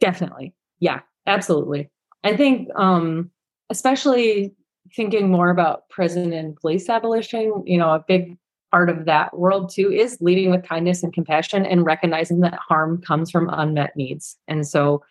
Definitely. 0.00 0.54
Yeah, 0.80 1.00
absolutely. 1.26 1.90
I 2.24 2.36
think, 2.36 2.68
um, 2.76 3.30
especially 3.70 4.54
thinking 4.94 5.30
more 5.30 5.50
about 5.50 5.88
prison 5.88 6.32
and 6.32 6.56
police 6.56 6.88
abolition, 6.88 7.62
you 7.66 7.78
know, 7.78 7.90
a 7.90 8.04
big 8.06 8.36
part 8.70 8.88
of 8.88 9.04
that 9.06 9.36
world 9.38 9.70
too 9.72 9.90
is 9.92 10.18
leading 10.20 10.50
with 10.50 10.66
kindness 10.66 11.02
and 11.02 11.12
compassion 11.12 11.66
and 11.66 11.84
recognizing 11.84 12.40
that 12.40 12.54
harm 12.54 13.00
comes 13.02 13.30
from 13.30 13.50
unmet 13.50 13.96
needs. 13.96 14.36
And 14.48 14.66
so 14.66 15.02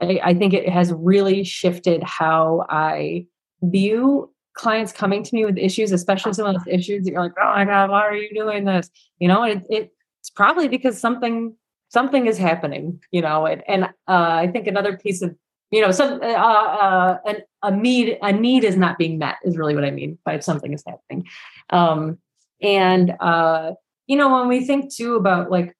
I, 0.00 0.20
I 0.22 0.34
think 0.34 0.54
it 0.54 0.68
has 0.68 0.92
really 0.92 1.44
shifted 1.44 2.02
how 2.02 2.66
I 2.68 3.26
view 3.62 4.32
clients 4.54 4.92
coming 4.92 5.22
to 5.22 5.34
me 5.34 5.44
with 5.44 5.58
issues, 5.58 5.92
especially 5.92 6.32
some 6.32 6.46
of 6.46 6.54
those 6.54 6.72
issues 6.72 7.04
that 7.04 7.12
you're 7.12 7.22
like, 7.22 7.34
oh 7.40 7.52
my 7.54 7.64
God, 7.64 7.90
why 7.90 8.02
are 8.02 8.14
you 8.14 8.34
doing 8.34 8.64
this? 8.64 8.90
You 9.18 9.28
know, 9.28 9.42
it, 9.42 9.62
it 9.68 9.92
it's 10.20 10.30
probably 10.30 10.68
because 10.68 11.00
something 11.00 11.54
something 11.88 12.26
is 12.26 12.38
happening, 12.38 13.00
you 13.10 13.20
know, 13.20 13.46
and, 13.46 13.62
and 13.66 13.84
uh, 13.84 13.88
I 14.06 14.48
think 14.52 14.66
another 14.66 14.96
piece 14.96 15.22
of 15.22 15.34
you 15.70 15.80
know 15.80 15.90
some 15.92 16.20
uh, 16.20 16.26
uh, 16.26 17.18
an, 17.26 17.36
a 17.62 17.70
need 17.70 18.18
a 18.22 18.32
need 18.32 18.64
is 18.64 18.76
not 18.76 18.98
being 18.98 19.18
met 19.18 19.36
is 19.44 19.56
really 19.56 19.74
what 19.74 19.84
I 19.84 19.90
mean 19.90 20.18
by 20.24 20.38
something 20.40 20.72
is 20.72 20.84
happening, 20.86 21.26
um, 21.70 22.18
and 22.62 23.14
uh, 23.20 23.72
you 24.06 24.16
know 24.16 24.32
when 24.32 24.48
we 24.48 24.64
think 24.64 24.94
too 24.94 25.16
about 25.16 25.50
like 25.50 25.74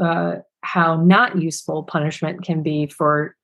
uh, 0.00 0.36
how 0.60 1.02
not 1.02 1.40
useful 1.40 1.82
punishment 1.82 2.42
can 2.42 2.62
be 2.62 2.86
for 2.86 3.34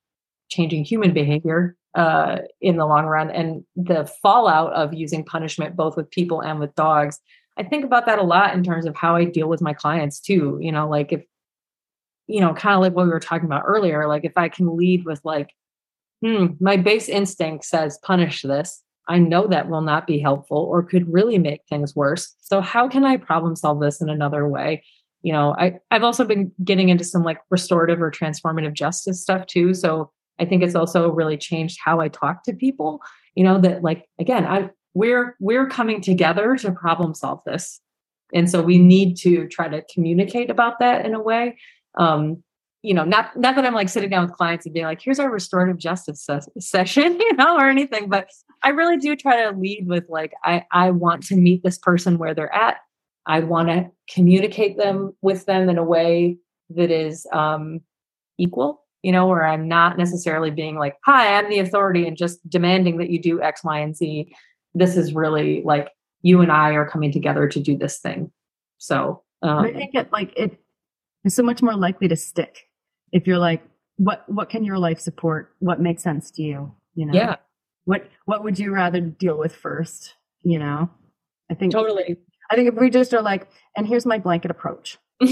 changing 0.49 0.85
human 0.85 1.15
behavior 1.15 1.77
uh, 1.95 2.39
in 2.61 2.77
the 2.77 2.87
long 2.87 3.07
run 3.07 3.31
and 3.31 3.65
the 3.77 4.05
fallout 4.23 4.73
of 4.73 4.95
using 4.95 5.25
punishment 5.25 5.77
both 5.77 5.97
with 5.97 6.11
people 6.11 6.41
and 6.41 6.59
with 6.59 6.75
dogs 6.75 7.21
i 7.59 7.63
think 7.63 7.85
about 7.85 8.07
that 8.07 8.19
a 8.19 8.23
lot 8.23 8.55
in 8.55 8.65
terms 8.65 8.87
of 8.87 8.97
how 8.97 9.15
i 9.15 9.25
deal 9.25 9.49
with 9.49 9.61
my 9.61 9.73
clients 9.73 10.21
too 10.21 10.59
you 10.61 10.73
know 10.73 10.89
like 10.89 11.13
if 11.13 11.23
you 12.27 12.41
know 12.41 12.55
kind 12.55 12.75
of 12.75 12.81
like 12.81 12.95
what 12.95 13.05
we 13.05 13.13
were 13.13 13.21
talking 13.21 13.47
about 13.47 13.65
earlier 13.67 14.09
like 14.09 14.25
if 14.25 14.37
i 14.37 14.49
can 14.49 14.77
lead 14.77 15.05
with 15.05 15.21
like 15.23 15.51
hmm 16.25 16.47
my 16.61 16.77
base 16.77 17.09
instinct 17.09 17.65
says 17.65 17.99
punish 18.03 18.43
this 18.43 18.83
i 19.09 19.19
know 19.19 19.47
that 19.47 19.69
will 19.69 19.83
not 19.83 20.07
be 20.07 20.19
helpful 20.19 20.59
or 20.59 20.83
could 20.83 21.13
really 21.13 21.39
make 21.39 21.61
things 21.69 21.95
worse 21.95 22.35
so 22.41 22.61
how 22.61 22.89
can 22.89 23.05
i 23.05 23.17
problem 23.17 23.57
solve 23.57 23.81
this 23.81 24.01
in 24.01 24.09
another 24.09 24.49
way 24.49 24.83
you 25.23 25.33
know 25.33 25.55
i 25.59 25.79
i've 25.91 26.05
also 26.05 26.25
been 26.25 26.51
getting 26.65 26.89
into 26.89 27.05
some 27.05 27.23
like 27.23 27.39
restorative 27.51 28.01
or 28.01 28.11
transformative 28.11 28.73
justice 28.73 29.23
stuff 29.23 29.47
too 29.47 29.75
so 29.75 30.11
I 30.39 30.45
think 30.45 30.63
it's 30.63 30.75
also 30.75 31.11
really 31.11 31.37
changed 31.37 31.79
how 31.83 32.01
I 32.01 32.09
talk 32.09 32.43
to 32.45 32.53
people. 32.53 33.01
You 33.35 33.45
know, 33.45 33.61
that 33.61 33.83
like 33.83 34.09
again, 34.19 34.45
I 34.45 34.71
we're 34.95 35.37
we're 35.41 35.69
coming 35.69 36.01
together 36.01 36.57
to 36.57 36.73
problem 36.73 37.15
solve 37.15 37.41
this. 37.47 37.81
And 38.35 38.51
so 38.51 38.63
we 38.63 38.79
need 38.79 39.17
to 39.19 39.47
try 39.49 39.69
to 39.69 39.85
communicate 39.93 40.51
about 40.51 40.79
that 40.81 41.05
in 41.07 41.15
a 41.15 41.21
way. 41.21 41.59
Um, 41.99 42.43
you 42.83 42.95
know, 42.95 43.05
not 43.05 43.37
not 43.37 43.55
that 43.57 43.65
I'm 43.65 43.75
like 43.75 43.89
sitting 43.89 44.11
down 44.11 44.27
with 44.27 44.37
clients 44.37 44.67
and 44.67 44.75
being 44.75 44.87
like, 44.87 45.01
here's 45.01 45.21
our 45.21 45.31
restorative 45.31 45.79
justice 45.79 46.25
ses- 46.25 46.49
session, 46.59 47.19
you 47.21 47.33
know, 47.35 47.57
or 47.57 47.69
anything, 47.69 48.09
but 48.09 48.29
I 48.63 48.71
really 48.71 48.97
do 48.97 49.17
try 49.17 49.43
to 49.45 49.57
lead 49.57 49.87
with 49.87 50.05
like, 50.09 50.33
I 50.45 50.65
I 50.73 50.91
want 50.91 51.25
to 51.25 51.37
meet 51.37 51.63
this 51.63 51.79
person 51.79 52.19
where 52.19 52.35
they're 52.35 52.55
at. 52.55 52.79
I 53.27 53.41
want 53.41 53.69
to 53.69 53.89
communicate 54.13 54.77
them 54.77 55.17
with 55.23 55.47
them 55.47 55.69
in 55.69 55.79
a 55.79 55.85
way 55.85 56.39
that 56.71 56.91
is 56.91 57.27
um, 57.33 57.81
equal 58.37 58.83
you 59.03 59.11
know, 59.11 59.27
where 59.27 59.45
I'm 59.45 59.69
not 59.69 59.99
necessarily 59.99 60.51
being 60.51 60.79
like, 60.79 60.97
hi, 61.05 61.37
I'm 61.37 61.51
the 61.51 61.59
authority 61.59 62.07
and 62.07 62.17
just 62.17 62.49
demanding 62.49 62.99
that 62.99 63.11
you 63.11 63.21
do 63.21 63.43
X, 63.43 63.65
Y, 63.65 63.81
and 63.81 63.97
Z. 63.97 64.35
This 64.75 64.97
is 64.97 65.13
really 65.13 65.63
like 65.65 65.91
you 66.23 66.41
and 66.41 66.53
I 66.53 66.71
are 66.73 66.89
coming 66.89 67.13
together 67.13 67.49
to 67.49 67.61
do 67.61 67.77
this 67.77 67.99
thing. 67.99 68.31
So 68.79 69.23
um, 69.43 69.59
I 69.59 69.73
think 69.73 69.95
it 69.95 70.13
like 70.13 70.33
it 70.37 70.57
is 71.25 71.35
so 71.35 71.43
much 71.43 71.63
more 71.63 71.75
likely 71.75 72.09
to 72.09 72.17
stick 72.17 72.69
if 73.13 73.27
you're 73.27 73.39
like, 73.39 73.63
what 73.97 74.25
what 74.29 74.51
can 74.51 74.65
your 74.65 74.79
life 74.79 75.01
support? 75.01 75.55
What 75.61 75.81
makes 75.81 76.03
sense 76.03 76.31
to 76.33 76.43
you? 76.43 76.75
You 76.95 77.07
know? 77.07 77.13
Yeah. 77.15 77.37
What 77.85 78.09
what 78.25 78.45
would 78.45 78.59
you 78.59 78.73
rather 78.73 79.01
deal 79.01 79.39
with 79.39 79.55
first? 79.55 80.15
You 80.43 80.59
know? 80.59 80.91
I 81.51 81.55
think 81.55 81.73
totally. 81.73 82.17
I 82.51 82.57
think 82.57 82.69
if 82.69 82.75
we 82.75 82.91
just 82.91 83.15
are 83.15 83.23
like, 83.23 83.49
and 83.77 83.87
here's 83.87 84.07
my 84.07 84.19
blanket 84.19 84.51
approach. 84.51 84.99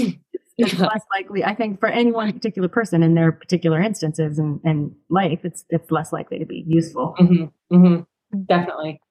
it's 0.57 0.79
less 0.79 1.01
likely 1.15 1.43
i 1.43 1.55
think 1.55 1.79
for 1.79 1.87
any 1.87 2.11
one 2.11 2.31
particular 2.31 2.67
person 2.67 3.03
in 3.03 3.13
their 3.13 3.31
particular 3.31 3.81
instances 3.81 4.37
and, 4.37 4.59
and 4.63 4.93
life 5.09 5.39
it's 5.43 5.65
it's 5.69 5.91
less 5.91 6.11
likely 6.13 6.39
to 6.39 6.45
be 6.45 6.63
useful 6.67 7.15
mm-hmm. 7.19 7.75
Mm-hmm. 7.75 8.41
definitely 8.43 9.01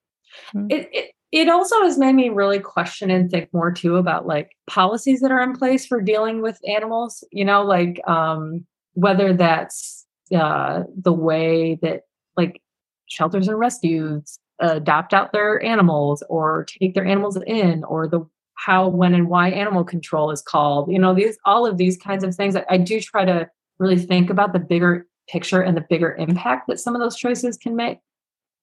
mm-hmm. 0.55 0.67
It, 0.71 0.89
it 0.93 1.11
it 1.33 1.49
also 1.49 1.83
has 1.83 1.97
made 1.97 2.15
me 2.15 2.29
really 2.29 2.59
question 2.59 3.11
and 3.11 3.31
think 3.31 3.49
more 3.53 3.71
too 3.71 3.97
about 3.97 4.27
like 4.27 4.51
policies 4.67 5.21
that 5.21 5.31
are 5.31 5.43
in 5.43 5.53
place 5.53 5.87
for 5.87 6.01
dealing 6.01 6.43
with 6.43 6.59
animals 6.69 7.25
you 7.33 7.45
know 7.45 7.63
like 7.63 8.01
um 8.09 8.65
whether 8.95 9.33
that's 9.33 10.07
uh 10.35 10.83
the 11.01 11.13
way 11.13 11.79
that 11.83 12.03
like 12.37 12.61
shelters 13.07 13.49
and 13.49 13.59
rescues 13.59 14.39
adopt 14.61 15.15
out 15.15 15.33
their 15.33 15.63
animals 15.65 16.23
or 16.29 16.67
take 16.67 16.95
their 16.95 17.07
animals 17.07 17.39
in 17.47 17.83
or 17.85 18.07
the 18.07 18.25
how, 18.61 18.89
when, 18.89 19.15
and 19.15 19.29
why 19.29 19.49
animal 19.49 19.85
control 19.85 20.31
is 20.31 20.43
called. 20.43 20.93
You 20.93 20.99
know, 20.99 21.15
these 21.15 21.39
all 21.47 21.67
of 21.67 21.79
these 21.79 21.97
kinds 21.97 22.23
of 22.23 22.35
things. 22.35 22.55
I, 22.57 22.65
I 22.69 22.77
do 22.77 23.01
try 23.01 23.25
to 23.25 23.49
really 23.79 23.97
think 23.97 24.29
about 24.29 24.53
the 24.53 24.59
bigger 24.59 25.07
picture 25.29 25.63
and 25.63 25.77
the 25.77 25.85
bigger 25.89 26.15
impact 26.17 26.69
that 26.69 26.79
some 26.79 26.95
of 26.95 27.01
those 27.01 27.17
choices 27.17 27.57
can 27.57 27.75
make. 27.75 27.99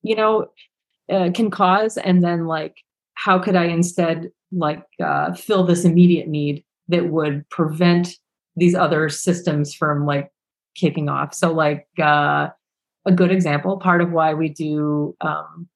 You 0.04 0.16
know, 0.16 0.48
uh, 1.12 1.32
can 1.34 1.50
cause, 1.50 1.98
and 1.98 2.24
then 2.24 2.46
like, 2.46 2.76
how 3.16 3.40
could 3.40 3.56
I 3.56 3.66
instead 3.66 4.30
like 4.52 4.84
uh, 5.04 5.34
fill 5.34 5.64
this 5.64 5.86
immediate 5.86 6.28
need 6.28 6.64
that 6.88 7.10
would 7.10 7.48
prevent 7.50 8.10
these 8.56 8.76
other 8.76 9.10
systems 9.10 9.74
from 9.74 10.06
like 10.06 10.32
kicking 10.76 11.10
off? 11.10 11.34
So, 11.34 11.52
like, 11.52 11.88
uh, 12.02 12.50
a 13.06 13.12
good 13.12 13.32
example, 13.32 13.78
part 13.78 14.02
of 14.02 14.12
why 14.12 14.34
we 14.34 14.50
do 14.50 15.16
um, 15.22 15.68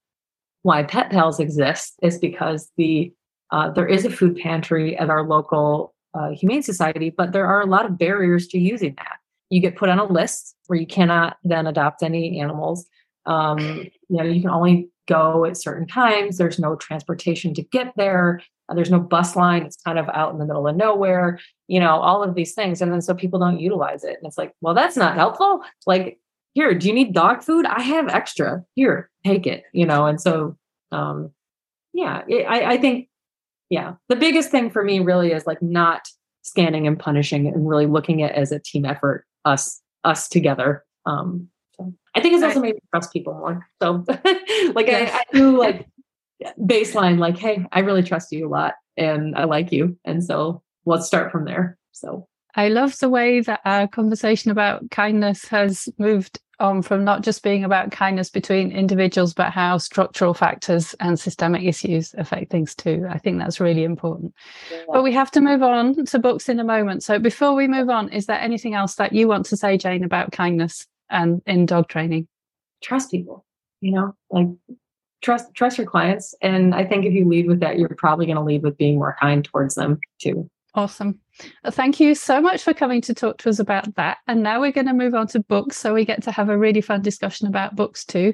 why 0.63 0.84
pet 0.84 1.09
pals 1.09 1.39
exist 1.39 1.95
is 2.03 2.19
because 2.19 2.69
the 2.77 3.11
uh, 3.51 3.71
there 3.71 3.88
is 3.88 4.05
a 4.05 4.09
food 4.09 4.38
pantry 4.38 4.97
at 4.97 5.09
our 5.09 5.23
local 5.23 5.93
uh, 6.13 6.29
humane 6.29 6.61
society, 6.61 7.09
but 7.09 7.32
there 7.32 7.45
are 7.45 7.61
a 7.61 7.65
lot 7.65 7.86
of 7.86 7.97
barriers 7.97 8.47
to 8.47 8.59
using 8.59 8.93
that. 8.97 9.17
You 9.49 9.61
get 9.61 9.75
put 9.75 9.89
on 9.89 9.99
a 9.99 10.05
list 10.05 10.55
where 10.67 10.79
you 10.79 10.86
cannot 10.86 11.38
then 11.43 11.67
adopt 11.67 12.03
any 12.03 12.39
animals. 12.39 12.86
Um, 13.25 13.59
you 13.59 14.17
know, 14.17 14.23
you 14.23 14.41
can 14.41 14.49
only 14.49 14.89
go 15.08 15.45
at 15.45 15.58
certain 15.58 15.88
times. 15.88 16.38
There's 16.38 16.60
no 16.60 16.76
transportation 16.76 17.54
to 17.56 17.64
get 17.64 17.93
there. 17.97 18.41
Uh, 18.70 18.76
there's 18.76 18.91
no 18.91 18.99
bus 18.99 19.36
line. 19.36 19.64
It's 19.64 19.78
kind 19.78 19.99
of 19.99 20.10
out 20.14 20.32
in 20.34 20.39
the 20.39 20.45
middle 20.45 20.68
of 20.68 20.76
nowhere. 20.76 21.39
You 21.68 21.80
know, 21.80 21.99
all 21.99 22.24
of 22.24 22.36
these 22.36 22.54
things, 22.54 22.82
and 22.82 22.91
then 22.91 23.02
so 23.02 23.14
people 23.14 23.39
don't 23.39 23.60
utilize 23.60 24.04
it. 24.04 24.18
And 24.18 24.26
it's 24.28 24.38
like, 24.38 24.54
well, 24.62 24.74
that's 24.74 24.97
not 24.97 25.16
helpful. 25.16 25.64
Like 25.86 26.20
here, 26.54 26.74
do 26.74 26.88
you 26.88 26.93
need 26.93 27.14
dog 27.14 27.43
food? 27.43 27.66
I 27.66 27.82
have 27.82 28.10
extra. 28.10 28.64
Here, 28.76 29.10
take 29.26 29.47
it. 29.47 29.64
You 29.74 29.86
know, 29.86 30.06
and 30.06 30.20
so 30.20 30.58
um, 30.91 31.32
yeah, 31.93 32.22
I, 32.30 32.74
I 32.74 32.78
think 32.78 33.10
yeah, 33.70 33.93
the 34.10 34.16
biggest 34.16 34.52
thing 34.52 34.70
for 34.70 34.84
me 34.84 34.99
really 34.99 35.32
is 35.32 35.47
like 35.47 35.62
not 35.62 36.08
scanning 36.41 36.88
and 36.88 36.99
punishing 36.99 37.47
and 37.47 37.68
really 37.68 37.86
looking 37.86 38.22
at 38.22 38.34
as 38.34 38.52
a 38.52 38.60
team 38.60 38.86
effort, 38.86 39.26
us 39.45 39.82
us 40.04 40.28
together. 40.28 40.84
Um, 41.06 41.47
I 42.16 42.22
think 42.22 42.36
it's 42.36 42.43
also 42.43 42.59
made 42.59 42.76
me 42.76 42.82
trust 42.93 43.14
people 43.14 43.34
more. 43.34 43.68
So 43.82 44.05
like 44.74 44.88
yes. 44.88 45.12
I, 45.14 45.18
I 45.18 45.24
do 45.32 45.57
like 45.57 45.88
baseline, 46.59 47.20
like, 47.20 47.38
hey, 47.38 47.66
I 47.72 47.80
really 47.80 48.03
trust 48.03 48.32
you 48.32 48.47
a 48.47 48.49
lot 48.49 48.76
and 48.97 49.36
I 49.36 49.45
like 49.45 49.72
you. 49.72 49.97
And 50.05 50.24
so 50.24 50.62
let's 50.86 51.07
start 51.07 51.32
from 51.32 51.45
there. 51.45 51.78
So 51.91 52.28
I 52.55 52.68
love 52.68 52.97
the 52.99 53.09
way 53.09 53.41
that 53.41 53.62
our 53.66 53.88
conversation 53.88 54.51
about 54.51 54.89
kindness 54.91 55.45
has 55.45 55.88
moved 55.97 56.39
on 56.59 56.82
from 56.82 57.03
not 57.03 57.24
just 57.24 57.43
being 57.43 57.64
about 57.64 57.91
kindness 57.91 58.30
between 58.30 58.72
individuals, 58.72 59.34
but 59.34 59.51
how 59.51 59.78
structural 59.78 60.34
factors 60.34 60.93
and 60.99 61.20
systemic 61.20 61.64
issues 61.64 62.14
affect 62.18 62.51
things 62.51 62.76
too. 62.76 63.05
I 63.09 63.18
think 63.18 63.39
that's 63.39 63.59
really 63.59 63.84
important. 63.84 64.34
Yeah. 64.72 64.84
But 64.91 65.03
we 65.03 65.12
have 65.14 65.32
to 65.32 65.41
move 65.41 65.64
on 65.64 66.05
to 66.05 66.20
books 66.20 66.49
in 66.49 66.59
a 66.59 66.64
moment. 66.64 67.03
So 67.03 67.18
before 67.18 67.55
we 67.55 67.68
move 67.68 67.89
on, 67.89 68.09
is 68.09 68.28
there 68.28 68.39
anything 68.39 68.76
else 68.76 68.95
that 68.95 69.14
you 69.14 69.28
want 69.28 69.47
to 69.47 69.57
say, 69.57 69.78
Jane, 69.78 70.03
about 70.03 70.32
kindness 70.32 70.86
and 71.12 71.41
in 71.45 71.66
dog 71.66 71.88
training? 71.88 72.28
Trust 72.82 73.12
people, 73.12 73.45
you 73.82 73.91
know, 73.91 74.16
like 74.30 74.47
trust 75.22 75.53
trust 75.53 75.78
your 75.78 75.88
clients. 75.88 76.34
And 76.41 76.74
I 76.74 76.86
think 76.86 77.05
if 77.05 77.14
you 77.14 77.28
lead 77.28 77.47
with 77.47 77.59
that, 77.59 77.78
you're 77.78 77.89
probably 77.89 78.26
going 78.26 78.38
to 78.38 78.43
lead 78.43 78.64
with 78.64 78.78
being 78.78 78.95
more 78.95 79.16
kind 79.20 79.45
towards 79.45 79.76
them 79.76 79.99
too. 80.20 80.49
Awesome. 80.74 81.20
Thank 81.68 81.99
you 81.99 82.16
so 82.16 82.39
much 82.39 82.64
for 82.64 82.74
coming 82.74 83.01
to 83.01 83.14
talk 83.14 83.38
to 83.39 83.49
us 83.49 83.59
about 83.59 83.93
that. 83.95 84.20
And 84.28 84.41
now 84.41 84.62
we're 84.62 84.72
going 84.72 84.88
to 84.88 84.93
move 84.93 85.14
on 85.14 85.28
to 85.28 85.41
books. 85.41 85.76
So 85.76 85.93
we 85.93 86.05
get 86.05 86.24
to 86.24 86.32
have 86.32 86.47
a 86.47 86.57
really 86.57 86.80
fun 86.80 87.01
discussion 87.01 87.47
about 87.47 87.76
books 87.76 88.05
too. 88.05 88.34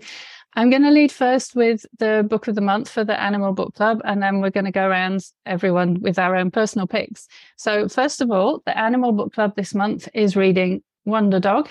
I'm 0.54 0.70
going 0.70 0.84
to 0.84 0.92
lead 0.92 1.12
first 1.12 1.56
with 1.56 1.86
the 2.00 2.26
book 2.28 2.48
of 2.48 2.56
the 2.56 2.62
month 2.62 2.90
for 2.90 3.04
the 3.04 3.20
Animal 3.20 3.54
Book 3.54 3.76
Club, 3.76 4.02
and 4.06 4.24
then 4.24 4.42
we're 4.42 4.50
going 4.50 4.66
to 4.66 4.72
go 4.72 4.88
around 4.88 5.24
everyone 5.46 6.00
with 6.02 6.18
our 6.18 6.36
own 6.36 6.50
personal 6.50 6.88
picks. 6.88 7.28
So, 7.58 7.88
first 7.88 8.22
of 8.22 8.32
all, 8.32 8.64
the 8.66 8.76
Animal 8.76 9.12
Book 9.12 9.34
Club 9.34 9.56
this 9.56 9.76
month 9.76 10.10
is 10.16 10.36
reading 10.36 10.82
Wonderdog 11.08 11.70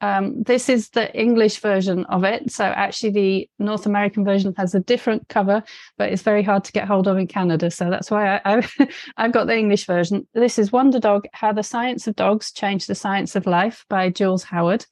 um, 0.00 0.42
this 0.44 0.68
is 0.68 0.90
the 0.90 1.12
English 1.18 1.58
version 1.58 2.04
of 2.06 2.24
it. 2.24 2.52
So 2.52 2.64
actually, 2.64 3.10
the 3.10 3.50
North 3.58 3.86
American 3.86 4.24
version 4.24 4.54
has 4.56 4.74
a 4.74 4.80
different 4.80 5.28
cover, 5.28 5.62
but 5.96 6.10
it's 6.12 6.22
very 6.22 6.42
hard 6.42 6.64
to 6.64 6.72
get 6.72 6.86
hold 6.86 7.08
of 7.08 7.18
in 7.18 7.26
Canada. 7.26 7.70
So 7.70 7.90
that's 7.90 8.10
why 8.10 8.40
I, 8.44 8.50
have 8.54 8.72
I've 9.16 9.32
got 9.32 9.46
the 9.46 9.56
English 9.56 9.86
version. 9.86 10.26
This 10.34 10.58
is 10.58 10.70
Wonderdog: 10.70 11.24
How 11.32 11.52
the 11.52 11.62
Science 11.62 12.06
of 12.06 12.16
Dogs 12.16 12.52
Changed 12.52 12.88
the 12.88 12.94
Science 12.94 13.34
of 13.34 13.46
Life 13.46 13.84
by 13.88 14.10
Jules 14.10 14.44
Howard, 14.44 14.86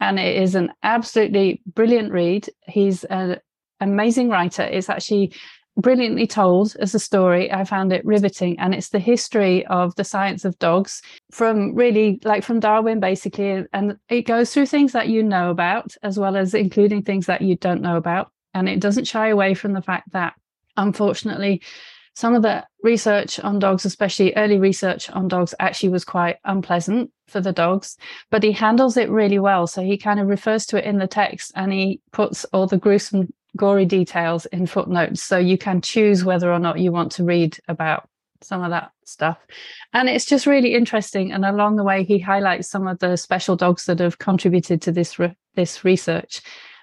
and 0.00 0.18
it 0.18 0.40
is 0.40 0.54
an 0.54 0.72
absolutely 0.82 1.60
brilliant 1.66 2.12
read. 2.12 2.48
He's 2.66 3.04
an 3.04 3.40
amazing 3.80 4.28
writer. 4.28 4.62
It's 4.62 4.88
actually 4.88 5.32
brilliantly 5.76 6.26
told 6.26 6.76
as 6.80 6.94
a 6.94 6.98
story. 6.98 7.50
I 7.50 7.64
found 7.64 7.92
it 7.92 8.04
riveting. 8.04 8.58
And 8.58 8.74
it's 8.74 8.90
the 8.90 8.98
history 8.98 9.66
of 9.66 9.94
the 9.96 10.04
science 10.04 10.44
of 10.44 10.58
dogs 10.58 11.02
from 11.30 11.74
really 11.74 12.20
like 12.24 12.44
from 12.44 12.60
Darwin, 12.60 13.00
basically. 13.00 13.64
And 13.72 13.96
it 14.08 14.22
goes 14.22 14.52
through 14.52 14.66
things 14.66 14.92
that 14.92 15.08
you 15.08 15.22
know 15.22 15.50
about, 15.50 15.94
as 16.02 16.18
well 16.18 16.36
as 16.36 16.54
including 16.54 17.02
things 17.02 17.26
that 17.26 17.42
you 17.42 17.56
don't 17.56 17.82
know 17.82 17.96
about. 17.96 18.30
And 18.54 18.68
it 18.68 18.80
doesn't 18.80 19.06
shy 19.06 19.28
away 19.28 19.54
from 19.54 19.72
the 19.72 19.82
fact 19.82 20.12
that, 20.12 20.34
unfortunately, 20.76 21.62
some 22.14 22.34
of 22.34 22.42
the 22.42 22.66
research 22.82 23.40
on 23.40 23.58
dogs, 23.58 23.86
especially 23.86 24.36
early 24.36 24.58
research 24.58 25.08
on 25.10 25.28
dogs, 25.28 25.54
actually 25.58 25.88
was 25.88 26.04
quite 26.04 26.36
unpleasant 26.44 27.10
for 27.26 27.40
the 27.40 27.52
dogs, 27.52 27.96
but 28.30 28.42
he 28.42 28.52
handles 28.52 28.98
it 28.98 29.08
really 29.08 29.38
well. 29.38 29.66
So 29.66 29.82
he 29.82 29.96
kind 29.96 30.20
of 30.20 30.26
refers 30.26 30.66
to 30.66 30.76
it 30.76 30.84
in 30.84 30.98
the 30.98 31.06
text 31.06 31.52
and 31.54 31.72
he 31.72 32.00
puts 32.12 32.44
all 32.52 32.66
the 32.66 32.76
gruesome 32.76 33.32
gory 33.56 33.84
details 33.84 34.46
in 34.46 34.66
footnotes. 34.66 35.22
So 35.22 35.38
you 35.38 35.58
can 35.58 35.80
choose 35.80 36.24
whether 36.24 36.52
or 36.52 36.58
not 36.58 36.78
you 36.78 36.92
want 36.92 37.12
to 37.12 37.24
read 37.24 37.58
about 37.68 38.08
some 38.40 38.62
of 38.62 38.70
that 38.70 38.90
stuff. 39.04 39.38
And 39.92 40.08
it's 40.08 40.24
just 40.24 40.46
really 40.46 40.74
interesting. 40.74 41.32
And 41.32 41.44
along 41.44 41.76
the 41.76 41.84
way, 41.84 42.04
he 42.04 42.18
highlights 42.18 42.68
some 42.68 42.86
of 42.86 42.98
the 42.98 43.16
special 43.16 43.56
dogs 43.56 43.84
that 43.86 43.98
have 44.00 44.18
contributed 44.18 44.82
to 44.82 44.92
this 44.92 45.18
re- 45.18 45.36
this 45.54 45.84
research. 45.84 46.40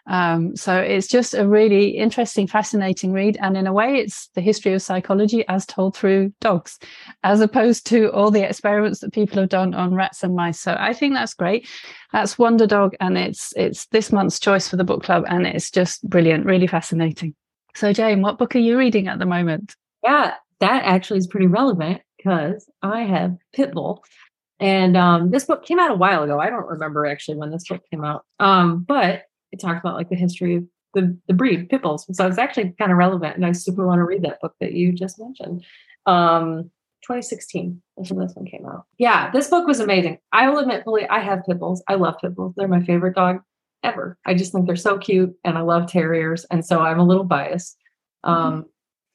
Um, 0.09 0.55
so 0.55 0.75
it's 0.75 1.07
just 1.07 1.35
a 1.35 1.47
really 1.47 1.89
interesting, 1.89 2.47
fascinating 2.47 3.13
read. 3.13 3.37
And 3.41 3.55
in 3.55 3.67
a 3.67 3.73
way, 3.73 3.97
it's 3.97 4.27
the 4.33 4.41
history 4.41 4.73
of 4.73 4.81
psychology 4.81 5.47
as 5.47 5.65
told 5.65 5.95
through 5.95 6.33
dogs, 6.41 6.79
as 7.23 7.41
opposed 7.41 7.85
to 7.87 8.11
all 8.11 8.31
the 8.31 8.47
experiments 8.47 8.99
that 8.99 9.13
people 9.13 9.39
have 9.39 9.49
done 9.49 9.73
on 9.75 9.93
rats 9.93 10.23
and 10.23 10.35
mice. 10.35 10.59
So 10.59 10.75
I 10.77 10.93
think 10.93 11.13
that's 11.13 11.35
great. 11.35 11.69
That's 12.11 12.35
Wonderdog, 12.35 12.95
and 12.99 13.17
it's 13.17 13.53
it's 13.55 13.85
this 13.87 14.11
month's 14.11 14.39
choice 14.39 14.67
for 14.67 14.77
the 14.77 14.83
book 14.83 15.03
club, 15.03 15.25
and 15.27 15.45
it's 15.45 15.69
just 15.69 16.07
brilliant, 16.09 16.45
really 16.45 16.67
fascinating. 16.67 17.35
So 17.75 17.93
Jane, 17.93 18.21
what 18.21 18.39
book 18.39 18.55
are 18.55 18.59
you 18.59 18.77
reading 18.79 19.07
at 19.07 19.19
the 19.19 19.27
moment? 19.27 19.75
Yeah, 20.03 20.33
that 20.59 20.83
actually 20.85 21.19
is 21.19 21.27
pretty 21.27 21.47
relevant 21.47 22.01
because 22.17 22.67
I 22.81 23.01
have 23.01 23.37
Pitbull. 23.55 23.99
And 24.59 24.97
um, 24.97 25.31
this 25.31 25.45
book 25.45 25.63
came 25.65 25.79
out 25.79 25.91
a 25.91 25.95
while 25.95 26.23
ago. 26.23 26.39
I 26.39 26.49
don't 26.49 26.67
remember 26.67 27.05
actually 27.05 27.37
when 27.37 27.51
this 27.51 27.67
book 27.67 27.81
came 27.89 28.03
out. 28.03 28.25
Um, 28.39 28.83
but 28.83 29.23
it 29.51 29.59
talked 29.59 29.79
about 29.79 29.95
like 29.95 30.09
the 30.09 30.15
history 30.15 30.55
of 30.55 30.63
the, 30.93 31.17
the 31.27 31.33
breed, 31.33 31.69
pit 31.69 31.81
bulls. 31.81 32.05
So 32.11 32.27
it's 32.27 32.37
actually 32.37 32.73
kind 32.79 32.91
of 32.91 32.97
relevant. 32.97 33.35
And 33.35 33.45
I 33.45 33.51
super 33.51 33.85
want 33.85 33.99
to 33.99 34.03
read 34.03 34.23
that 34.23 34.41
book 34.41 34.55
that 34.59 34.73
you 34.73 34.91
just 34.91 35.19
mentioned. 35.19 35.63
Um, 36.05 36.71
2016 37.03 37.81
is 37.97 38.11
when 38.11 38.25
this 38.25 38.35
one 38.35 38.45
came 38.45 38.65
out. 38.65 38.85
Yeah, 38.97 39.31
this 39.31 39.47
book 39.47 39.67
was 39.67 39.79
amazing. 39.79 40.17
I 40.31 40.49
will 40.49 40.59
admit, 40.59 40.83
fully, 40.83 41.07
I 41.07 41.19
have 41.19 41.43
pit 41.45 41.59
bulls. 41.59 41.83
I 41.87 41.95
love 41.95 42.15
pit 42.21 42.35
bulls. 42.35 42.53
They're 42.57 42.67
my 42.67 42.83
favorite 42.83 43.15
dog 43.15 43.41
ever. 43.83 44.17
I 44.25 44.33
just 44.33 44.51
think 44.51 44.65
they're 44.65 44.75
so 44.75 44.97
cute 44.97 45.33
and 45.45 45.57
I 45.57 45.61
love 45.61 45.87
terriers. 45.87 46.45
And 46.51 46.65
so 46.65 46.81
I'm 46.81 46.99
a 46.99 47.05
little 47.05 47.23
biased. 47.23 47.77
Mm-hmm. 48.25 48.35
Um, 48.35 48.65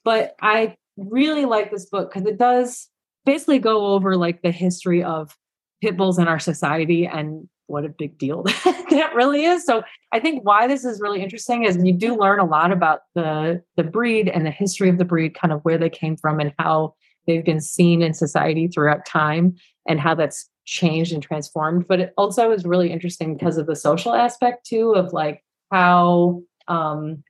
but 0.03 0.35
I 0.41 0.75
really 0.97 1.45
like 1.45 1.71
this 1.71 1.85
book 1.85 2.11
because 2.11 2.27
it 2.27 2.37
does 2.37 2.89
basically 3.25 3.59
go 3.59 3.87
over 3.87 4.15
like 4.15 4.41
the 4.41 4.51
history 4.51 5.03
of 5.03 5.35
pit 5.81 5.97
bulls 5.97 6.19
in 6.19 6.27
our 6.27 6.39
society 6.39 7.05
and 7.05 7.47
what 7.67 7.85
a 7.85 7.89
big 7.89 8.17
deal 8.17 8.43
that 8.63 9.11
really 9.15 9.45
is. 9.45 9.65
So 9.65 9.83
I 10.11 10.19
think 10.19 10.43
why 10.45 10.67
this 10.67 10.85
is 10.85 11.01
really 11.01 11.21
interesting 11.21 11.63
is 11.63 11.77
you 11.77 11.93
do 11.93 12.15
learn 12.15 12.39
a 12.39 12.45
lot 12.45 12.71
about 12.71 13.01
the 13.15 13.61
the 13.75 13.83
breed 13.83 14.27
and 14.27 14.45
the 14.45 14.51
history 14.51 14.89
of 14.89 14.97
the 14.97 15.05
breed, 15.05 15.35
kind 15.35 15.51
of 15.51 15.61
where 15.61 15.77
they 15.77 15.89
came 15.89 16.15
from 16.15 16.39
and 16.39 16.53
how 16.59 16.95
they've 17.27 17.45
been 17.45 17.61
seen 17.61 18.01
in 18.01 18.13
society 18.13 18.67
throughout 18.67 19.05
time 19.05 19.55
and 19.87 19.99
how 19.99 20.15
that's 20.15 20.49
changed 20.65 21.13
and 21.13 21.23
transformed. 21.23 21.87
But 21.87 21.99
it 21.99 22.13
also 22.17 22.51
is 22.51 22.65
really 22.65 22.91
interesting 22.91 23.35
because 23.35 23.57
of 23.57 23.67
the 23.67 23.75
social 23.75 24.13
aspect 24.13 24.65
too 24.65 24.91
of 24.91 25.13
like 25.13 25.43
how 25.71 26.43
um 26.67 27.23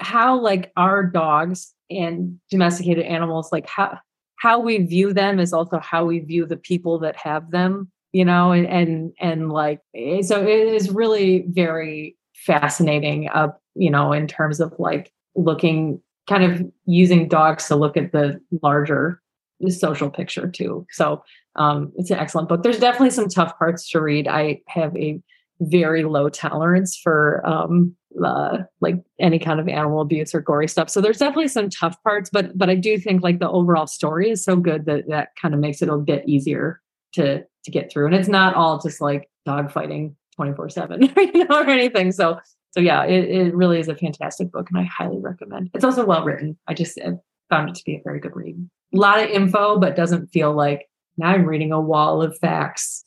how 0.00 0.38
like 0.38 0.72
our 0.76 1.02
dogs 1.04 1.74
and 1.90 2.38
domesticated 2.50 3.04
animals 3.04 3.50
like 3.50 3.66
how 3.66 3.98
how 4.36 4.58
we 4.58 4.78
view 4.78 5.12
them 5.12 5.38
is 5.38 5.52
also 5.52 5.78
how 5.78 6.04
we 6.04 6.18
view 6.18 6.46
the 6.46 6.56
people 6.56 6.98
that 6.98 7.16
have 7.16 7.50
them 7.50 7.90
you 8.12 8.24
know 8.24 8.52
and 8.52 8.66
and, 8.66 9.12
and 9.20 9.52
like 9.52 9.80
eh, 9.94 10.22
so 10.22 10.42
it 10.42 10.68
is 10.68 10.90
really 10.90 11.44
very 11.48 12.16
fascinating 12.34 13.28
uh 13.28 13.48
you 13.74 13.90
know 13.90 14.12
in 14.12 14.26
terms 14.26 14.60
of 14.60 14.72
like 14.78 15.12
looking 15.36 16.00
kind 16.28 16.44
of 16.44 16.62
using 16.86 17.28
dogs 17.28 17.66
to 17.66 17.76
look 17.76 17.96
at 17.96 18.12
the 18.12 18.40
larger 18.62 19.20
social 19.68 20.08
picture 20.10 20.48
too. 20.48 20.86
So 20.90 21.22
um 21.56 21.92
it's 21.96 22.10
an 22.10 22.18
excellent 22.18 22.48
book. 22.48 22.62
There's 22.62 22.78
definitely 22.78 23.10
some 23.10 23.28
tough 23.28 23.58
parts 23.58 23.90
to 23.90 24.00
read. 24.00 24.28
I 24.28 24.60
have 24.68 24.96
a 24.96 25.20
very 25.60 26.04
low 26.04 26.28
tolerance 26.30 26.96
for 26.96 27.42
um 27.46 27.94
uh, 28.24 28.58
like 28.80 28.96
any 29.20 29.38
kind 29.38 29.60
of 29.60 29.68
animal 29.68 30.00
abuse 30.00 30.34
or 30.34 30.40
gory 30.40 30.66
stuff. 30.66 30.90
So 30.90 31.00
there's 31.00 31.18
definitely 31.18 31.48
some 31.48 31.68
tough 31.68 31.96
parts 32.02 32.30
but 32.30 32.56
but 32.56 32.70
i 32.70 32.74
do 32.74 32.98
think 32.98 33.22
like 33.22 33.38
the 33.38 33.50
overall 33.50 33.86
story 33.86 34.30
is 34.30 34.42
so 34.42 34.56
good 34.56 34.86
that 34.86 35.08
that 35.08 35.28
kind 35.40 35.54
of 35.54 35.60
makes 35.60 35.82
it 35.82 35.88
a 35.88 35.96
bit 35.96 36.28
easier 36.28 36.80
to 37.12 37.44
to 37.64 37.70
get 37.70 37.90
through. 37.90 38.06
And 38.06 38.14
it's 38.14 38.28
not 38.28 38.54
all 38.54 38.78
just 38.78 39.00
like 39.00 39.28
dog 39.44 39.70
fighting 39.70 40.16
24 40.36 40.68
seven, 40.70 41.02
you 41.16 41.44
know, 41.44 41.60
or 41.60 41.68
anything. 41.68 42.12
So, 42.12 42.40
so 42.70 42.80
yeah, 42.80 43.04
it, 43.04 43.24
it 43.24 43.54
really 43.54 43.78
is 43.78 43.88
a 43.88 43.94
fantastic 43.94 44.50
book 44.50 44.68
and 44.70 44.80
I 44.80 44.84
highly 44.84 45.18
recommend. 45.18 45.70
It's 45.74 45.84
also 45.84 46.04
well 46.04 46.24
written. 46.24 46.56
I 46.66 46.74
just 46.74 46.98
uh, 47.00 47.12
found 47.48 47.68
it 47.68 47.74
to 47.76 47.84
be 47.84 47.96
a 47.96 48.02
very 48.04 48.20
good 48.20 48.34
read. 48.34 48.56
A 48.94 48.96
lot 48.96 49.20
of 49.20 49.28
info, 49.28 49.78
but 49.78 49.96
doesn't 49.96 50.28
feel 50.28 50.52
like 50.52 50.88
now 51.16 51.28
I'm 51.28 51.44
reading 51.44 51.72
a 51.72 51.80
wall 51.80 52.22
of 52.22 52.38
facts, 52.38 53.04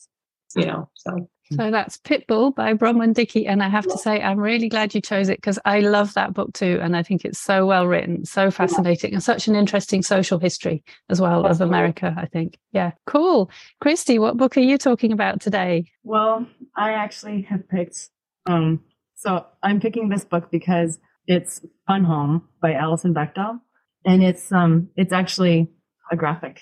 you 0.56 0.66
know, 0.66 0.89
so 0.93 1.30
so 1.52 1.72
that's 1.72 1.98
Pitbull 1.98 2.56
by 2.56 2.74
Bronwen 2.74 3.14
Dickey. 3.14 3.46
And 3.48 3.62
I 3.62 3.70
have 3.70 3.86
to 3.86 3.98
say, 3.98 4.22
I'm 4.22 4.39
really 4.39 4.70
glad 4.70 4.96
you 4.96 5.02
chose 5.02 5.30
it 5.30 5.38
because 5.38 5.60
I 5.66 5.82
love 5.82 6.14
that 6.14 6.34
book 6.34 6.54
too. 6.54 6.80
And 6.82 6.96
I 6.96 7.04
think 7.04 7.26
it's 7.26 7.39
so 7.39 7.66
well 7.66 7.88
written, 7.88 8.26
so 8.26 8.50
fascinating, 8.50 9.14
and 9.14 9.24
such 9.24 9.48
an 9.48 9.56
interesting 9.56 10.02
social 10.02 10.39
history 10.39 10.84
as 11.10 11.20
well 11.20 11.46
of 11.46 11.62
America, 11.62 12.14
I 12.18 12.26
think. 12.26 12.58
Yeah, 12.72 12.91
cool. 13.06 13.52
Kristi, 13.84 14.20
what 14.20 14.38
book 14.38 14.58
are 14.58 14.62
you 14.62 14.78
talking 14.78 15.12
about 15.12 15.41
today? 15.41 15.86
Well, 16.04 16.48
I 16.76 16.94
actually 16.94 17.44
have 17.44 17.68
picked, 17.68 18.10
um, 18.46 18.82
so 19.16 19.46
I'm 19.62 19.80
picking 19.80 20.10
this 20.10 20.26
book 20.26 20.50
because 20.52 21.00
it's 21.28 21.62
Fun 21.88 22.04
Home 22.04 22.48
by 22.62 22.74
Alison 22.74 23.14
Bechdel. 23.14 23.60
And 24.06 24.24
it's, 24.24 24.52
um, 24.52 24.89
it's 24.98 25.14
actually 25.14 25.70
a 26.12 26.16
graphic 26.16 26.62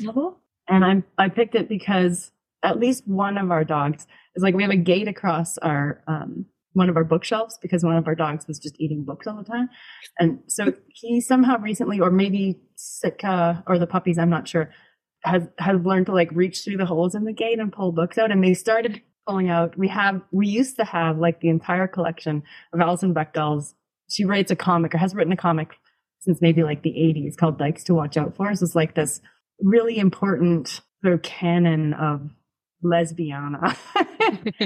novel. 0.00 0.40
And 0.68 0.84
I'm, 0.84 1.04
I 1.16 1.28
picked 1.28 1.54
it 1.54 1.68
because 1.68 2.32
at 2.66 2.80
least 2.80 3.06
one 3.06 3.38
of 3.38 3.50
our 3.50 3.64
dogs 3.64 4.06
is 4.34 4.42
like 4.42 4.54
we 4.54 4.62
have 4.62 4.72
a 4.72 4.76
gate 4.76 5.08
across 5.08 5.56
our 5.58 6.02
um, 6.08 6.46
one 6.72 6.90
of 6.90 6.96
our 6.96 7.04
bookshelves 7.04 7.58
because 7.62 7.84
one 7.84 7.96
of 7.96 8.06
our 8.06 8.14
dogs 8.14 8.46
was 8.46 8.58
just 8.58 8.78
eating 8.78 9.02
books 9.02 9.26
all 9.26 9.36
the 9.36 9.44
time. 9.44 9.70
And 10.18 10.40
so 10.46 10.74
he 10.88 11.22
somehow 11.22 11.58
recently, 11.58 12.00
or 12.00 12.10
maybe 12.10 12.60
Sitka 12.74 13.64
or 13.66 13.78
the 13.78 13.86
puppies, 13.86 14.18
I'm 14.18 14.28
not 14.28 14.46
sure, 14.46 14.70
has 15.22 15.44
has 15.58 15.80
learned 15.80 16.06
to 16.06 16.12
like 16.12 16.28
reach 16.32 16.64
through 16.64 16.76
the 16.76 16.84
holes 16.86 17.14
in 17.14 17.24
the 17.24 17.32
gate 17.32 17.60
and 17.60 17.72
pull 17.72 17.92
books 17.92 18.18
out. 18.18 18.30
And 18.32 18.42
they 18.42 18.52
started 18.52 19.00
pulling 19.26 19.48
out. 19.48 19.78
We 19.78 19.88
have 19.88 20.20
we 20.32 20.48
used 20.48 20.76
to 20.76 20.84
have 20.84 21.18
like 21.18 21.40
the 21.40 21.48
entire 21.48 21.86
collection 21.86 22.42
of 22.72 22.80
Alison 22.80 23.14
Bechdel's. 23.14 23.74
She 24.10 24.24
writes 24.24 24.50
a 24.50 24.56
comic 24.56 24.94
or 24.94 24.98
has 24.98 25.14
written 25.14 25.32
a 25.32 25.36
comic 25.36 25.76
since 26.20 26.42
maybe 26.42 26.62
like 26.64 26.82
the 26.82 26.90
80s 26.90 27.36
called 27.36 27.58
Dykes 27.58 27.84
to 27.84 27.94
Watch 27.94 28.16
Out 28.16 28.36
For. 28.36 28.54
So 28.54 28.64
it's 28.64 28.74
like 28.74 28.94
this 28.94 29.20
really 29.62 29.98
important 29.98 30.80
sort 31.02 31.14
of 31.14 31.22
canon 31.22 31.94
of 31.94 32.30
lesbiana 32.86 33.76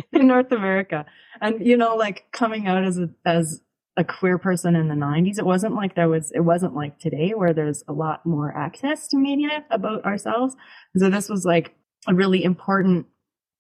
in 0.13 0.27
North 0.27 0.53
America. 0.53 1.07
And 1.41 1.67
you 1.67 1.77
know, 1.77 1.97
like 1.97 2.27
coming 2.33 2.67
out 2.67 2.85
as 2.85 2.99
a 2.99 3.11
as 3.25 3.63
a 3.97 4.05
queer 4.05 4.39
person 4.39 4.77
in 4.77 4.89
the 4.89 4.95
90s, 4.95 5.39
it 5.39 5.45
wasn't 5.45 5.75
like 5.75 5.95
there 5.95 6.09
was 6.09 6.31
it 6.33 6.41
wasn't 6.41 6.75
like 6.75 6.99
today 6.99 7.33
where 7.35 7.53
there's 7.53 7.83
a 7.89 7.93
lot 7.93 8.25
more 8.25 8.57
access 8.57 9.09
to 9.09 9.17
media 9.17 9.65
about 9.71 10.05
ourselves. 10.05 10.55
So 10.97 11.11
this 11.11 11.29
was 11.29 11.45
like 11.45 11.75
a 12.07 12.15
really 12.15 12.45
important 12.45 13.07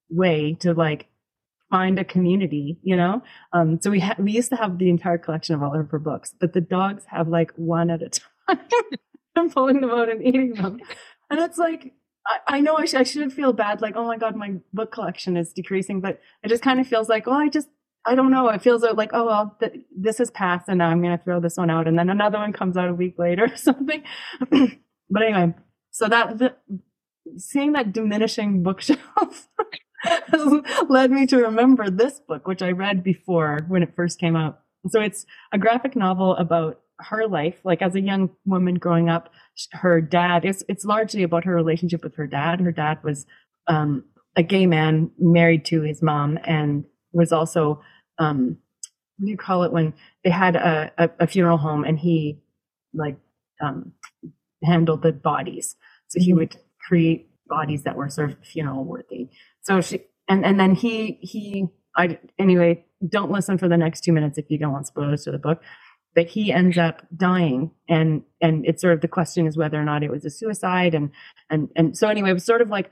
way 0.09 0.57
to 0.61 0.75
like 0.75 1.09
find 1.71 1.99
a 1.99 2.05
community, 2.05 2.79
you 2.83 2.97
know? 2.97 3.23
Um, 3.53 3.79
so 3.81 3.91
we 3.91 4.01
ha- 4.01 4.17
we 4.19 4.33
used 4.33 4.51
to 4.51 4.57
have 4.57 4.79
the 4.79 4.91
entire 4.91 5.19
collection 5.19 5.55
of 5.55 5.63
all 5.63 5.79
of 5.79 5.91
her 5.91 5.99
books, 5.99 6.35
but 6.39 6.53
the 6.53 6.61
dogs 6.61 7.05
have 7.07 7.29
like 7.29 7.53
one 7.57 7.91
at 7.91 8.03
a 8.03 8.09
time. 8.49 8.59
I'm 9.37 9.51
pulling 9.51 9.81
them 9.81 9.91
out 9.91 10.11
and 10.11 10.25
eating 10.27 10.55
them. 10.55 10.81
And 11.31 11.39
it's 11.39 11.59
like, 11.59 11.95
I, 12.47 12.61
know 12.61 12.77
I, 12.77 12.85
sh- 12.85 12.95
I 12.95 13.03
should 13.03 13.33
feel 13.33 13.53
bad, 13.53 13.81
like, 13.81 13.97
oh 13.97 14.07
my 14.07 14.17
God, 14.17 14.37
my 14.37 14.57
book 14.73 14.93
collection 14.93 15.37
is 15.37 15.53
decreasing, 15.53 16.01
but 16.01 16.21
it 16.43 16.49
just 16.49 16.63
kind 16.63 16.81
of 16.81 16.87
feels 16.87 17.09
like, 17.09 17.27
oh, 17.27 17.33
I 17.33 17.49
just, 17.49 17.69
I 18.07 18.15
don't 18.15 18.31
know. 18.31 18.49
It 18.49 18.63
feels 18.63 18.83
like, 18.83 19.11
oh, 19.13 19.27
well, 19.27 19.57
th- 19.61 19.85
this 19.97 20.19
has 20.19 20.31
passed 20.31 20.69
and 20.69 20.79
now 20.79 20.89
I'm 20.89 21.03
going 21.03 21.17
to 21.17 21.23
throw 21.23 21.41
this 21.41 21.57
one 21.57 21.71
out. 21.71 21.89
And 21.89 21.99
then 21.99 22.11
another 22.11 22.39
one 22.39 22.53
comes 22.53 22.77
out 22.77 22.89
a 22.89 22.95
week 22.95 23.19
later 23.19 23.45
or 23.45 23.57
something. 23.57 24.03
but 24.51 25.23
anyway, 25.23 25.55
so 25.91 26.09
that, 26.09 26.39
the, 26.39 26.55
seeing 27.37 27.73
that 27.73 27.93
diminishing 27.93 28.63
bookshelf 28.63 29.49
led 30.89 31.11
me 31.11 31.27
to 31.27 31.37
remember 31.39 31.91
this 31.91 32.21
book, 32.21 32.47
which 32.47 32.63
I 32.63 32.71
read 32.71 33.03
before 33.03 33.61
when 33.69 33.83
it 33.83 33.95
first 33.97 34.19
came 34.19 34.37
out. 34.37 34.61
So 34.89 35.01
it's 35.01 35.27
a 35.53 35.59
graphic 35.59 35.95
novel 35.95 36.37
about 36.37 36.81
her 37.09 37.27
life, 37.27 37.59
like 37.65 37.83
as 37.83 37.95
a 37.95 38.01
young 38.01 38.31
woman 38.45 38.77
growing 38.77 39.09
up. 39.09 39.31
Her 39.73 40.01
dad, 40.01 40.45
it's 40.45 40.63
it's 40.69 40.85
largely 40.85 41.23
about 41.23 41.45
her 41.45 41.55
relationship 41.55 42.03
with 42.03 42.15
her 42.17 42.27
dad. 42.27 42.61
Her 42.61 42.73
dad 42.73 43.03
was 43.05 43.27
um, 43.67 44.05
a 44.37 44.43
gay 44.43 44.67
man 44.67 45.11
married 45.19 45.65
to 45.67 45.83
his 45.83 46.03
mom, 46.03 46.39
and 46.45 46.85
was 47.13 47.33
also 47.33 47.83
um, 48.19 48.59
what 49.19 49.27
do 49.27 49.31
you 49.31 49.37
call 49.37 49.65
it 49.65 49.73
when 49.73 49.93
they 50.25 50.31
had 50.31 50.57
a, 50.57 50.93
a, 50.97 51.11
a 51.21 51.27
funeral 51.27 51.59
home, 51.59 51.85
and 51.85 51.99
he 51.99 52.41
like 52.95 53.17
um, 53.61 53.93
handled 54.65 55.03
the 55.03 55.13
bodies. 55.13 55.77
So 56.09 56.21
he 56.21 56.33
would 56.33 56.57
create 56.89 57.29
bodies 57.47 57.83
that 57.85 57.97
were 57.97 58.09
sort 58.09 58.31
of 58.31 58.39
funeral 58.45 58.85
worthy. 58.85 59.29
So 59.61 59.81
she 59.81 60.03
and 60.29 60.45
and 60.45 60.59
then 60.59 60.75
he 60.75 61.19
he 61.21 61.67
I 61.97 62.19
anyway 62.39 62.85
don't 63.07 63.31
listen 63.31 63.59
for 63.59 63.69
the 63.69 63.77
next 63.77 64.03
two 64.03 64.13
minutes 64.13 64.39
if 64.39 64.47
you 64.49 64.59
don't 64.59 64.73
want 64.73 64.87
spoilers 64.87 65.25
to 65.25 65.33
the 65.33 65.39
book. 65.39 65.63
But 66.15 66.27
he 66.27 66.53
ends 66.53 66.77
up 66.77 67.07
dying, 67.17 67.71
and 67.89 68.23
and 68.41 68.67
it's 68.67 68.83
sort 68.83 68.95
of 68.95 69.01
the 69.01 69.09
question 69.09 69.47
is 69.47 69.57
whether 69.57 69.81
or 69.81 69.85
not 69.85 70.03
it 70.03 70.11
was 70.11 70.25
a 70.25 70.31
suicide, 70.31 70.95
and 70.95 71.11
and 71.49 71.69
and 71.77 71.97
so 71.97 72.09
anyway, 72.09 72.31
it 72.31 72.35
was 72.35 72.45
sort 72.45 72.63
of 72.63 72.69
like 72.69 72.91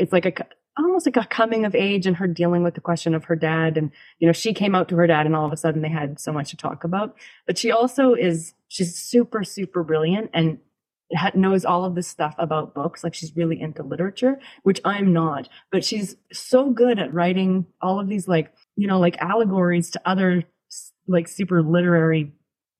it's 0.00 0.12
like 0.12 0.26
a 0.26 0.32
almost 0.78 1.06
like 1.06 1.16
a 1.16 1.26
coming 1.26 1.64
of 1.64 1.74
age 1.74 2.06
and 2.06 2.16
her 2.16 2.26
dealing 2.26 2.62
with 2.62 2.74
the 2.74 2.80
question 2.80 3.14
of 3.14 3.24
her 3.24 3.36
dad. 3.36 3.76
And 3.76 3.90
you 4.18 4.26
know 4.26 4.32
she 4.32 4.52
came 4.54 4.74
out 4.74 4.88
to 4.88 4.96
her 4.96 5.06
dad 5.06 5.26
and 5.26 5.34
all 5.34 5.46
of 5.46 5.52
a 5.52 5.56
sudden 5.56 5.82
they 5.82 5.88
had 5.88 6.20
so 6.20 6.32
much 6.32 6.50
to 6.50 6.56
talk 6.56 6.84
about. 6.84 7.16
But 7.46 7.58
she 7.58 7.70
also 7.70 8.14
is 8.14 8.54
she's 8.68 8.96
super 8.96 9.44
super 9.44 9.82
brilliant 9.82 10.30
and 10.34 10.58
knows 11.34 11.64
all 11.64 11.84
of 11.84 11.94
this 11.94 12.06
stuff 12.06 12.34
about 12.38 12.74
books. 12.74 13.02
Like 13.02 13.14
she's 13.14 13.34
really 13.36 13.60
into 13.60 13.82
literature 13.82 14.38
which 14.62 14.80
i'm 14.84 15.12
not. 15.12 15.48
But 15.70 15.84
she's 15.84 16.16
so 16.32 16.70
good 16.70 16.98
at 16.98 17.14
writing 17.14 17.66
all 17.80 18.00
of 18.00 18.08
these 18.08 18.28
like 18.28 18.52
you 18.76 18.86
know 18.86 18.98
like 18.98 19.16
allegories 19.18 19.90
to 19.90 20.00
other 20.04 20.44
like 21.06 21.26
super 21.26 21.62
literary 21.62 22.32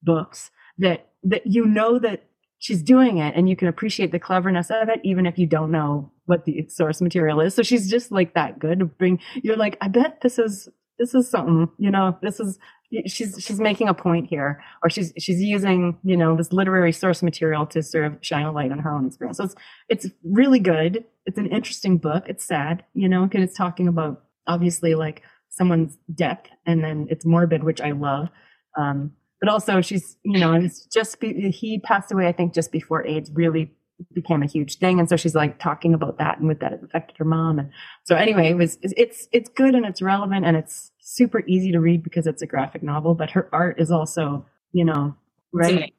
books 0.02 0.50
that 0.78 1.08
that 1.22 1.46
you 1.46 1.64
know 1.64 1.98
that 1.98 2.24
she's 2.58 2.82
doing 2.82 3.18
it 3.18 3.34
and 3.36 3.48
you 3.48 3.56
can 3.56 3.68
appreciate 3.68 4.12
the 4.12 4.18
cleverness 4.18 4.70
of 4.70 4.88
it 4.88 5.00
even 5.04 5.26
if 5.26 5.38
you 5.38 5.46
don't 5.46 5.70
know 5.70 6.10
what 6.26 6.44
the 6.44 6.66
source 6.68 7.00
material 7.00 7.40
is. 7.40 7.54
So 7.54 7.62
she's 7.62 7.90
just 7.90 8.12
like 8.12 8.34
that 8.34 8.58
good 8.58 8.80
to 8.80 8.84
bring 8.84 9.20
you're 9.42 9.56
like 9.56 9.78
i 9.80 9.88
bet 9.88 10.20
this 10.20 10.38
is 10.38 10.68
this 10.98 11.14
is 11.14 11.30
something 11.30 11.68
you 11.78 11.90
know? 11.90 12.18
This 12.22 12.40
is 12.40 12.58
she's 13.06 13.36
she's 13.38 13.60
making 13.60 13.88
a 13.88 13.94
point 13.94 14.26
here 14.28 14.62
or 14.82 14.90
she's 14.90 15.12
she's 15.18 15.40
using 15.40 15.98
you 16.02 16.16
know 16.16 16.36
this 16.36 16.52
literary 16.52 16.92
source 16.92 17.22
material 17.22 17.66
to 17.66 17.82
sort 17.82 18.04
of 18.04 18.18
shine 18.20 18.46
a 18.46 18.52
light 18.52 18.72
on 18.72 18.78
her 18.80 18.92
own 18.92 19.06
experience. 19.06 19.38
So 19.38 19.44
it's 19.44 19.54
it's 19.88 20.06
really 20.24 20.58
good. 20.58 21.04
It's 21.26 21.38
an 21.38 21.46
interesting 21.46 21.98
book. 21.98 22.24
It's 22.26 22.44
sad 22.44 22.84
you 22.94 23.08
know 23.08 23.26
because 23.26 23.42
it's 23.44 23.56
talking 23.56 23.88
about 23.88 24.24
obviously 24.46 24.94
like 24.94 25.22
someone's 25.50 25.96
death 26.14 26.42
and 26.66 26.82
then 26.82 27.06
it's 27.10 27.24
morbid 27.24 27.62
which 27.64 27.80
i 27.80 27.92
love. 27.92 28.28
Um 28.76 29.12
but 29.40 29.48
also 29.48 29.80
she's 29.80 30.16
you 30.22 30.38
know 30.38 30.52
and 30.52 30.64
it's 30.64 30.86
just 30.86 31.20
be, 31.20 31.50
he 31.50 31.78
passed 31.78 32.12
away 32.12 32.26
i 32.26 32.32
think 32.32 32.54
just 32.54 32.72
before 32.72 33.06
aids 33.06 33.30
really 33.34 33.70
became 34.12 34.42
a 34.42 34.46
huge 34.46 34.78
thing. 34.78 34.98
And 34.98 35.08
so 35.08 35.16
she's 35.16 35.34
like 35.34 35.58
talking 35.58 35.94
about 35.94 36.18
that 36.18 36.38
and 36.38 36.48
with 36.48 36.60
that 36.60 36.72
it 36.72 36.82
affected 36.82 37.16
her 37.18 37.24
mom. 37.24 37.58
And 37.58 37.70
so 38.04 38.14
anyway 38.14 38.48
it 38.48 38.56
was 38.56 38.78
it's 38.82 39.28
it's 39.32 39.48
good 39.50 39.74
and 39.74 39.84
it's 39.84 40.00
relevant 40.00 40.46
and 40.46 40.56
it's 40.56 40.92
super 41.00 41.42
easy 41.46 41.72
to 41.72 41.80
read 41.80 42.02
because 42.02 42.26
it's 42.26 42.42
a 42.42 42.46
graphic 42.46 42.82
novel 42.82 43.14
but 43.14 43.30
her 43.30 43.48
art 43.52 43.80
is 43.80 43.90
also 43.90 44.44
you 44.72 44.84
know 44.84 45.16
right? 45.52 45.94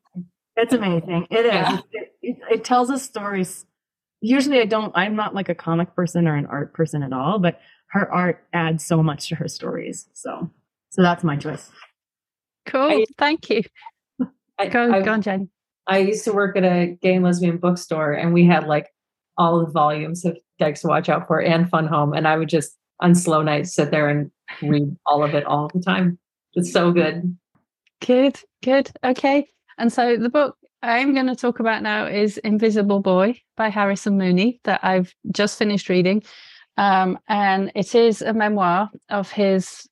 it's 0.56 0.74
amazing, 0.74 1.28
it 1.32 1.46
is. 1.46 1.54
Yeah. 1.54 1.80
it, 1.92 2.16
it, 2.22 2.38
it 2.52 2.64
tells 2.64 2.92
us 2.92 3.04
stories. 3.04 3.66
Usually 4.22 4.60
i 4.60 4.66
don't 4.66 4.92
i'm 4.96 5.16
not 5.16 5.34
like 5.34 5.50
a 5.50 5.56
comic 5.56 5.96
person 5.96 6.28
or 6.28 6.36
an 6.36 6.46
art 6.46 6.74
person 6.74 7.04
at 7.04 7.14
all 7.14 7.40
but 7.40 7.60
her 7.92 8.12
art 8.12 8.46
adds 8.54 8.86
so 8.86 9.02
much 9.02 9.30
to 9.30 9.36
her 9.36 9.48
stories. 9.48 10.08
So 10.14 10.50
so 10.90 11.02
that's 11.02 11.24
my 11.24 11.36
choice 11.36 11.70
cool 12.70 12.90
I, 12.90 13.06
thank 13.18 13.50
you 13.50 13.64
I, 14.58 14.68
go, 14.68 14.92
I, 14.92 15.02
go 15.02 15.14
on 15.14 15.22
jen 15.22 15.50
I 15.90 15.98
used 15.98 16.24
to 16.26 16.32
work 16.32 16.56
at 16.56 16.64
a 16.64 16.96
gay 17.02 17.16
and 17.16 17.26
lesbian 17.26 17.58
bookstore, 17.58 18.14
and 18.14 18.32
we 18.32 18.46
had 18.46 18.68
like 18.68 18.88
all 19.38 19.66
the 19.66 19.72
volumes 19.72 20.24
of 20.24 20.38
Dykes 20.60 20.82
to 20.82 20.88
Watch 20.88 21.10
Out 21.10 21.26
For 21.28 21.42
and 21.42 21.68
Fun 21.68 21.88
Home, 21.88 22.14
and 22.14 22.28
I 22.28 22.38
would 22.38 22.48
just 22.48 22.78
on 23.00 23.16
slow 23.16 23.42
nights 23.42 23.74
sit 23.74 23.90
there 23.90 24.08
and 24.08 24.30
read 24.62 24.96
all 25.08 25.24
of 25.24 25.34
it 25.34 25.46
all 25.46 25.70
the 25.74 25.82
time. 25.82 26.20
It's 26.54 26.72
so 26.72 26.92
good. 26.92 27.36
Good, 28.06 28.40
good. 28.64 28.92
Okay. 29.04 29.48
And 29.78 29.92
so 29.92 30.16
the 30.16 30.30
book 30.30 30.58
I'm 30.84 31.14
going 31.14 31.28
to 31.28 31.36
talk 31.36 31.60
about 31.60 31.82
now 31.82 32.06
is 32.06 32.38
Invisible 32.40 33.00
Boy 33.00 33.42
by 33.58 33.70
Harrison 33.70 34.18
Mooney 34.18 34.60
that 34.66 34.82
I've 34.84 35.14
just 35.32 35.58
finished 35.58 35.90
reading. 35.90 36.24
Um, 36.78 37.18
and 37.28 37.72
it 37.76 37.96
is 37.96 38.22
a 38.22 38.34
memoir 38.34 38.90
of 39.10 39.32
his 39.32 39.88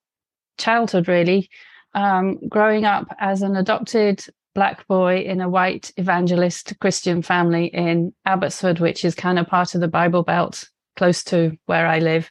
childhood, 0.57 1.07
really, 1.07 1.49
um, 1.93 2.39
growing 2.47 2.85
up 2.85 3.07
as 3.19 3.41
an 3.41 3.55
adopted 3.55 4.25
black 4.53 4.88
boy 4.88 5.19
in 5.19 5.39
a 5.39 5.49
white 5.49 5.91
evangelist 5.97 6.73
Christian 6.79 7.21
family 7.21 7.67
in 7.67 8.13
Abbotsford, 8.25 8.79
which 8.79 9.05
is 9.05 9.13
kind 9.13 9.38
of 9.38 9.47
part 9.47 9.75
of 9.75 9.81
the 9.81 9.88
Bible 9.88 10.23
Belt 10.23 10.67
close 10.95 11.23
to 11.25 11.57
where 11.67 11.88
I 11.88 11.99
live. 11.99 12.29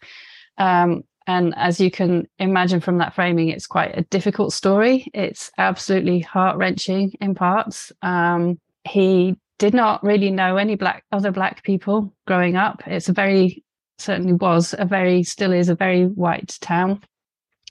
Um, 0.58 1.04
and 1.26 1.54
as 1.56 1.80
you 1.80 1.90
can 1.90 2.28
imagine 2.38 2.80
from 2.80 2.98
that 2.98 3.14
framing, 3.14 3.48
it's 3.48 3.66
quite 3.66 3.96
a 3.96 4.02
difficult 4.02 4.52
story. 4.52 5.08
It's 5.12 5.50
absolutely 5.58 6.20
heart 6.20 6.56
wrenching 6.56 7.12
in 7.20 7.34
parts. 7.34 7.92
Um, 8.02 8.60
he 8.84 9.36
did 9.58 9.74
not 9.74 10.02
really 10.04 10.30
know 10.30 10.56
any 10.56 10.76
black 10.76 11.04
other 11.12 11.32
black 11.32 11.62
people 11.62 12.14
growing 12.26 12.56
up. 12.56 12.82
It's 12.86 13.08
a 13.08 13.12
very 13.12 13.64
certainly 13.98 14.34
was 14.34 14.74
a 14.78 14.84
very 14.84 15.22
still 15.22 15.52
is 15.52 15.68
a 15.68 15.74
very 15.74 16.04
white 16.04 16.58
town, 16.60 17.02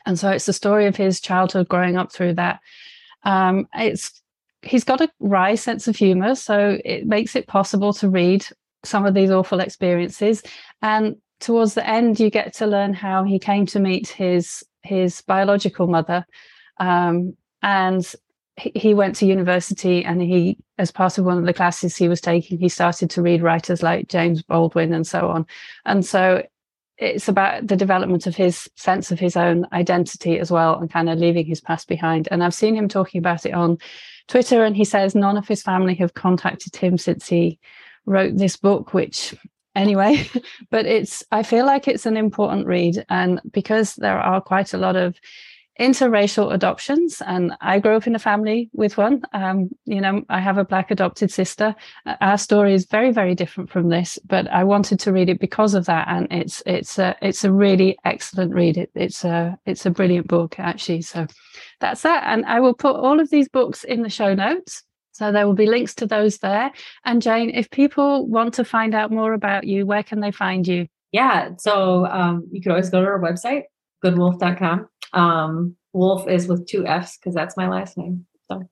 and 0.05 0.19
so 0.19 0.29
it's 0.29 0.45
the 0.45 0.53
story 0.53 0.85
of 0.85 0.95
his 0.95 1.19
childhood 1.19 1.67
growing 1.67 1.97
up 1.97 2.11
through 2.11 2.35
that. 2.35 2.59
Um, 3.23 3.67
it's 3.73 4.21
he's 4.61 4.83
got 4.83 5.01
a 5.01 5.09
wry 5.19 5.55
sense 5.55 5.87
of 5.87 5.95
humor, 5.95 6.35
so 6.35 6.79
it 6.83 7.05
makes 7.05 7.35
it 7.35 7.47
possible 7.47 7.93
to 7.93 8.09
read 8.09 8.45
some 8.83 9.05
of 9.05 9.13
these 9.13 9.31
awful 9.31 9.59
experiences. 9.59 10.43
And 10.81 11.15
towards 11.39 11.73
the 11.73 11.87
end, 11.87 12.19
you 12.19 12.29
get 12.29 12.53
to 12.55 12.67
learn 12.67 12.93
how 12.93 13.23
he 13.23 13.39
came 13.39 13.65
to 13.67 13.79
meet 13.79 14.09
his 14.09 14.63
his 14.83 15.21
biological 15.21 15.87
mother, 15.87 16.25
um, 16.79 17.35
and 17.61 18.05
he, 18.57 18.71
he 18.75 18.93
went 18.93 19.15
to 19.17 19.25
university. 19.25 20.05
And 20.05 20.21
he, 20.21 20.57
as 20.77 20.91
part 20.91 21.17
of 21.17 21.25
one 21.25 21.37
of 21.37 21.45
the 21.45 21.53
classes 21.53 21.95
he 21.95 22.07
was 22.07 22.21
taking, 22.21 22.59
he 22.59 22.69
started 22.69 23.09
to 23.11 23.21
read 23.21 23.41
writers 23.41 23.81
like 23.81 24.07
James 24.07 24.43
Baldwin 24.43 24.93
and 24.93 25.05
so 25.05 25.29
on. 25.29 25.45
And 25.85 26.05
so 26.05 26.43
it's 26.97 27.27
about 27.27 27.67
the 27.67 27.75
development 27.75 28.25
of 28.25 28.35
his 28.35 28.69
sense 28.75 29.11
of 29.11 29.19
his 29.19 29.35
own 29.35 29.67
identity 29.73 30.39
as 30.39 30.49
well 30.49 30.79
and 30.79 30.89
kind 30.89 31.09
of 31.09 31.19
leaving 31.19 31.45
his 31.45 31.59
past 31.59 31.87
behind. 31.87 32.27
And 32.31 32.43
i've 32.43 32.53
seen 32.53 32.75
him 32.75 32.87
talking 32.87 33.19
about 33.19 33.45
it 33.45 33.53
on 33.53 33.77
Twitter, 34.27 34.63
and 34.63 34.75
he 34.75 34.85
says 34.85 35.13
none 35.13 35.37
of 35.37 35.47
his 35.47 35.61
family 35.61 35.95
have 35.95 36.13
contacted 36.13 36.75
him 36.75 36.97
since 36.97 37.27
he 37.27 37.59
wrote 38.05 38.37
this 38.37 38.57
book, 38.57 38.93
which 38.93 39.35
anyway, 39.75 40.27
but 40.71 40.85
it's 40.85 41.23
I 41.31 41.43
feel 41.43 41.65
like 41.65 41.87
it's 41.87 42.05
an 42.05 42.17
important 42.17 42.67
read, 42.67 43.05
and 43.09 43.39
because 43.51 43.95
there 43.95 44.19
are 44.19 44.41
quite 44.41 44.73
a 44.73 44.77
lot 44.77 44.95
of 44.95 45.19
interracial 45.79 46.53
adoptions 46.53 47.21
and 47.25 47.53
i 47.59 47.79
grew 47.79 47.95
up 47.97 48.07
in 48.07 48.15
a 48.15 48.19
family 48.19 48.69
with 48.71 48.97
one. 48.97 49.21
Um, 49.33 49.69
you 49.83 49.99
know 49.99 50.23
i 50.29 50.39
have 50.39 50.57
a 50.57 50.63
black 50.63 50.89
adopted 50.89 51.31
sister. 51.31 51.75
Our 52.21 52.37
story 52.37 52.73
is 52.73 52.85
very 52.85 53.11
very 53.11 53.35
different 53.35 53.69
from 53.69 53.89
this 53.89 54.17
but 54.25 54.47
i 54.51 54.63
wanted 54.63 54.99
to 55.01 55.11
read 55.11 55.29
it 55.29 55.39
because 55.39 55.73
of 55.73 55.85
that 55.85 56.07
and 56.07 56.27
it's 56.31 56.63
it's 56.65 56.97
a 56.97 57.15
it's 57.21 57.43
a 57.43 57.51
really 57.51 57.97
excellent 58.05 58.53
read. 58.53 58.77
It, 58.77 58.91
it's 58.95 59.25
a 59.25 59.57
it's 59.65 59.85
a 59.85 59.89
brilliant 59.89 60.27
book 60.27 60.55
actually. 60.59 61.01
So 61.01 61.27
that's 61.81 62.03
that 62.03 62.23
and 62.25 62.45
i 62.45 62.59
will 62.59 62.73
put 62.73 62.95
all 62.95 63.19
of 63.19 63.29
these 63.29 63.49
books 63.49 63.83
in 63.83 64.01
the 64.01 64.09
show 64.09 64.33
notes. 64.33 64.83
So 65.11 65.31
there 65.31 65.45
will 65.45 65.53
be 65.53 65.67
links 65.67 65.95
to 65.95 66.05
those 66.05 66.37
there. 66.37 66.71
And 67.03 67.21
jane 67.21 67.49
if 67.49 67.69
people 67.69 68.27
want 68.27 68.53
to 68.55 68.63
find 68.63 68.95
out 68.95 69.11
more 69.11 69.33
about 69.33 69.65
you 69.65 69.85
where 69.85 70.03
can 70.03 70.21
they 70.21 70.31
find 70.31 70.65
you? 70.65 70.87
Yeah 71.11 71.49
so 71.57 72.05
um, 72.05 72.47
you 72.49 72.61
could 72.61 72.71
always 72.71 72.89
go 72.89 73.01
to 73.01 73.07
our 73.07 73.19
website 73.19 73.63
goodwolff.com 74.03 74.87
um, 75.13 75.75
Wolff 75.93 76.27
is 76.27 76.47
with 76.47 76.67
two 76.67 76.85
F's 76.85 77.17
because 77.17 77.33
that's 77.33 77.57
my 77.57 77.67
last 77.67 77.97
name. 77.97 78.25
So 78.49 78.67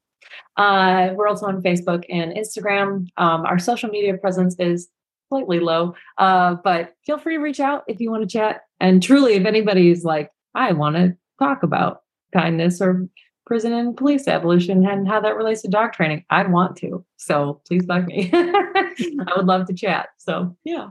uh, 0.58 1.10
we're 1.16 1.28
also 1.28 1.48
on 1.48 1.62
Facebook 1.62 2.04
and 2.10 2.34
Instagram. 2.34 3.08
Um, 3.18 3.46
our 3.46 3.60
social 3.60 3.90
media 3.90 4.18
presence 4.18 4.56
is 4.60 4.90
slightly 5.30 5.60
low, 5.60 5.96
uh, 6.18 6.56
but 6.64 6.96
feel 7.06 7.18
free 7.18 7.38
to 7.38 7.42
reach 7.42 7.60
out 7.60 7.84
if 7.88 8.00
you 8.00 8.12
want 8.12 8.24
to 8.24 8.28
chat. 8.28 8.62
And 8.80 9.02
truly, 9.02 9.34
if 9.34 9.46
anybody's 9.46 10.04
like, 10.04 10.30
I 10.54 10.74
want 10.74 10.96
to 10.98 11.16
talk 11.40 11.64
about 11.64 12.02
kindness 12.34 12.82
or 12.82 13.08
prison 13.46 13.74
and 13.74 13.98
police 13.98 14.28
abolition 14.28 14.86
and 14.86 15.08
how 15.08 15.20
that 15.22 15.36
relates 15.36 15.62
to 15.64 15.68
dog 15.68 15.94
training, 15.94 16.26
I'd 16.30 16.52
want 16.52 16.78
to. 16.78 17.06
So 17.18 17.62
please 17.68 17.86
bug 17.86 18.08
me. 18.08 18.30
I 18.34 19.34
would 19.36 19.46
love 19.46 19.68
to 19.68 19.74
chat. 19.74 20.10
So 20.18 20.56
yeah. 20.64 20.90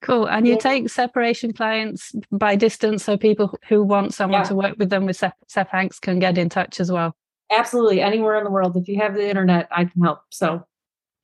Cool. 0.00 0.26
And 0.26 0.46
you 0.46 0.54
yeah. 0.54 0.58
take 0.58 0.88
separation 0.88 1.52
clients 1.52 2.14
by 2.30 2.54
distance 2.54 3.04
so 3.04 3.16
people 3.16 3.58
who 3.68 3.82
want 3.82 4.14
someone 4.14 4.42
yeah. 4.42 4.48
to 4.48 4.54
work 4.54 4.76
with 4.78 4.90
them 4.90 5.06
with 5.06 5.16
Sep, 5.16 5.68
Hanks 5.70 5.98
can 5.98 6.18
get 6.18 6.38
in 6.38 6.48
touch 6.48 6.78
as 6.78 6.92
well. 6.92 7.16
Absolutely. 7.50 8.00
Anywhere 8.00 8.36
in 8.38 8.44
the 8.44 8.50
world. 8.50 8.76
If 8.76 8.86
you 8.88 9.00
have 9.00 9.14
the 9.14 9.28
internet, 9.28 9.68
I 9.72 9.86
can 9.86 10.02
help. 10.02 10.20
So 10.30 10.64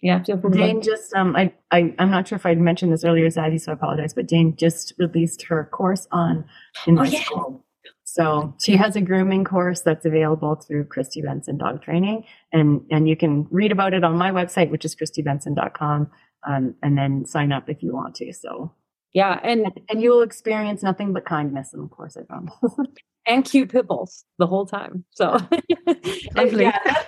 yeah, 0.03 0.23
feel 0.23 0.41
free. 0.41 0.53
Jane 0.53 0.83
just 0.83 1.15
um 1.15 1.37
I, 1.37 1.53
I 1.71 1.95
I'm 1.99 2.11
not 2.11 2.29
sure 2.29 2.37
if 2.37 2.45
I'd 2.45 2.59
mentioned 2.59 2.93
this 2.93 3.05
earlier, 3.05 3.27
Zazie, 3.29 3.61
so 3.61 3.73
I 3.73 3.75
apologize, 3.75 4.13
but 4.13 4.29
Jane 4.29 4.57
just 4.57 4.93
released 4.99 5.43
her 5.45 5.69
course 5.73 6.07
on 6.11 6.45
in 6.87 6.97
my 6.97 7.03
oh, 7.03 7.05
yeah. 7.05 7.23
school. 7.23 7.65
So 8.03 8.55
she 8.61 8.77
has 8.77 8.97
a 8.97 9.01
grooming 9.01 9.45
course 9.45 9.81
that's 9.81 10.05
available 10.05 10.55
through 10.57 10.85
Kristi 10.85 11.25
Benson 11.25 11.59
Dog 11.59 11.83
Training. 11.83 12.25
And 12.53 12.83
and 12.91 13.09
you 13.09 13.17
can 13.17 13.47
read 13.51 13.73
about 13.73 13.95
it 13.95 14.05
on 14.05 14.17
my 14.17 14.31
website, 14.31 14.71
which 14.71 14.85
is 14.85 14.95
kristibenson.com 14.95 16.11
um, 16.47 16.75
and 16.83 16.97
then 16.97 17.25
sign 17.27 17.53
up 17.53 17.69
if 17.69 17.83
you 17.83 17.93
want 17.93 18.15
to. 18.17 18.33
So 18.33 18.73
yeah, 19.13 19.39
and 19.43 19.67
and 19.89 20.03
you 20.03 20.11
will 20.11 20.23
experience 20.23 20.83
nothing 20.83 21.13
but 21.13 21.25
kindness, 21.25 21.73
and 21.73 21.85
of 21.85 21.91
course, 21.91 22.17
I 22.17 22.23
promise. 22.23 22.55
and 23.27 23.45
cute 23.45 23.71
pipples 23.71 24.25
the 24.39 24.47
whole 24.47 24.67
time. 24.67 25.05
So 25.11 25.39
lovely. 26.35 26.65
yeah, 26.65 27.05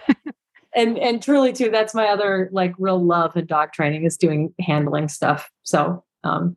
and 0.74 0.98
and 0.98 1.22
truly 1.22 1.52
too, 1.52 1.70
that's 1.70 1.94
my 1.94 2.06
other 2.06 2.48
like 2.52 2.74
real 2.78 3.04
love 3.04 3.36
in 3.36 3.46
dog 3.46 3.72
training 3.72 4.04
is 4.04 4.16
doing 4.16 4.54
handling 4.60 5.08
stuff. 5.08 5.50
So 5.64 6.04
um, 6.22 6.56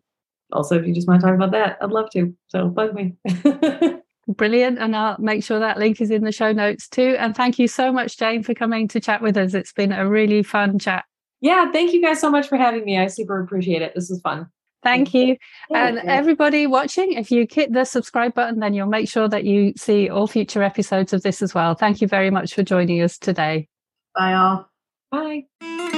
also, 0.52 0.80
if 0.80 0.86
you 0.86 0.94
just 0.94 1.08
want 1.08 1.22
to 1.22 1.28
talk 1.28 1.36
about 1.36 1.52
that, 1.52 1.78
I'd 1.82 1.92
love 1.92 2.10
to. 2.12 2.36
So 2.48 2.68
bug 2.68 2.94
me. 2.94 3.16
Brilliant. 4.28 4.78
And 4.78 4.96
I'll 4.96 5.18
make 5.20 5.44
sure 5.44 5.60
that 5.60 5.80
link 5.80 6.00
is 6.02 6.12
in 6.12 6.24
the 6.24 6.32
show 6.32 6.52
notes 6.52 6.88
too. 6.88 7.16
And 7.18 7.36
thank 7.36 7.58
you 7.58 7.68
so 7.68 7.92
much, 7.92 8.18
Jane, 8.18 8.44
for 8.44 8.54
coming 8.54 8.88
to 8.90 9.00
chat 9.00 9.24
with 9.24 9.36
us. 9.38 9.56
It's 9.56 9.74
been 9.74 9.92
a 9.92 10.08
really 10.08 10.44
fun 10.44 10.78
chat. 10.78 11.06
Yeah, 11.42 11.72
thank 11.72 11.94
you 11.94 12.02
guys 12.02 12.20
so 12.20 12.30
much 12.30 12.48
for 12.48 12.58
having 12.58 12.84
me. 12.84 12.98
I 12.98 13.08
super 13.08 13.42
appreciate 13.42 13.82
it. 13.82 13.94
This 13.96 14.10
was 14.10 14.22
fun. 14.22 14.48
Thank 14.84 15.14
you. 15.14 15.38
And 15.74 15.98
everybody 16.00 16.66
watching, 16.66 17.14
if 17.14 17.32
you 17.32 17.46
hit 17.50 17.74
the 17.74 17.84
subscribe 17.84 18.34
button, 18.34 18.60
then 18.60 18.74
you'll 18.74 18.88
make 18.88 19.10
sure 19.10 19.28
that 19.28 19.44
you 19.44 19.74
see 19.76 20.10
all 20.10 20.28
future 20.28 20.64
episodes 20.64 21.12
of 21.12 21.22
this 21.22 21.42
as 21.42 21.54
well. 21.54 21.76
Thank 21.76 22.02
you 22.02 22.08
very 22.08 22.30
much 22.30 22.54
for 22.54 22.64
joining 22.64 23.02
us 23.02 23.18
today. 23.18 23.68
Bye, 24.16 24.34
all. 24.34 24.70
Bye. 25.12 25.89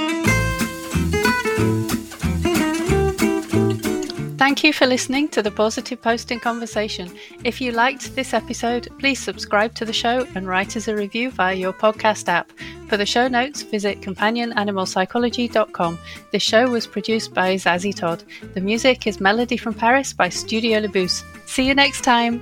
Thank 4.42 4.64
you 4.64 4.74
for 4.74 4.88
listening 4.88 5.28
to 5.28 5.44
the 5.44 5.52
Pawsitive 5.52 6.02
Posting 6.02 6.40
Conversation. 6.40 7.12
If 7.44 7.62
you 7.62 7.72
liked 7.72 8.16
this 8.16 8.34
episode, 8.34 8.88
please 8.98 9.20
subscribe 9.20 9.76
to 9.76 9.86
the 9.86 9.94
show 9.94 10.26
and 10.34 10.48
write 10.48 10.76
us 10.76 10.88
a 10.88 10.96
review 10.96 11.30
via 11.30 11.54
your 11.54 11.74
podcast 11.74 12.28
app. 12.28 12.52
For 12.88 12.98
the 12.98 13.06
show 13.06 13.28
notes, 13.28 13.62
visit 13.62 14.02
companionanimalpsychology.com. 14.02 16.00
This 16.32 16.42
show 16.42 16.68
was 16.68 16.88
produced 16.88 17.36
by 17.36 17.54
Zazie 17.54 17.96
Todd. 17.96 18.24
The 18.56 18.62
music 18.62 19.06
is 19.06 19.22
Melody 19.22 19.58
from 19.58 19.76
Paris 19.76 20.12
by 20.12 20.30
Studio 20.30 20.80
Le 20.80 20.90
Bus. 20.90 21.24
See 21.46 21.68
you 21.68 21.76
next 21.76 22.02
time. 22.02 22.42